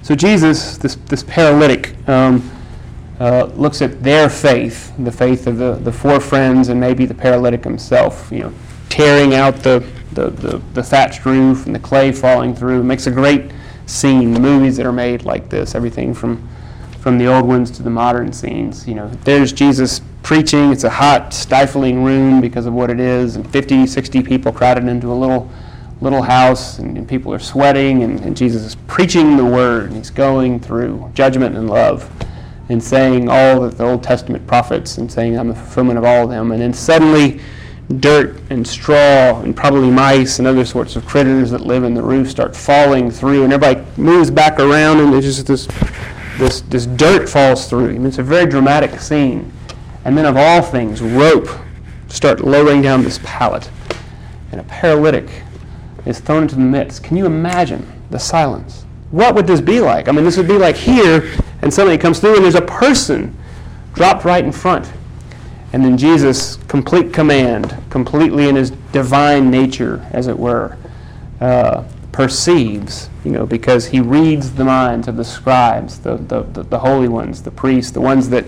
So, 0.03 0.16
Jesus, 0.16 0.79
this, 0.79 0.96
this 1.07 1.22
paralytic, 1.22 1.96
um, 2.09 2.51
uh, 3.20 3.44
looks 3.55 3.83
at 3.83 4.03
their 4.03 4.29
faith, 4.29 4.92
the 4.98 5.12
faith 5.12 5.46
of 5.46 5.59
the, 5.59 5.75
the 5.75 5.92
four 5.92 6.18
friends 6.18 6.70
and 6.70 6.81
maybe 6.81 7.07
the 7.07 7.14
paralytic 7.14 7.62
himself, 7.62 8.29
you 8.33 8.40
know, 8.40 8.53
tearing 8.88 9.35
out 9.35 9.55
the, 9.59 9.87
the, 10.14 10.31
the, 10.31 10.59
the 10.75 10.83
thatched 10.83 11.25
roof 11.25 11.66
and 11.66 11.75
the 11.75 11.81
clay 11.81 12.12
falling 12.12 12.55
through. 12.55 12.81
It 12.81 12.85
makes 12.85 13.07
a 13.07 13.11
great 13.11 13.51
scene. 13.87 14.33
The 14.33 14.40
movies 14.40 14.77
that 14.77 14.87
are 14.87 14.92
made 14.92 15.25
like 15.25 15.48
this, 15.48 15.75
everything 15.75 16.14
from 16.14 16.48
from 17.03 17.18
the 17.18 17.27
old 17.27 17.44
ones 17.44 17.68
to 17.72 17.83
the 17.83 17.90
modern 17.90 18.33
scenes. 18.33 18.87
You 18.87 18.94
know, 18.94 19.09
there's 19.25 19.53
Jesus 19.53 20.01
preaching. 20.22 20.70
It's 20.70 20.85
a 20.85 20.90
hot, 20.90 21.35
stifling 21.35 22.05
room 22.05 22.40
because 22.40 22.64
of 22.64 22.75
what 22.75 22.90
it 22.90 23.01
is, 23.01 23.35
and 23.35 23.51
50, 23.51 23.88
60 23.88 24.22
people 24.22 24.53
crowded 24.53 24.87
into 24.87 25.12
a 25.12 25.14
little 25.14 25.51
little 26.01 26.22
house, 26.22 26.79
and, 26.79 26.96
and 26.98 27.09
people 27.09 27.33
are 27.33 27.38
sweating, 27.38 28.03
and, 28.03 28.18
and, 28.20 28.37
Jesus 28.37 28.62
is 28.62 28.75
preaching 28.88 29.37
the 29.37 29.44
word, 29.44 29.85
and 29.85 29.96
he's 29.96 30.11
going 30.11 30.59
through 30.59 31.09
judgment 31.14 31.57
and 31.57 31.70
love, 31.70 32.11
and 32.68 32.83
saying 32.83 33.29
all 33.29 33.61
that 33.61 33.79
the 33.79 33.85
Old 33.85 34.03
Testament 34.03 34.44
prophets, 34.48 34.98
and 34.98 35.11
saying 35.11 35.38
I'm 35.38 35.46
the 35.46 35.55
fulfillment 35.55 35.98
of 35.98 36.05
all 36.05 36.25
of 36.25 36.31
them, 36.31 36.51
and 36.51 36.61
then 36.61 36.72
suddenly 36.72 37.40
dirt 38.00 38.40
and 38.50 38.66
straw 38.66 39.40
and 39.42 39.57
probably 39.57 39.90
mice 39.90 40.38
and 40.38 40.48
other 40.48 40.64
sorts 40.64 40.96
of 40.96 41.05
critters 41.07 41.50
that 41.50 41.62
live 41.62 41.85
in 41.85 41.94
the 41.94 42.02
roof 42.02 42.31
start 42.31 42.57
falling 42.57 43.11
through, 43.11 43.44
and 43.44 43.52
everybody 43.52 43.87
moves 44.00 44.31
back 44.31 44.59
around, 44.59 45.00
and 45.00 45.12
there's 45.12 45.24
just 45.24 45.46
this 45.46 45.66
this, 46.38 46.62
this 46.62 46.87
dirt 46.87 47.28
falls 47.28 47.68
through. 47.68 47.90
I 47.90 47.92
mean, 47.92 48.07
it's 48.07 48.18
a 48.18 48.22
very 48.22 48.46
dramatic 48.46 48.98
scene. 49.00 49.52
And 50.05 50.16
then, 50.16 50.24
of 50.24 50.37
all 50.37 50.62
things, 50.62 51.00
rope 51.00 51.48
start 52.09 52.40
lowering 52.40 52.83
down 52.83 53.05
this 53.05 53.20
pallet. 53.22 53.70
And 54.50 54.61
a 54.61 54.64
paralytic 54.64 55.28
is 56.05 56.20
thrown 56.20 56.42
into 56.42 56.57
the 56.57 56.62
midst. 56.62 57.05
Can 57.05 57.16
you 57.16 57.26
imagine 57.26 57.87
the 58.11 58.18
silence? 58.18 58.85
What 59.11 59.35
would 59.35 59.46
this 59.46 59.61
be 59.61 59.81
like? 59.81 60.09
I 60.09 60.12
mean, 60.12 60.24
this 60.24 60.37
would 60.37 60.48
be 60.48 60.59
like 60.59 60.76
here, 60.76 61.33
and 61.61 61.72
somebody 61.72 61.98
comes 61.98 62.18
through, 62.18 62.37
and 62.37 62.44
there's 62.44 62.55
a 62.55 62.62
person 62.62 63.37
dropped 63.94 64.24
right 64.24 64.44
in 64.44 64.52
front. 64.52 64.90
And 65.72 65.82
then 65.82 65.96
Jesus, 65.96 66.56
complete 66.68 67.12
command, 67.14 67.76
completely 67.88 68.48
in 68.48 68.56
his 68.56 68.70
divine 68.92 69.50
nature, 69.50 70.06
as 70.11 70.26
it 70.26 70.38
were, 70.38 70.76
uh, 71.40 71.85
perceives, 72.12 73.08
you 73.24 73.30
know, 73.30 73.46
because 73.46 73.87
he 73.87 74.00
reads 74.00 74.52
the 74.52 74.64
minds 74.64 75.08
of 75.08 75.16
the 75.16 75.24
scribes, 75.24 75.98
the, 76.00 76.16
the, 76.16 76.42
the, 76.42 76.62
the, 76.64 76.78
holy 76.78 77.08
ones, 77.08 77.42
the 77.42 77.50
priests, 77.50 77.90
the 77.90 78.00
ones 78.02 78.28
that, 78.28 78.44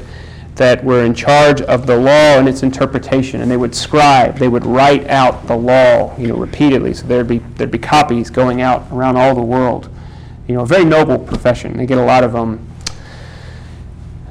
that 0.56 0.84
were 0.84 1.02
in 1.02 1.14
charge 1.14 1.62
of 1.62 1.87
the 1.87 1.96
law 1.96 2.38
and 2.38 2.46
its 2.46 2.62
interpretation. 2.62 3.40
And 3.40 3.50
they 3.50 3.56
would 3.56 3.74
scribe, 3.74 4.37
they 4.37 4.48
would 4.48 4.66
write 4.66 5.08
out 5.08 5.46
the 5.46 5.56
law, 5.56 6.14
you 6.18 6.26
know, 6.26 6.37
repeatedly. 6.37 6.92
So 6.92 7.06
there'd 7.06 7.26
be, 7.26 7.38
there'd 7.38 7.70
be 7.70 7.78
copies 7.78 8.28
going 8.28 8.60
out 8.60 8.87
around 8.92 9.16
all 9.16 9.34
the 9.34 9.42
world. 9.42 9.88
You 10.46 10.56
know, 10.56 10.60
a 10.60 10.66
very 10.66 10.84
noble 10.84 11.18
profession. 11.18 11.78
They 11.78 11.87
get 11.87 11.96
a 11.96 12.04
lot 12.04 12.22
of, 12.22 12.37
um, 12.37 12.68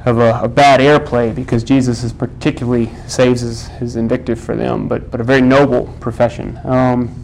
of 0.05 0.19
a, 0.19 0.39
a 0.41 0.47
bad 0.47 0.79
airplay 0.79 1.33
because 1.33 1.63
Jesus 1.63 2.03
is 2.03 2.11
particularly 2.11 2.89
saves 3.07 3.41
his, 3.41 3.67
his 3.67 3.95
invective 3.95 4.39
for 4.39 4.55
them, 4.55 4.87
but, 4.87 5.09
but 5.09 5.21
a 5.21 5.23
very 5.23 5.41
noble 5.41 5.85
profession. 5.99 6.59
Um, 6.65 7.23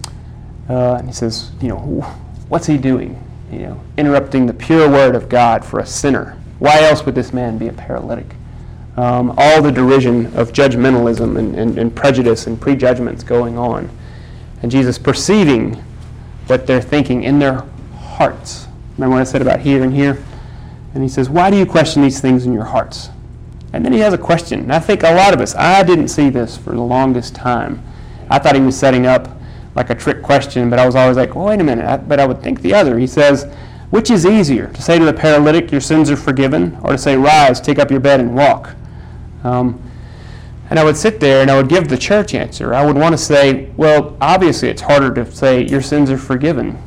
uh, 0.69 0.95
and 0.95 1.07
he 1.07 1.13
says, 1.13 1.51
you 1.61 1.67
know, 1.69 1.77
what's 2.47 2.67
he 2.67 2.77
doing? 2.77 3.21
You 3.51 3.59
know, 3.59 3.81
interrupting 3.97 4.45
the 4.45 4.53
pure 4.53 4.89
word 4.89 5.15
of 5.15 5.27
God 5.27 5.65
for 5.65 5.79
a 5.79 5.85
sinner. 5.85 6.37
Why 6.59 6.81
else 6.83 7.05
would 7.05 7.15
this 7.15 7.33
man 7.33 7.57
be 7.57 7.67
a 7.67 7.73
paralytic? 7.73 8.27
Um, 8.95 9.33
all 9.37 9.61
the 9.61 9.71
derision 9.71 10.27
of 10.37 10.51
judgmentalism 10.51 11.37
and, 11.37 11.55
and, 11.55 11.77
and 11.77 11.95
prejudice 11.95 12.47
and 12.47 12.59
prejudgments 12.59 13.23
going 13.23 13.57
on. 13.57 13.89
And 14.61 14.71
Jesus 14.71 14.97
perceiving 14.97 15.75
what 16.47 16.67
they're 16.67 16.81
thinking 16.81 17.23
in 17.23 17.39
their 17.39 17.65
hearts. 17.95 18.67
Remember 18.97 19.15
what 19.15 19.21
I 19.21 19.25
said 19.25 19.41
about 19.41 19.59
here 19.59 19.83
and 19.83 19.93
here? 19.93 20.21
And 20.93 21.03
he 21.03 21.09
says, 21.09 21.29
Why 21.29 21.49
do 21.49 21.57
you 21.57 21.65
question 21.65 22.01
these 22.01 22.19
things 22.19 22.45
in 22.45 22.53
your 22.53 22.65
hearts? 22.65 23.09
And 23.73 23.85
then 23.85 23.93
he 23.93 23.99
has 23.99 24.13
a 24.13 24.17
question. 24.17 24.61
And 24.61 24.73
I 24.73 24.79
think 24.79 25.03
a 25.03 25.13
lot 25.13 25.33
of 25.33 25.41
us, 25.41 25.55
I 25.55 25.83
didn't 25.83 26.07
see 26.07 26.29
this 26.29 26.57
for 26.57 26.71
the 26.71 26.81
longest 26.81 27.35
time. 27.35 27.83
I 28.29 28.39
thought 28.39 28.55
he 28.55 28.61
was 28.61 28.77
setting 28.77 29.05
up 29.05 29.29
like 29.75 29.89
a 29.89 29.95
trick 29.95 30.23
question, 30.23 30.69
but 30.69 30.79
I 30.79 30.85
was 30.85 30.95
always 30.95 31.17
like, 31.17 31.35
well, 31.35 31.45
wait 31.45 31.61
a 31.61 31.63
minute, 31.63 31.85
I, 31.85 31.97
but 31.97 32.19
I 32.19 32.25
would 32.25 32.41
think 32.41 32.61
the 32.61 32.73
other. 32.73 32.97
He 32.97 33.07
says, 33.07 33.45
which 33.91 34.09
is 34.09 34.25
easier, 34.25 34.67
to 34.67 34.81
say 34.81 34.99
to 34.99 35.05
the 35.05 35.13
paralytic, 35.13 35.71
your 35.71 35.81
sins 35.81 36.09
are 36.11 36.17
forgiven, 36.17 36.77
or 36.83 36.91
to 36.91 36.97
say, 36.97 37.15
rise, 37.15 37.61
take 37.61 37.79
up 37.79 37.91
your 37.91 37.99
bed, 37.99 38.19
and 38.19 38.35
walk? 38.35 38.75
Um, 39.43 39.81
and 40.69 40.77
I 40.77 40.83
would 40.83 40.97
sit 40.97 41.19
there 41.19 41.41
and 41.41 41.49
I 41.49 41.57
would 41.57 41.69
give 41.69 41.87
the 41.87 41.97
church 41.97 42.35
answer. 42.35 42.73
I 42.75 42.85
would 42.85 42.95
want 42.95 43.13
to 43.13 43.17
say, 43.17 43.69
well, 43.75 44.15
obviously 44.21 44.69
it's 44.69 44.81
harder 44.81 45.11
to 45.15 45.31
say, 45.31 45.65
your 45.65 45.81
sins 45.81 46.11
are 46.11 46.17
forgiven, 46.17 46.77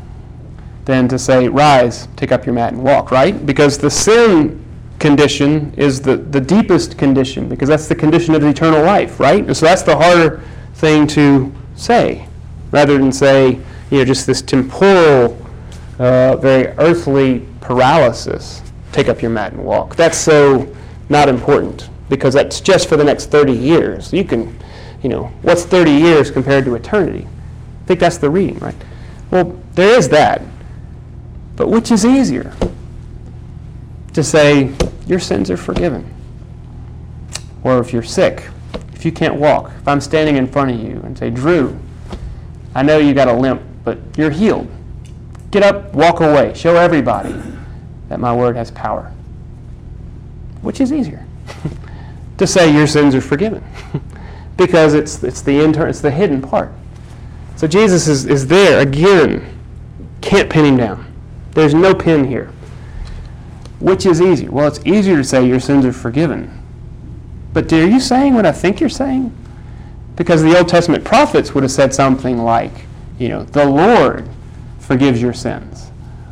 than 0.85 1.09
to 1.09 1.19
say, 1.19 1.49
rise, 1.49 2.09
take 2.17 2.33
up 2.33 2.45
your 2.45 2.55
mat, 2.55 2.73
and 2.73 2.83
walk, 2.83 3.11
right? 3.11 3.45
Because 3.47 3.79
the 3.79 3.91
sin 3.91 4.65
condition 4.99 5.73
is 5.77 6.01
the, 6.01 6.17
the 6.17 6.41
deepest 6.41 6.99
condition, 6.99 7.49
because 7.49 7.69
that's 7.69 7.89
the 7.89 7.95
condition 7.95 8.35
of 8.35 8.45
eternal 8.45 8.83
life, 8.83 9.21
right? 9.21 9.45
And 9.45 9.57
so 9.57 9.67
that's 9.67 9.83
the 9.83 9.97
harder 9.97 10.43
thing 10.75 11.07
to 11.09 11.53
say 11.77 12.27
rather 12.73 12.99
than 12.99 13.13
say, 13.13 13.59
you 13.91 13.99
know, 13.99 14.05
just 14.05 14.27
this 14.27 14.43
temporal, 14.43 15.39
uh, 15.99 16.37
very 16.37 16.69
earthly 16.79 17.47
paralysis. 17.61 18.63
Take 18.91 19.09
up 19.09 19.23
your 19.23 19.31
mat 19.31 19.53
and 19.53 19.65
walk. 19.65 19.95
That's 19.95 20.19
so 20.19 20.75
not 21.09 21.29
important 21.29 21.89
because 22.09 22.35
that's 22.35 22.61
just 22.61 22.89
for 22.89 22.97
the 22.97 23.05
next 23.05 23.27
30 23.27 23.53
years. 23.53 24.13
You 24.13 24.25
can, 24.25 24.59
you 25.03 25.09
know, 25.09 25.25
what's 25.43 25.65
30 25.65 25.93
years 25.93 26.31
compared 26.31 26.65
to 26.65 26.75
eternity? 26.75 27.27
I 27.27 27.87
think 27.87 28.01
that's 28.01 28.19
the 28.19 28.31
reading, 28.31 28.59
right? 28.59 28.75
Well, 29.31 29.59
there 29.75 29.97
is 29.99 30.09
that. 30.11 30.43
But 31.63 31.69
which 31.69 31.93
is 31.93 32.05
easier? 32.05 32.53
To 34.15 34.25
say, 34.25 34.75
your 35.07 35.21
sins 35.21 35.49
are 35.49 35.57
forgiven. 35.57 36.13
Or 37.63 37.79
if 37.79 37.93
you're 37.93 38.03
sick, 38.03 38.49
if 38.95 39.05
you 39.05 39.13
can't 39.13 39.37
walk, 39.37 39.71
if 39.79 39.87
I'm 39.87 40.01
standing 40.01 40.39
in 40.39 40.49
front 40.49 40.73
of 40.73 40.81
you 40.81 41.01
and 41.05 41.17
say, 41.17 41.31
Drew, 41.31 41.79
I 42.75 42.83
know 42.83 42.99
you 42.99 43.15
got 43.15 43.29
a 43.29 43.33
limp, 43.33 43.63
but 43.85 44.01
you're 44.17 44.29
healed. 44.33 44.69
Get 45.53 45.63
up, 45.63 45.95
walk 45.95 46.19
away, 46.19 46.53
show 46.55 46.75
everybody 46.75 47.41
that 48.09 48.19
my 48.19 48.35
word 48.35 48.57
has 48.57 48.73
power. 48.73 49.13
Which 50.63 50.81
is 50.81 50.93
easier? 50.93 51.25
to 52.39 52.47
say 52.49 52.75
your 52.75 52.89
sins 52.89 53.15
are 53.15 53.21
forgiven. 53.21 53.63
because 54.57 54.95
it's, 54.95 55.23
it's 55.23 55.43
the 55.43 55.63
inter- 55.63 55.87
it's 55.87 56.01
the 56.01 56.11
hidden 56.11 56.43
part. 56.43 56.73
So 57.55 57.69
Jesus 57.69 58.09
is, 58.09 58.27
is 58.27 58.49
there 58.49 58.81
again. 58.81 59.61
Can't 60.23 60.51
pin 60.51 60.65
him 60.65 60.77
down. 60.77 61.12
There's 61.53 61.75
no 61.75 61.95
pin 61.95 62.25
here. 62.27 62.51
Which 63.81 64.07
is 64.07 64.21
easier? 64.21 64.51
Well, 64.51 64.69
it's 64.69 64.81
easier 64.87 65.17
to 65.17 65.25
say 65.25 65.47
your 65.47 65.61
sins 65.61 65.85
are 65.85 65.93
forgiven. 65.93 66.63
But 67.53 67.73
are 67.73 67.87
you 67.87 68.01
saying 68.01 68.35
what 68.35 68.47
I 68.47 68.53
think 68.53 68.81
you're 68.81 68.89
saying? 68.89 69.37
Because 70.17 70.43
the 70.43 70.57
Old 70.57 70.69
Testament 70.69 71.05
prophets 71.05 71.55
would 71.55 71.65
have 71.65 71.71
said 71.71 71.93
something 71.93 72.39
like, 72.39 72.73
you 73.19 73.29
know, 73.29 73.45
the 73.45 73.65
Lord 73.65 74.29
forgives 74.79 75.21
your 75.21 75.33
sins. 75.33 75.91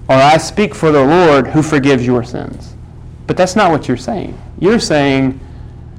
Or 0.08 0.14
I 0.14 0.38
speak 0.38 0.74
for 0.74 0.90
the 0.90 1.04
Lord 1.04 1.48
who 1.48 1.62
forgives 1.62 2.06
your 2.06 2.24
sins. 2.24 2.74
But 3.26 3.36
that's 3.36 3.56
not 3.56 3.70
what 3.70 3.88
you're 3.88 3.96
saying. 3.96 4.40
You're 4.58 4.80
saying 4.80 5.38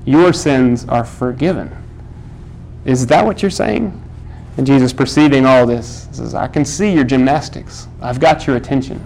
your 0.05 0.33
sins 0.33 0.85
are 0.85 1.05
forgiven. 1.05 1.71
Is 2.85 3.07
that 3.07 3.25
what 3.25 3.41
you're 3.41 3.51
saying? 3.51 4.00
And 4.61 4.67
Jesus, 4.67 4.93
perceiving 4.93 5.43
all 5.47 5.65
this, 5.65 6.07
says, 6.11 6.35
I 6.35 6.47
can 6.47 6.65
see 6.65 6.93
your 6.93 7.03
gymnastics. 7.03 7.87
I've 7.99 8.19
got 8.19 8.45
your 8.45 8.57
attention. 8.57 9.01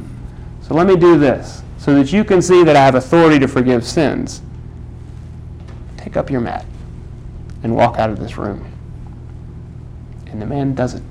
So 0.61 0.73
let 0.75 0.85
me 0.85 0.97
do 0.97 1.17
this 1.17 1.63
so 1.77 1.95
that 1.95 2.11
you 2.11 2.25
can 2.25 2.41
see 2.41 2.65
that 2.65 2.75
I 2.75 2.83
have 2.83 2.95
authority 2.95 3.39
to 3.39 3.47
forgive 3.47 3.85
sins. 3.85 4.41
Take 5.95 6.17
up 6.17 6.29
your 6.29 6.41
mat 6.41 6.65
and 7.63 7.73
walk 7.73 7.97
out 7.97 8.09
of 8.09 8.19
this 8.19 8.37
room. 8.37 8.69
And 10.25 10.41
the 10.41 10.45
man 10.45 10.75
does 10.75 10.93
it. 10.93 11.03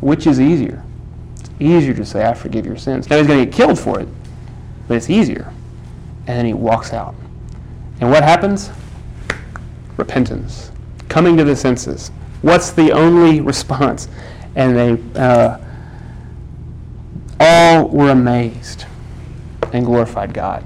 Which 0.00 0.26
is 0.26 0.40
easier? 0.40 0.82
It's 1.38 1.50
easier 1.60 1.94
to 1.94 2.04
say, 2.04 2.26
I 2.26 2.34
forgive 2.34 2.66
your 2.66 2.76
sins. 2.76 3.08
Now 3.08 3.18
he's 3.18 3.28
going 3.28 3.38
to 3.38 3.44
get 3.44 3.54
killed 3.54 3.78
for 3.78 4.00
it, 4.00 4.08
but 4.88 4.96
it's 4.96 5.08
easier. 5.08 5.52
And 6.26 6.36
then 6.36 6.46
he 6.46 6.52
walks 6.52 6.92
out. 6.92 7.14
And 8.00 8.10
what 8.10 8.24
happens? 8.24 8.70
Repentance. 9.98 10.72
Coming 11.08 11.36
to 11.36 11.44
the 11.44 11.54
senses. 11.54 12.10
What's 12.44 12.72
the 12.72 12.92
only 12.92 13.40
response? 13.40 14.06
And 14.54 14.76
they 14.76 15.18
uh, 15.18 15.56
all 17.40 17.88
were 17.88 18.10
amazed 18.10 18.84
and 19.72 19.86
glorified 19.86 20.34
God, 20.34 20.62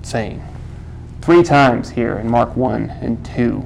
saying, 0.00 0.42
three 1.20 1.42
times 1.42 1.90
here 1.90 2.16
in 2.16 2.30
Mark 2.30 2.56
1 2.56 2.88
and 3.02 3.22
2, 3.26 3.62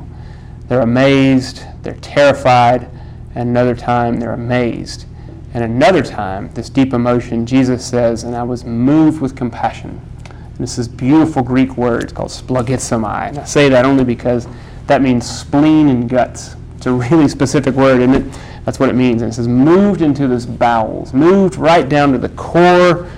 they're 0.67 0.81
amazed, 0.81 1.63
they're 1.85 1.95
terrified, 2.01 2.91
and 3.37 3.51
another 3.51 3.77
time 3.77 4.19
they're 4.19 4.35
amazed. 4.35 5.07
And 5.55 5.63
another 5.63 6.03
time, 6.03 6.53
this 6.55 6.69
deep 6.69 6.93
emotion, 6.93 7.47
Jesus 7.47 7.87
says, 7.87 8.25
and 8.25 8.35
I 8.35 8.43
was 8.43 8.65
moved 8.65 9.21
with 9.21 9.37
compassion. 9.37 10.01
And 10.25 10.59
this 10.59 10.77
is 10.77 10.89
beautiful 10.89 11.45
Greek 11.45 11.77
word. 11.77 12.03
It's 12.03 12.13
called 12.13 12.33
splanchnizomai. 12.33 13.29
And 13.29 13.39
I 13.39 13.45
say 13.45 13.69
that 13.69 13.85
only 13.85 14.03
because 14.03 14.49
that 14.89 15.03
means 15.03 15.25
spleen 15.25 15.87
and 15.87 16.09
guts. 16.09 16.57
It's 16.85 16.91
a 16.91 16.93
really 16.93 17.29
specific 17.29 17.75
word, 17.75 18.03
and 18.03 18.15
it? 18.15 18.39
That's 18.67 18.79
what 18.79 18.91
it 18.91 18.95
means. 18.95 19.23
And 19.23 19.33
it 19.33 19.35
says, 19.35 19.49
moved 19.49 20.03
into 20.03 20.29
his 20.29 20.45
bowels, 20.45 21.15
moved 21.15 21.57
right 21.57 21.89
down 21.89 22.13
to 22.13 22.19
the 22.19 22.29
core 22.29 23.11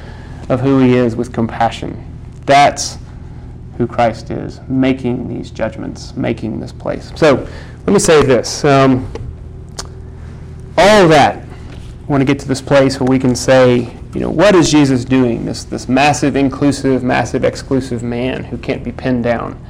of 0.49 0.61
who 0.61 0.79
he 0.79 0.95
is 0.95 1.17
with 1.17 1.33
compassion. 1.33 2.01
That's 2.45 2.97
who 3.77 3.89
Christ 3.89 4.31
is, 4.31 4.61
making 4.69 5.27
these 5.27 5.51
judgments, 5.51 6.15
making 6.15 6.61
this 6.61 6.71
place. 6.71 7.11
So 7.17 7.45
let 7.79 7.93
me 7.93 7.99
say 7.99 8.23
this. 8.23 8.65
Um, 8.65 9.13
all 10.79 11.03
of 11.03 11.09
that, 11.09 11.43
I 11.43 12.07
want 12.07 12.21
to 12.21 12.25
get 12.25 12.39
to 12.39 12.47
this 12.47 12.61
place 12.61 13.01
where 13.01 13.09
we 13.09 13.19
can 13.19 13.35
say, 13.35 13.97
you 14.15 14.21
know, 14.21 14.31
what 14.31 14.55
is 14.55 14.71
Jesus 14.71 15.05
doing? 15.05 15.45
This, 15.45 15.65
this 15.65 15.89
massive, 15.89 16.37
inclusive, 16.37 17.03
massive, 17.03 17.43
exclusive 17.43 18.05
man 18.05 18.45
who 18.45 18.59
can't 18.59 18.85
be 18.85 18.93
pinned 18.93 19.25
down. 19.25 19.61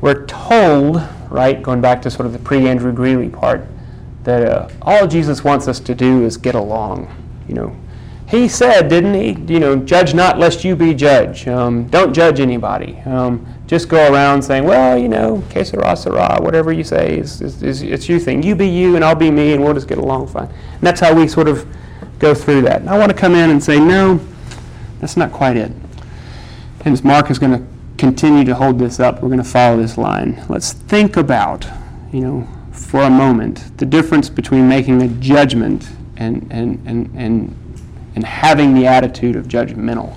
We're 0.00 0.24
told, 0.24 1.02
right, 1.30 1.62
going 1.62 1.80
back 1.80 2.02
to 2.02 2.10
sort 2.10 2.26
of 2.26 2.32
the 2.32 2.38
pre 2.38 2.68
Andrew 2.68 2.92
Greeley 2.92 3.28
part, 3.28 3.66
that 4.24 4.46
uh, 4.46 4.68
all 4.82 5.06
Jesus 5.06 5.42
wants 5.42 5.68
us 5.68 5.80
to 5.80 5.94
do 5.94 6.24
is 6.24 6.36
get 6.36 6.54
along. 6.54 7.14
You 7.48 7.54
know, 7.54 7.76
he 8.28 8.46
said, 8.48 8.88
didn't 8.88 9.14
he? 9.14 9.52
You 9.52 9.60
know, 9.60 9.76
judge 9.76 10.14
not 10.14 10.38
lest 10.38 10.62
you 10.62 10.76
be 10.76 10.94
judged. 10.94 11.48
Um, 11.48 11.88
don't 11.88 12.12
judge 12.12 12.38
anybody. 12.38 12.98
Um, 13.00 13.46
just 13.66 13.88
go 13.88 14.12
around 14.12 14.42
saying, 14.42 14.64
well, 14.64 14.98
you 14.98 15.08
know, 15.08 15.42
que 15.50 15.64
sera, 15.64 15.96
sera, 15.96 16.38
whatever 16.40 16.72
you 16.72 16.84
say 16.84 17.18
is, 17.18 17.40
is, 17.40 17.62
is, 17.62 17.82
it's 17.82 18.08
you 18.08 18.20
thing. 18.20 18.42
You 18.42 18.54
be 18.54 18.68
you 18.68 18.96
and 18.96 19.04
I'll 19.04 19.14
be 19.14 19.30
me 19.30 19.52
and 19.52 19.64
we'll 19.64 19.74
just 19.74 19.88
get 19.88 19.98
along 19.98 20.28
fine. 20.28 20.46
And 20.48 20.80
that's 20.80 21.00
how 21.00 21.14
we 21.14 21.26
sort 21.26 21.48
of 21.48 21.66
go 22.18 22.34
through 22.34 22.62
that. 22.62 22.80
And 22.80 22.90
I 22.90 22.98
want 22.98 23.10
to 23.10 23.16
come 23.16 23.34
in 23.34 23.50
and 23.50 23.62
say, 23.62 23.80
no, 23.80 24.20
that's 25.00 25.16
not 25.16 25.32
quite 25.32 25.56
it. 25.56 25.72
And 26.84 27.04
Mark 27.04 27.30
is 27.30 27.38
going 27.38 27.52
to 27.52 27.66
continue 28.00 28.44
to 28.44 28.54
hold 28.54 28.78
this 28.78 28.98
up, 28.98 29.22
we're 29.22 29.28
going 29.28 29.42
to 29.42 29.44
follow 29.44 29.76
this 29.76 29.98
line. 29.98 30.42
Let's 30.48 30.72
think 30.72 31.18
about, 31.18 31.66
you 32.10 32.20
know, 32.20 32.48
for 32.72 33.02
a 33.02 33.10
moment, 33.10 33.76
the 33.76 33.84
difference 33.84 34.30
between 34.30 34.66
making 34.66 35.02
a 35.02 35.08
judgment 35.08 35.86
and, 36.16 36.48
and, 36.50 36.82
and, 36.86 37.14
and, 37.14 37.54
and 38.14 38.24
having 38.24 38.72
the 38.72 38.86
attitude 38.86 39.36
of 39.36 39.48
judgmental. 39.48 40.16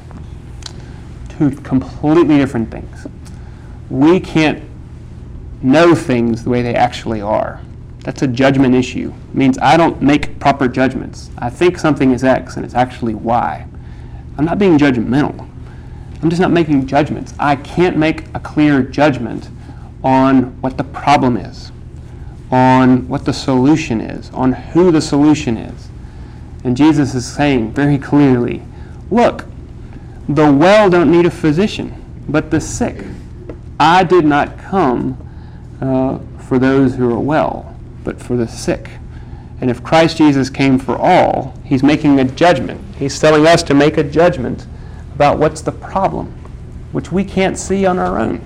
Two 1.38 1.52
completely 1.52 2.38
different 2.38 2.72
things. 2.72 3.06
We 3.90 4.22
can't 4.22 4.64
know 5.62 5.94
things 5.94 6.46
the 6.46 6.50
way 6.50 6.62
they 6.62 6.76
actually 6.76 7.20
are. 7.20 7.60
That's 8.00 8.22
a 8.22 8.28
judgment 8.28 8.76
issue. 8.76 9.14
It 9.32 9.36
means 9.36 9.58
I 9.58 9.76
don't 9.76 10.02
make 10.02 10.40
proper 10.40 10.70
judgments. 10.70 11.32
I 11.38 11.50
think 11.50 11.78
something 11.78 12.12
is 12.12 12.24
X 12.24 12.56
and 12.56 12.64
it's 12.64 12.76
actually 12.76 13.14
Y. 13.14 13.68
I'm 14.38 14.46
not 14.46 14.58
being 14.58 14.78
judgmental. 14.78 15.50
I'm 16.24 16.30
just 16.30 16.42
not 16.42 16.52
making 16.52 16.88
judgments. 16.88 17.34
I 17.38 17.58
can't 17.58 17.98
make 17.98 18.24
a 18.34 18.40
clear 18.40 18.82
judgment 18.82 19.50
on 20.06 20.62
what 20.62 20.78
the 20.78 20.84
problem 20.86 21.36
is, 21.36 21.74
on 22.50 23.10
what 23.10 23.26
the 23.26 23.34
solution 23.34 24.00
is, 24.00 24.30
on 24.30 24.54
who 24.54 24.90
the 24.90 25.02
solution 25.02 25.58
is. 25.58 25.90
And 26.64 26.78
Jesus 26.78 27.14
is 27.14 27.26
saying 27.26 27.74
very 27.74 27.98
clearly, 27.98 28.64
look, 29.12 29.46
the 30.30 30.50
well 30.50 30.90
don't 30.90 31.12
need 31.12 31.26
a 31.26 31.32
physician, 31.32 31.94
but 32.30 32.52
the 32.52 32.62
sick. 32.62 33.04
I 33.78 34.06
did 34.06 34.24
not 34.24 34.58
come 34.58 35.18
uh, 35.82 36.20
for 36.40 36.58
those 36.58 36.96
who 36.96 37.12
are 37.12 37.20
well, 37.20 37.76
but 38.06 38.22
for 38.22 38.38
the 38.38 38.48
sick. 38.48 38.92
And 39.60 39.70
if 39.70 39.84
Christ 39.84 40.16
Jesus 40.18 40.50
came 40.50 40.80
for 40.80 40.98
all, 40.98 41.54
he's 41.66 41.84
making 41.84 42.18
a 42.22 42.24
judgment. 42.24 42.80
He's 42.96 43.20
telling 43.20 43.46
us 43.46 43.62
to 43.64 43.74
make 43.74 43.98
a 43.98 44.04
judgment 44.06 44.68
about 45.16 45.38
what's 45.38 45.62
the 45.62 45.72
problem, 45.72 46.28
which 46.92 47.12
we 47.12 47.24
can't 47.24 47.58
see 47.58 47.86
on 47.86 48.00
our 48.00 48.20
own. 48.20 48.42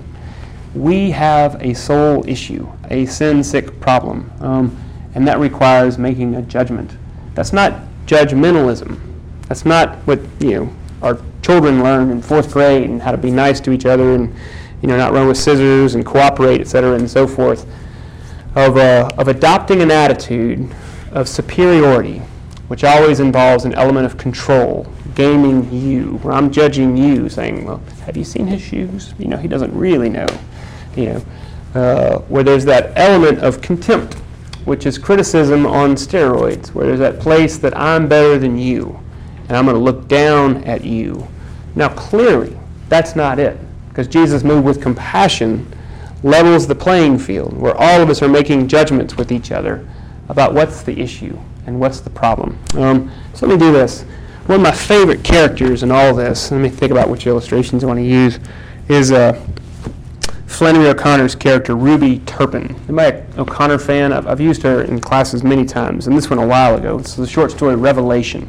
We 0.74 1.10
have 1.12 1.60
a 1.62 1.74
soul 1.74 2.28
issue, 2.28 2.68
a 2.90 3.06
sin 3.06 3.42
sick 3.42 3.80
problem, 3.80 4.30
um, 4.40 4.76
and 5.14 5.26
that 5.26 5.38
requires 5.38 5.98
making 5.98 6.34
a 6.34 6.42
judgment. 6.42 6.90
That's 7.34 7.52
not 7.52 7.80
judgmentalism. 8.06 9.00
That's 9.48 9.64
not 9.64 9.96
what 10.06 10.20
you 10.40 10.50
know 10.50 10.72
our 11.02 11.18
children 11.42 11.82
learn 11.82 12.10
in 12.10 12.20
fourth 12.20 12.52
grade 12.52 12.90
and 12.90 13.00
how 13.00 13.12
to 13.12 13.16
be 13.16 13.30
nice 13.30 13.60
to 13.60 13.72
each 13.72 13.86
other 13.86 14.14
and 14.14 14.34
you 14.82 14.88
know 14.88 14.96
not 14.96 15.12
run 15.12 15.26
with 15.26 15.38
scissors 15.38 15.94
and 15.94 16.04
cooperate, 16.04 16.60
etc., 16.60 16.94
and 16.94 17.10
so 17.10 17.26
forth. 17.26 17.66
Of, 18.54 18.76
uh, 18.76 19.08
of 19.16 19.28
adopting 19.28 19.82
an 19.82 19.90
attitude 19.90 20.74
of 21.12 21.28
superiority, 21.28 22.22
which 22.66 22.82
always 22.82 23.20
involves 23.20 23.64
an 23.64 23.74
element 23.74 24.04
of 24.04 24.16
control, 24.16 24.86
gaming 25.18 25.68
you, 25.72 26.18
where 26.22 26.32
I'm 26.32 26.48
judging 26.48 26.96
you, 26.96 27.28
saying, 27.28 27.64
"Well, 27.64 27.82
have 28.06 28.16
you 28.16 28.22
seen 28.22 28.46
his 28.46 28.62
shoes?" 28.62 29.14
You 29.18 29.26
know, 29.26 29.36
he 29.36 29.48
doesn't 29.48 29.74
really 29.74 30.08
know. 30.08 30.28
You 30.94 31.06
know, 31.06 31.22
uh, 31.74 32.18
where 32.28 32.44
there's 32.44 32.64
that 32.66 32.92
element 32.94 33.40
of 33.40 33.60
contempt, 33.60 34.14
which 34.64 34.86
is 34.86 34.96
criticism 34.96 35.66
on 35.66 35.96
steroids, 35.96 36.68
where 36.68 36.86
there's 36.86 37.00
that 37.00 37.18
place 37.18 37.58
that 37.58 37.76
I'm 37.76 38.06
better 38.06 38.38
than 38.38 38.56
you, 38.56 38.96
and 39.48 39.56
I'm 39.56 39.64
going 39.64 39.74
to 39.74 39.82
look 39.82 40.06
down 40.06 40.62
at 40.62 40.84
you. 40.84 41.26
Now, 41.74 41.88
clearly, 41.88 42.56
that's 42.88 43.16
not 43.16 43.40
it, 43.40 43.58
because 43.88 44.06
Jesus 44.06 44.44
moved 44.44 44.64
with 44.64 44.80
compassion, 44.80 45.66
levels 46.22 46.68
the 46.68 46.76
playing 46.76 47.18
field, 47.18 47.56
where 47.56 47.76
all 47.76 48.00
of 48.00 48.08
us 48.08 48.22
are 48.22 48.28
making 48.28 48.68
judgments 48.68 49.16
with 49.16 49.32
each 49.32 49.50
other 49.50 49.84
about 50.28 50.54
what's 50.54 50.84
the 50.84 50.96
issue 50.96 51.36
and 51.66 51.80
what's 51.80 51.98
the 51.98 52.10
problem. 52.10 52.56
Um, 52.74 53.10
so 53.34 53.46
let 53.46 53.58
me 53.58 53.58
do 53.58 53.72
this. 53.72 54.04
One 54.48 54.60
of 54.60 54.62
my 54.62 54.72
favorite 54.72 55.22
characters 55.22 55.82
in 55.82 55.90
all 55.90 56.14
this, 56.14 56.50
let 56.50 56.62
me 56.62 56.70
think 56.70 56.90
about 56.90 57.10
which 57.10 57.26
illustrations 57.26 57.84
I 57.84 57.86
want 57.86 57.98
to 57.98 58.02
use, 58.02 58.40
is 58.88 59.12
uh, 59.12 59.38
Flannery 60.46 60.88
O'Connor's 60.88 61.34
character, 61.34 61.76
Ruby 61.76 62.20
Turpin. 62.20 62.74
Anybody 62.88 63.18
an 63.18 63.40
O'Connor 63.40 63.78
fan? 63.78 64.10
I've, 64.10 64.26
I've 64.26 64.40
used 64.40 64.62
her 64.62 64.84
in 64.84 65.02
classes 65.02 65.44
many 65.44 65.66
times, 65.66 66.06
and 66.06 66.16
this 66.16 66.30
one 66.30 66.38
a 66.38 66.46
while 66.46 66.76
ago. 66.76 66.96
This 66.96 67.10
is 67.10 67.16
the 67.16 67.26
short 67.26 67.50
story 67.50 67.76
Revelation, 67.76 68.46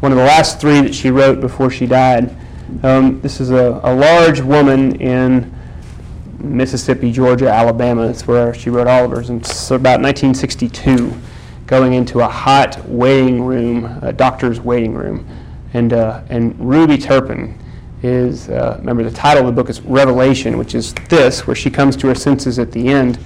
one 0.00 0.10
of 0.10 0.16
the 0.16 0.24
last 0.24 0.58
three 0.58 0.80
that 0.80 0.94
she 0.94 1.10
wrote 1.10 1.42
before 1.42 1.68
she 1.68 1.84
died. 1.84 2.34
Um, 2.82 3.20
this 3.20 3.38
is 3.38 3.50
a, 3.50 3.78
a 3.84 3.94
large 3.94 4.40
woman 4.40 4.98
in 5.02 5.54
Mississippi, 6.38 7.12
Georgia, 7.12 7.50
Alabama. 7.50 8.06
That's 8.06 8.26
where 8.26 8.54
she 8.54 8.70
wrote 8.70 8.86
all 8.86 9.04
of 9.04 9.10
hers. 9.10 9.28
And 9.28 9.42
it's 9.42 9.70
about 9.70 10.00
1962, 10.00 11.12
going 11.66 11.94
into 11.94 12.20
a 12.20 12.28
hot 12.28 12.86
waiting 12.88 13.42
room, 13.42 13.84
a 14.02 14.12
doctor's 14.12 14.60
waiting 14.60 14.94
room. 14.94 15.28
And, 15.74 15.92
uh, 15.92 16.22
and 16.28 16.58
Ruby 16.58 16.96
Turpin 16.96 17.58
is, 18.02 18.48
uh, 18.48 18.76
remember, 18.78 19.02
the 19.02 19.10
title 19.10 19.48
of 19.48 19.54
the 19.54 19.62
book 19.62 19.68
is 19.68 19.80
Revelation, 19.80 20.58
which 20.58 20.74
is 20.74 20.94
this, 21.08 21.46
where 21.46 21.56
she 21.56 21.70
comes 21.70 21.96
to 21.96 22.08
her 22.08 22.14
senses 22.14 22.58
at 22.58 22.72
the 22.72 22.88
end. 22.88 23.18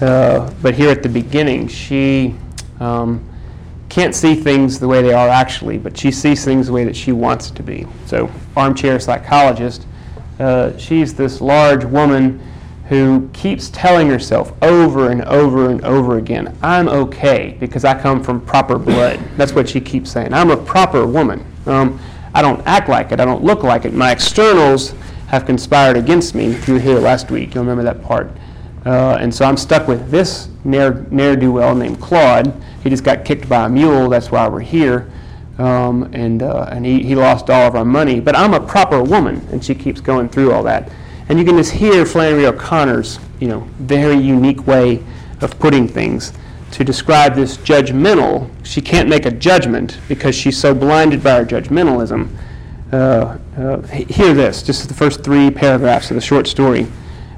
Uh, 0.00 0.52
but 0.62 0.74
here 0.74 0.90
at 0.90 1.02
the 1.02 1.08
beginning, 1.08 1.68
she 1.68 2.34
um, 2.80 3.24
can't 3.88 4.14
see 4.14 4.34
things 4.34 4.78
the 4.78 4.88
way 4.88 5.02
they 5.02 5.12
are 5.12 5.28
actually, 5.28 5.78
but 5.78 5.96
she 5.96 6.10
sees 6.10 6.44
things 6.44 6.66
the 6.66 6.72
way 6.72 6.84
that 6.84 6.96
she 6.96 7.12
wants 7.12 7.50
it 7.50 7.54
to 7.56 7.62
be. 7.62 7.86
So, 8.06 8.30
armchair 8.56 8.98
psychologist 8.98 9.86
uh, 10.38 10.76
she's 10.76 11.14
this 11.14 11.40
large 11.40 11.84
woman 11.84 12.40
who 12.88 13.28
keeps 13.32 13.70
telling 13.70 14.08
herself 14.08 14.52
over 14.62 15.10
and 15.10 15.22
over 15.24 15.70
and 15.70 15.82
over 15.84 16.18
again, 16.18 16.56
I'm 16.62 16.88
okay 16.88 17.56
because 17.58 17.84
I 17.84 18.00
come 18.00 18.22
from 18.22 18.40
proper 18.44 18.78
blood. 18.78 19.20
That's 19.36 19.52
what 19.52 19.68
she 19.68 19.80
keeps 19.80 20.10
saying. 20.10 20.34
I'm 20.34 20.50
a 20.50 20.56
proper 20.56 21.06
woman. 21.06 21.44
Um, 21.66 21.98
I 22.34 22.42
don't 22.42 22.60
act 22.66 22.88
like 22.88 23.12
it. 23.12 23.20
I 23.20 23.24
don't 23.24 23.42
look 23.42 23.62
like 23.62 23.84
it. 23.84 23.94
My 23.94 24.12
externals 24.12 24.94
have 25.28 25.46
conspired 25.46 25.96
against 25.96 26.34
me. 26.34 26.46
If 26.46 26.68
you 26.68 26.74
were 26.74 26.80
here 26.80 26.98
last 26.98 27.30
week, 27.30 27.54
you'll 27.54 27.64
remember 27.64 27.84
that 27.84 28.02
part. 28.02 28.30
Uh, 28.84 29.16
and 29.18 29.34
so 29.34 29.46
I'm 29.46 29.56
stuck 29.56 29.88
with 29.88 30.10
this 30.10 30.48
ne'er, 30.64 31.06
ne'er-do-well 31.10 31.74
named 31.74 32.00
Claude. 32.00 32.52
He 32.82 32.90
just 32.90 33.02
got 33.02 33.24
kicked 33.24 33.48
by 33.48 33.64
a 33.64 33.68
mule. 33.68 34.10
That's 34.10 34.30
why 34.30 34.46
we're 34.46 34.60
here 34.60 35.10
um, 35.58 36.10
and, 36.12 36.42
uh, 36.42 36.68
and 36.70 36.84
he, 36.84 37.02
he 37.02 37.14
lost 37.14 37.50
all 37.50 37.68
of 37.68 37.74
our 37.74 37.84
money. 37.84 38.20
But 38.20 38.36
I'm 38.36 38.54
a 38.54 38.60
proper 38.60 39.02
woman, 39.02 39.46
and 39.52 39.64
she 39.64 39.74
keeps 39.74 40.00
going 40.00 40.28
through 40.28 40.52
all 40.52 40.62
that. 40.64 40.90
And 41.28 41.38
you 41.38 41.44
can 41.44 41.56
just 41.56 41.72
hear 41.72 42.04
Flannery 42.04 42.46
O'Connor's, 42.46 43.18
you 43.40 43.48
know, 43.48 43.60
very 43.78 44.16
unique 44.16 44.66
way 44.66 45.02
of 45.40 45.58
putting 45.58 45.88
things 45.88 46.32
to 46.72 46.84
describe 46.84 47.34
this 47.34 47.56
judgmental. 47.58 48.50
She 48.64 48.80
can't 48.80 49.08
make 49.08 49.26
a 49.26 49.30
judgment 49.30 49.98
because 50.08 50.34
she's 50.34 50.58
so 50.58 50.74
blinded 50.74 51.22
by 51.22 51.36
her 51.36 51.44
judgmentalism. 51.44 52.28
Uh, 52.92 53.38
uh, 53.56 53.80
hear 53.88 54.34
this, 54.34 54.62
just 54.62 54.86
the 54.88 54.94
first 54.94 55.24
three 55.24 55.50
paragraphs 55.50 56.10
of 56.10 56.16
the 56.16 56.20
short 56.20 56.46
story. 56.46 56.86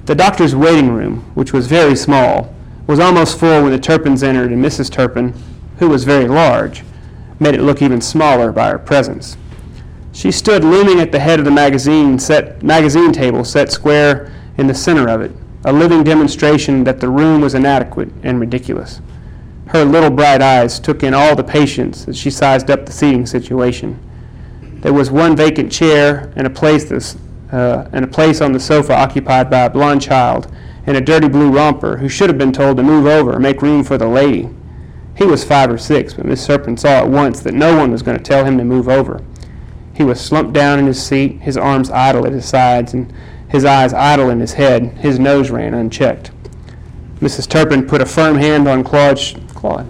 The 0.07 0.15
doctor's 0.15 0.55
waiting 0.55 0.91
room, 0.91 1.21
which 1.35 1.53
was 1.53 1.67
very 1.67 1.97
small, 1.97 2.55
was 2.87 2.99
almost 2.99 3.39
full 3.39 3.63
when 3.63 3.73
the 3.73 3.79
Turpins 3.79 4.23
entered, 4.23 4.53
and 4.53 4.65
Mrs. 4.65 4.91
Turpin, 4.91 5.35
who 5.79 5.89
was 5.89 6.05
very 6.05 6.29
large, 6.29 6.85
made 7.41 7.55
it 7.55 7.63
look 7.63 7.83
even 7.83 8.01
smaller 8.01 8.53
by 8.53 8.71
her 8.71 8.79
presence. 8.79 9.37
She 10.17 10.33
stood 10.33 10.65
looming 10.65 10.99
at 10.99 11.13
the 11.13 11.19
head 11.19 11.41
of 11.41 11.45
the 11.45 11.51
magazine, 11.51 12.19
set, 12.19 12.63
magazine 12.63 13.13
table 13.13 13.45
set 13.45 13.71
square 13.71 14.33
in 14.57 14.67
the 14.67 14.73
center 14.73 15.11
of 15.11 15.21
it, 15.21 15.31
a 15.67 15.73
living 15.75 16.03
demonstration 16.03 16.85
that 16.85 17.01
the 17.01 17.11
room 17.11 17.43
was 17.43 17.55
inadequate 17.55 18.11
and 18.23 18.41
ridiculous. 18.41 19.03
Her 19.67 19.85
little 19.85 20.09
bright 20.09 20.41
eyes 20.41 20.81
took 20.81 21.03
in 21.03 21.13
all 21.13 21.37
the 21.37 21.45
patients 21.45 22.09
as 22.09 22.17
she 22.17 22.31
sized 22.31 22.71
up 22.71 22.87
the 22.87 22.93
seating 22.93 23.27
situation. 23.27 23.99
There 24.81 24.95
was 24.95 25.11
one 25.11 25.37
vacant 25.37 25.71
chair 25.71 26.33
and 26.35 26.47
a 26.47 26.51
place, 26.51 26.85
this, 26.85 27.19
uh, 27.53 27.87
and 27.93 28.03
a 28.03 28.09
place 28.09 28.41
on 28.41 28.53
the 28.53 28.61
sofa 28.61 28.95
occupied 28.95 29.51
by 29.51 29.65
a 29.65 29.71
blond 29.71 30.01
child 30.01 30.51
in 30.87 30.97
a 30.97 31.01
dirty 31.03 31.29
blue 31.29 31.51
romper 31.51 31.99
who 31.99 32.09
should 32.09 32.31
have 32.31 32.39
been 32.39 32.55
told 32.55 32.79
to 32.79 32.83
move 32.83 33.05
over 33.05 33.35
and 33.35 33.43
make 33.43 33.61
room 33.61 33.85
for 33.85 33.99
the 33.99 34.09
lady. 34.09 34.49
He 35.15 35.27
was 35.27 35.45
five 35.45 35.71
or 35.71 35.77
six, 35.77 36.15
but 36.15 36.25
Miss 36.25 36.47
Turpin 36.47 36.79
saw 36.79 37.01
at 37.01 37.09
once 37.11 37.41
that 37.41 37.53
no 37.53 37.77
one 37.77 37.93
was 37.93 38.01
going 38.01 38.17
to 38.17 38.25
tell 38.25 38.47
him 38.47 38.57
to 38.57 38.65
move 38.65 38.89
over. 38.89 39.23
He 39.97 40.05
was 40.05 40.21
slumped 40.21 40.53
down 40.53 40.79
in 40.79 40.87
his 40.87 41.03
seat, 41.03 41.41
his 41.41 41.57
arms 41.57 41.91
idle 41.91 42.27
at 42.27 42.33
his 42.33 42.45
sides, 42.45 42.93
and 42.93 43.11
his 43.49 43.65
eyes 43.65 43.95
idle 43.95 44.29
in 44.29 44.41
his 44.41 44.53
head. 44.53 44.89
His 44.99 45.19
nose 45.19 45.51
ran 45.51 45.73
unchecked. 45.73 46.31
Mrs. 47.21 47.49
Turpin 47.49 47.87
put 47.87 48.03
a 48.03 48.07
firm 48.07 48.37
hand 48.37 48.69
on 48.69 48.85
Claude's 48.85 49.35
Claude. 49.55 49.87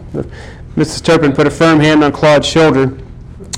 Mrs. 0.76 1.02
Turpin 1.02 1.32
put 1.32 1.48
a 1.48 1.50
firm 1.50 1.80
hand 1.80 2.04
on 2.04 2.12
Claude's 2.12 2.46
shoulder 2.46 2.96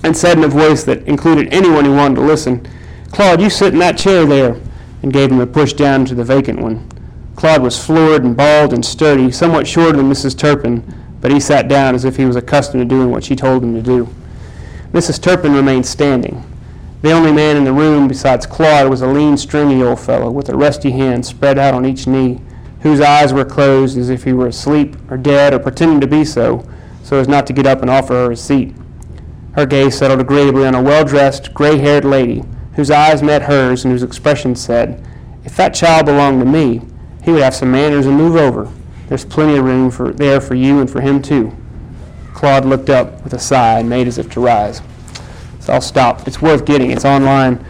and 0.03 0.17
said 0.17 0.39
in 0.39 0.45
a 0.45 0.49
voice 0.49 0.85
that 0.85 1.03
included 1.03 1.53
anyone 1.53 1.85
who 1.85 1.95
wanted 1.95 2.15
to 2.15 2.23
listen, 2.23 2.67
Claude, 3.13 3.43
you 3.43 3.51
sit 3.51 3.75
in 3.75 3.81
that 3.81 3.99
chair 3.99 4.25
there, 4.25 4.59
and 5.03 5.13
gave 5.13 5.31
him 5.31 5.41
a 5.41 5.47
push 5.47 5.75
down 5.75 6.07
to 6.07 6.15
the 6.15 6.25
vacant 6.25 6.61
one. 6.61 6.89
Claude 7.37 7.63
was 7.63 7.85
florid 7.85 8.25
and 8.25 8.37
bald 8.37 8.73
and 8.73 8.85
sturdy, 8.85 9.31
somewhat 9.31 9.67
shorter 9.67 9.99
than 9.99 10.11
Mrs. 10.11 10.37
Turpin, 10.37 10.83
but 11.21 11.31
he 11.31 11.41
sat 11.41 11.69
down 11.69 11.95
as 11.95 12.07
if 12.07 12.17
he 12.17 12.25
was 12.25 12.37
accustomed 12.37 12.81
to 12.81 12.85
doing 12.97 13.11
what 13.11 13.23
she 13.23 13.37
told 13.37 13.63
him 13.63 13.75
to 13.75 13.83
do. 13.83 14.09
Mrs. 14.99 15.23
Turpin 15.23 15.53
remained 15.53 15.87
standing. 15.87 16.43
The 17.03 17.13
only 17.13 17.31
man 17.31 17.57
in 17.57 17.63
the 17.63 17.73
room 17.73 18.09
besides 18.09 18.47
Claude 18.47 18.91
was 18.91 19.01
a 19.01 19.07
lean, 19.07 19.37
stringy 19.37 19.81
old 19.81 20.01
fellow 20.01 20.29
with 20.29 20.49
a 20.49 20.57
rusty 20.57 20.91
hand 20.91 21.25
spread 21.25 21.57
out 21.57 21.73
on 21.73 21.87
each 21.87 22.09
knee, 22.09 22.41
whose 22.81 23.01
eyes 23.01 23.33
were 23.33 23.45
closed 23.45 23.97
as 23.97 24.11
if 24.11 24.25
he 24.25 24.33
were 24.33 24.49
asleep 24.49 24.97
or 25.09 25.17
dead 25.17 25.55
or 25.55 25.61
pretending 25.61 26.01
to 26.01 26.09
be 26.09 26.25
so, 26.25 26.69
so 27.05 27.17
as 27.21 27.29
not 27.29 27.47
to 27.47 27.53
get 27.53 27.65
up 27.65 27.81
and 27.81 27.89
offer 27.89 28.13
her 28.15 28.33
a 28.33 28.37
seat. 28.37 28.75
Her 29.53 29.67
gaze 29.67 29.97
settled 29.97 30.19
agreeably 30.19 30.67
on 30.67 30.75
a 30.75 30.83
well 30.83 31.05
dressed, 31.05 31.55
gray 31.55 31.79
haired 31.79 32.05
lady 32.05 32.43
whose 32.75 32.91
eyes 32.91 33.23
met 33.23 33.43
hers 33.43 33.85
and 33.85 33.93
whose 33.93 34.03
expression 34.03 34.57
said, 34.57 35.07
If 35.45 35.55
that 35.59 35.75
child 35.75 36.07
belonged 36.07 36.41
to 36.41 36.45
me, 36.45 36.83
he 37.23 37.31
would 37.31 37.43
have 37.43 37.55
some 37.55 37.71
manners 37.71 38.07
and 38.07 38.17
move 38.17 38.35
over. 38.35 38.69
There's 39.07 39.25
plenty 39.25 39.59
of 39.59 39.65
room 39.65 39.93
for, 39.93 40.13
there 40.13 40.41
for 40.41 40.57
you 40.57 40.81
and 40.81 40.91
for 40.91 41.01
him 41.01 41.23
too. 41.23 41.57
Claude 42.39 42.65
looked 42.65 42.89
up 42.89 43.25
with 43.25 43.35
a 43.35 43.39
sigh 43.41 43.81
and 43.81 43.91
made 43.91 44.07
as 44.07 44.17
if 44.17 44.31
to 44.31 44.39
rise. 44.41 44.81
So 45.59 45.73
I'll 45.73 45.81
stop. 45.81 46.29
It's 46.29 46.41
worth 46.41 46.65
getting. 46.65 46.93
It's 46.93 47.05
online. 47.05 47.67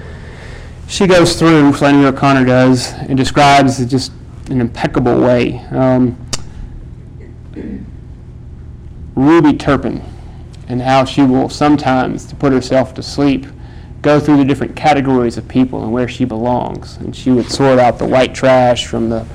She 0.87 1.07
goes 1.07 1.39
through, 1.39 1.73
Flannery 1.73 2.05
O'Connor 2.05 2.45
does, 2.45 2.93
and 2.93 3.17
describes 3.17 3.81
it 3.81 3.87
just 3.87 4.13
an 4.51 4.61
impeccable 4.61 5.23
way. 5.23 5.61
Um, 5.71 6.19
Ruby 9.15 9.57
Turpin 9.57 10.03
and 10.69 10.83
how 10.83 11.07
she 11.07 11.23
will 11.23 11.49
sometimes, 11.49 12.27
to 12.27 12.37
put 12.37 12.53
herself 12.53 12.93
to 12.93 13.03
sleep, 13.03 13.47
go 14.03 14.21
through 14.21 14.37
the 14.37 14.45
different 14.45 14.77
categories 14.77 15.39
of 15.39 15.49
people 15.49 15.83
and 15.83 15.95
where 15.95 16.09
she 16.09 16.27
belongs. 16.27 16.99
And 16.99 17.17
she 17.17 17.31
would 17.31 17.51
sort 17.51 17.79
out 17.79 17.99
the 17.99 18.07
white 18.07 18.35
trash 18.35 18.87
from 18.87 19.09
the 19.09 19.27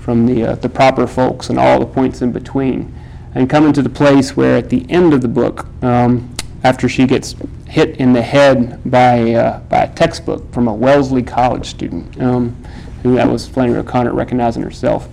from 0.00 0.26
the, 0.26 0.44
uh, 0.46 0.54
the 0.56 0.68
proper 0.68 1.06
folks 1.06 1.48
and 1.48 1.60
all 1.60 1.78
the 1.78 1.86
points 1.86 2.22
in 2.22 2.32
between. 2.32 2.92
And 3.34 3.48
coming 3.48 3.72
to 3.74 3.82
the 3.82 3.90
place 3.90 4.36
where 4.36 4.56
at 4.56 4.70
the 4.70 4.84
end 4.90 5.14
of 5.14 5.20
the 5.20 5.28
book, 5.28 5.66
um, 5.82 6.34
after 6.64 6.88
she 6.88 7.06
gets 7.06 7.36
hit 7.68 7.96
in 7.98 8.12
the 8.12 8.22
head 8.22 8.80
by, 8.90 9.34
uh, 9.34 9.60
by 9.60 9.84
a 9.84 9.94
textbook 9.94 10.52
from 10.52 10.68
a 10.68 10.74
Wellesley 10.74 11.22
College 11.22 11.66
student, 11.66 12.20
um, 12.20 12.56
who 13.02 13.14
that 13.14 13.28
was 13.28 13.48
Flannery 13.48 13.78
O'Connor 13.78 14.12
recognizing 14.12 14.62
herself, 14.62 15.08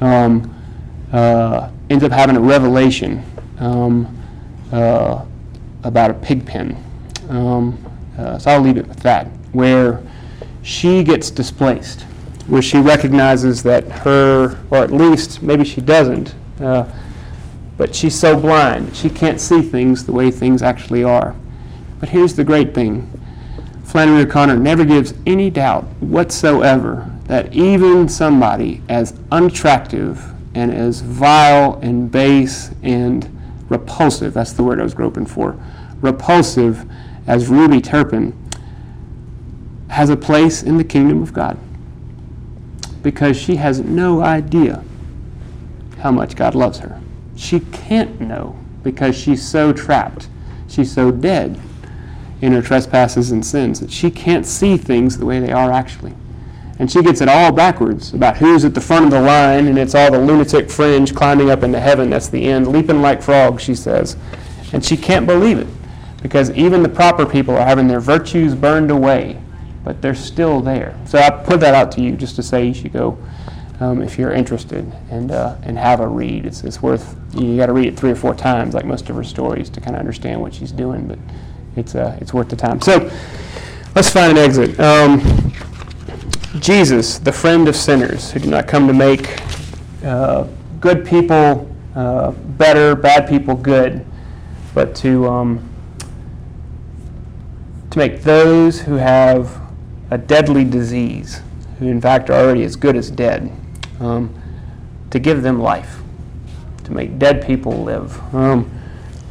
um, 0.00 0.54
uh, 1.12 1.70
ends 1.88 2.04
up 2.04 2.12
having 2.12 2.36
a 2.36 2.40
revelation 2.40 3.24
um, 3.58 4.06
uh, 4.72 5.24
about 5.82 6.10
a 6.10 6.14
pig 6.14 6.44
pen. 6.44 6.76
Um, 7.28 7.82
uh, 8.18 8.38
so 8.38 8.50
I'll 8.50 8.60
leave 8.60 8.76
it 8.76 8.86
with 8.86 9.00
that, 9.00 9.26
where 9.52 10.02
she 10.62 11.02
gets 11.02 11.30
displaced 11.30 12.04
where 12.46 12.62
she 12.62 12.78
recognizes 12.78 13.62
that 13.64 13.84
her, 13.90 14.58
or 14.70 14.78
at 14.78 14.92
least 14.92 15.42
maybe 15.42 15.64
she 15.64 15.80
doesn't, 15.80 16.34
uh, 16.60 16.84
but 17.76 17.94
she's 17.94 18.18
so 18.18 18.38
blind 18.38 18.96
she 18.96 19.10
can't 19.10 19.40
see 19.40 19.62
things 19.62 20.04
the 20.04 20.12
way 20.12 20.30
things 20.30 20.62
actually 20.62 21.04
are. 21.04 21.34
But 22.00 22.10
here's 22.10 22.34
the 22.34 22.44
great 22.44 22.74
thing 22.74 23.10
Flannery 23.84 24.22
O'Connor 24.22 24.56
never 24.56 24.84
gives 24.84 25.14
any 25.26 25.48
doubt 25.48 25.84
whatsoever 26.00 27.10
that 27.24 27.54
even 27.54 28.08
somebody 28.08 28.82
as 28.88 29.18
unattractive 29.30 30.32
and 30.54 30.72
as 30.72 31.00
vile 31.00 31.78
and 31.82 32.10
base 32.10 32.70
and 32.82 33.30
repulsive, 33.68 34.34
that's 34.34 34.52
the 34.52 34.62
word 34.62 34.80
I 34.80 34.82
was 34.82 34.94
groping 34.94 35.26
for, 35.26 35.58
repulsive 36.00 36.88
as 37.26 37.48
Ruby 37.48 37.80
Turpin, 37.80 38.32
has 39.88 40.10
a 40.10 40.16
place 40.16 40.62
in 40.62 40.78
the 40.78 40.84
kingdom 40.84 41.22
of 41.22 41.32
God 41.32 41.58
because 43.02 43.36
she 43.36 43.56
has 43.56 43.80
no 43.80 44.20
idea 44.20 44.82
how 45.98 46.10
much 46.10 46.36
God 46.36 46.54
loves 46.54 46.78
her. 46.80 46.95
She 47.36 47.60
can't 47.60 48.20
know 48.20 48.58
because 48.82 49.16
she's 49.16 49.46
so 49.46 49.72
trapped. 49.72 50.28
She's 50.68 50.92
so 50.92 51.10
dead 51.10 51.60
in 52.40 52.52
her 52.52 52.62
trespasses 52.62 53.30
and 53.30 53.44
sins 53.44 53.80
that 53.80 53.90
she 53.90 54.10
can't 54.10 54.44
see 54.44 54.76
things 54.76 55.18
the 55.18 55.26
way 55.26 55.40
they 55.40 55.52
are 55.52 55.70
actually. 55.70 56.14
And 56.78 56.90
she 56.90 57.02
gets 57.02 57.20
it 57.20 57.28
all 57.28 57.52
backwards 57.52 58.12
about 58.12 58.36
who's 58.36 58.64
at 58.64 58.74
the 58.74 58.80
front 58.80 59.06
of 59.06 59.10
the 59.10 59.20
line, 59.20 59.66
and 59.66 59.78
it's 59.78 59.94
all 59.94 60.10
the 60.10 60.18
lunatic 60.18 60.70
fringe 60.70 61.14
climbing 61.14 61.50
up 61.50 61.62
into 61.62 61.80
heaven. 61.80 62.10
That's 62.10 62.28
the 62.28 62.44
end, 62.44 62.66
leaping 62.66 63.00
like 63.00 63.22
frogs, 63.22 63.62
she 63.62 63.74
says. 63.74 64.16
And 64.72 64.84
she 64.84 64.96
can't 64.96 65.26
believe 65.26 65.58
it 65.58 65.68
because 66.22 66.50
even 66.50 66.82
the 66.82 66.88
proper 66.88 67.24
people 67.24 67.56
are 67.56 67.64
having 67.64 67.88
their 67.88 68.00
virtues 68.00 68.54
burned 68.54 68.90
away 68.90 69.40
but 69.86 70.02
they're 70.02 70.16
still 70.16 70.60
there. 70.60 70.98
So 71.06 71.16
I 71.16 71.30
put 71.30 71.60
that 71.60 71.72
out 71.72 71.92
to 71.92 72.02
you 72.02 72.16
just 72.16 72.34
to 72.36 72.42
say 72.42 72.66
you 72.66 72.74
should 72.74 72.92
go 72.92 73.16
um, 73.78 74.02
if 74.02 74.18
you're 74.18 74.32
interested 74.32 74.84
and 75.10 75.30
uh, 75.30 75.56
and 75.62 75.78
have 75.78 76.00
a 76.00 76.08
read. 76.08 76.44
It's, 76.44 76.64
it's 76.64 76.82
worth 76.82 77.14
you 77.38 77.56
got 77.56 77.66
to 77.66 77.72
read 77.72 77.86
it 77.86 77.96
three 77.96 78.10
or 78.10 78.16
four 78.16 78.34
times, 78.34 78.74
like 78.74 78.84
most 78.84 79.08
of 79.08 79.16
her 79.16 79.24
stories, 79.24 79.68
to 79.70 79.80
kind 79.80 79.96
of 79.96 80.00
understand 80.00 80.40
what 80.40 80.54
she's 80.54 80.72
doing. 80.72 81.06
But 81.06 81.18
it's 81.76 81.94
uh, 81.94 82.16
it's 82.20 82.32
worth 82.32 82.48
the 82.48 82.56
time. 82.56 82.80
So 82.80 83.10
let's 83.94 84.10
find 84.10 84.32
an 84.32 84.38
exit. 84.38 84.78
Um, 84.80 85.52
Jesus, 86.60 87.18
the 87.18 87.32
friend 87.32 87.68
of 87.68 87.76
sinners, 87.76 88.30
who 88.30 88.40
did 88.40 88.48
not 88.48 88.66
come 88.66 88.86
to 88.86 88.94
make 88.94 89.40
uh, 90.04 90.46
good 90.80 91.06
people 91.06 91.70
uh, 91.94 92.30
better, 92.30 92.94
bad 92.94 93.28
people 93.28 93.54
good, 93.54 94.04
but 94.74 94.94
to 94.96 95.26
um, 95.28 95.68
to 97.90 97.98
make 97.98 98.22
those 98.22 98.80
who 98.80 98.94
have 98.94 99.60
a 100.10 100.18
deadly 100.18 100.64
disease, 100.64 101.40
who 101.78 101.86
in 101.86 102.00
fact 102.00 102.30
are 102.30 102.34
already 102.34 102.62
as 102.64 102.76
good 102.76 102.96
as 102.96 103.10
dead, 103.10 103.50
um, 104.00 104.34
to 105.10 105.18
give 105.18 105.42
them 105.42 105.60
life, 105.60 106.00
to 106.86 106.92
make 106.92 107.18
dead 107.18 107.44
people 107.44 107.84
live. 107.84 108.18
Um, 108.34 108.70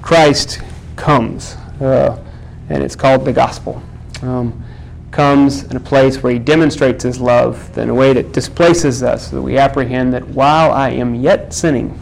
Christ 0.02 0.62
comes, 0.96 1.56
uh, 1.82 2.22
and 2.70 2.84
it's 2.84 2.96
called 2.96 3.26
the 3.26 3.34
gospel. 3.34 3.82
Um, 4.22 4.64
comes 5.12 5.64
in 5.64 5.78
a 5.78 5.80
place 5.80 6.22
where 6.22 6.34
he 6.34 6.40
demonstrates 6.40 7.04
his 7.04 7.20
love 7.20 7.78
in 7.78 7.90
a 7.90 7.94
way 7.94 8.12
that 8.14 8.34
displaces 8.34 9.02
us, 9.02 9.30
so 9.30 9.38
that 9.38 9.42
we 9.42 9.58
apprehend 9.58 10.14
that 10.14 10.28
while 10.28 10.72
I 10.72 10.90
am 10.90 11.16
yet 11.16 11.54
sinning, 11.54 12.00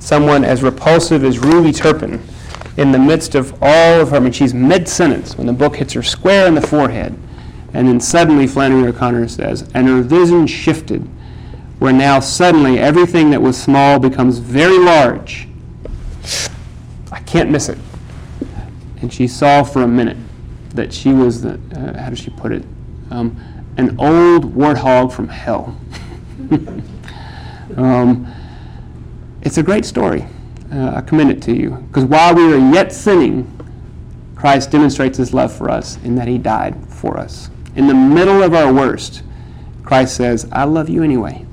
someone 0.00 0.44
as 0.44 0.62
repulsive 0.62 1.24
as 1.24 1.38
Ruby 1.38 1.72
Turpin, 1.72 2.20
in 2.76 2.92
the 2.92 2.98
midst 2.98 3.34
of 3.34 3.54
all 3.62 4.00
of 4.00 4.10
her, 4.10 4.16
I 4.16 4.20
mean, 4.20 4.32
she's 4.32 4.52
mid 4.52 4.88
sentence 4.88 5.38
when 5.38 5.46
the 5.46 5.52
book 5.52 5.76
hits 5.76 5.92
her 5.94 6.02
square 6.02 6.46
in 6.46 6.54
the 6.54 6.60
forehead, 6.60 7.16
and 7.72 7.86
then 7.86 8.00
suddenly 8.00 8.46
Flannery 8.46 8.88
O'Connor 8.88 9.28
says, 9.28 9.68
and 9.72 9.86
her 9.86 10.02
vision 10.02 10.46
shifted, 10.46 11.08
where 11.78 11.92
now 11.92 12.20
suddenly 12.20 12.78
everything 12.78 13.30
that 13.30 13.42
was 13.42 13.60
small 13.60 13.98
becomes 13.98 14.38
very 14.38 14.78
large. 14.78 15.48
I 17.12 17.20
can't 17.20 17.50
miss 17.50 17.68
it. 17.68 17.78
And 19.00 19.12
she 19.12 19.26
saw 19.26 19.62
for 19.62 19.82
a 19.82 19.88
minute 19.88 20.16
that 20.70 20.92
she 20.92 21.12
was 21.12 21.42
the, 21.42 21.60
uh, 21.74 22.02
how 22.02 22.10
does 22.10 22.18
she 22.18 22.30
put 22.30 22.52
it? 22.52 22.64
Um, 23.10 23.40
an 23.76 23.98
old 24.00 24.54
warthog 24.54 25.12
from 25.12 25.28
hell. 25.28 25.78
um, 27.76 28.32
it's 29.42 29.58
a 29.58 29.62
great 29.62 29.84
story. 29.84 30.26
Uh, 30.72 30.94
I 30.96 31.00
commend 31.02 31.30
it 31.30 31.42
to 31.42 31.54
you. 31.54 31.70
Because 31.70 32.04
while 32.04 32.34
we 32.34 32.46
were 32.46 32.58
yet 32.58 32.92
sinning, 32.92 33.52
Christ 34.34 34.70
demonstrates 34.70 35.18
his 35.18 35.32
love 35.32 35.52
for 35.52 35.70
us 35.70 35.96
in 36.04 36.14
that 36.16 36.26
he 36.26 36.38
died 36.38 36.76
for 36.88 37.18
us. 37.18 37.50
In 37.74 37.86
the 37.86 37.94
middle 37.94 38.42
of 38.42 38.54
our 38.54 38.72
worst, 38.72 39.22
Christ 39.84 40.16
says, 40.16 40.48
I 40.50 40.64
love 40.64 40.88
you 40.88 41.02
anyway. 41.02 41.45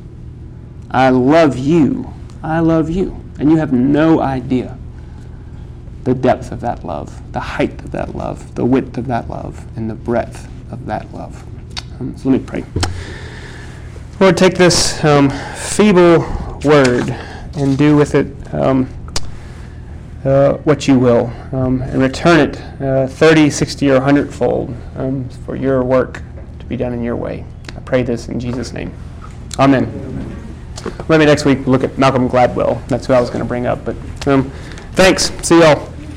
I 0.93 1.09
love 1.09 1.57
you. 1.57 2.13
I 2.43 2.59
love 2.59 2.89
you. 2.89 3.19
And 3.39 3.49
you 3.51 3.57
have 3.57 3.73
no 3.73 4.21
idea 4.21 4.77
the 6.03 6.13
depth 6.13 6.51
of 6.51 6.59
that 6.61 6.83
love, 6.83 7.21
the 7.31 7.39
height 7.39 7.81
of 7.81 7.91
that 7.91 8.15
love, 8.15 8.55
the 8.55 8.65
width 8.65 8.97
of 8.97 9.07
that 9.07 9.29
love, 9.29 9.65
and 9.77 9.89
the 9.89 9.95
breadth 9.95 10.47
of 10.71 10.85
that 10.85 11.11
love. 11.13 11.43
Um, 11.99 12.15
so 12.17 12.29
let 12.29 12.41
me 12.41 12.45
pray. 12.45 12.63
Lord, 14.19 14.37
take 14.37 14.55
this 14.55 15.03
um, 15.03 15.29
feeble 15.55 16.19
word 16.63 17.09
and 17.55 17.77
do 17.77 17.95
with 17.95 18.15
it 18.15 18.53
um, 18.53 18.87
uh, 20.25 20.53
what 20.59 20.87
you 20.87 20.97
will, 20.97 21.31
um, 21.51 21.81
and 21.81 22.01
return 22.01 22.49
it 22.49 22.61
uh, 22.81 23.07
30, 23.07 23.49
60, 23.49 23.89
or 23.91 23.95
100 23.95 24.33
fold 24.33 24.75
um, 24.95 25.27
for 25.45 25.55
your 25.55 25.83
work 25.83 26.21
to 26.59 26.65
be 26.65 26.77
done 26.77 26.93
in 26.93 27.03
your 27.03 27.15
way. 27.15 27.45
I 27.75 27.79
pray 27.81 28.03
this 28.03 28.27
in 28.27 28.39
Jesus' 28.39 28.71
name. 28.73 28.93
Amen. 29.59 30.12
Maybe 31.09 31.25
next 31.25 31.45
week 31.45 31.65
look 31.67 31.83
at 31.83 31.97
Malcolm 31.97 32.29
Gladwell. 32.29 32.85
That's 32.87 33.07
who 33.07 33.13
I 33.13 33.21
was 33.21 33.29
going 33.29 33.41
to 33.41 33.47
bring 33.47 33.65
up. 33.65 33.85
But 33.85 33.95
um, 34.27 34.51
thanks. 34.93 35.31
See 35.47 35.59
y'all. 35.59 35.92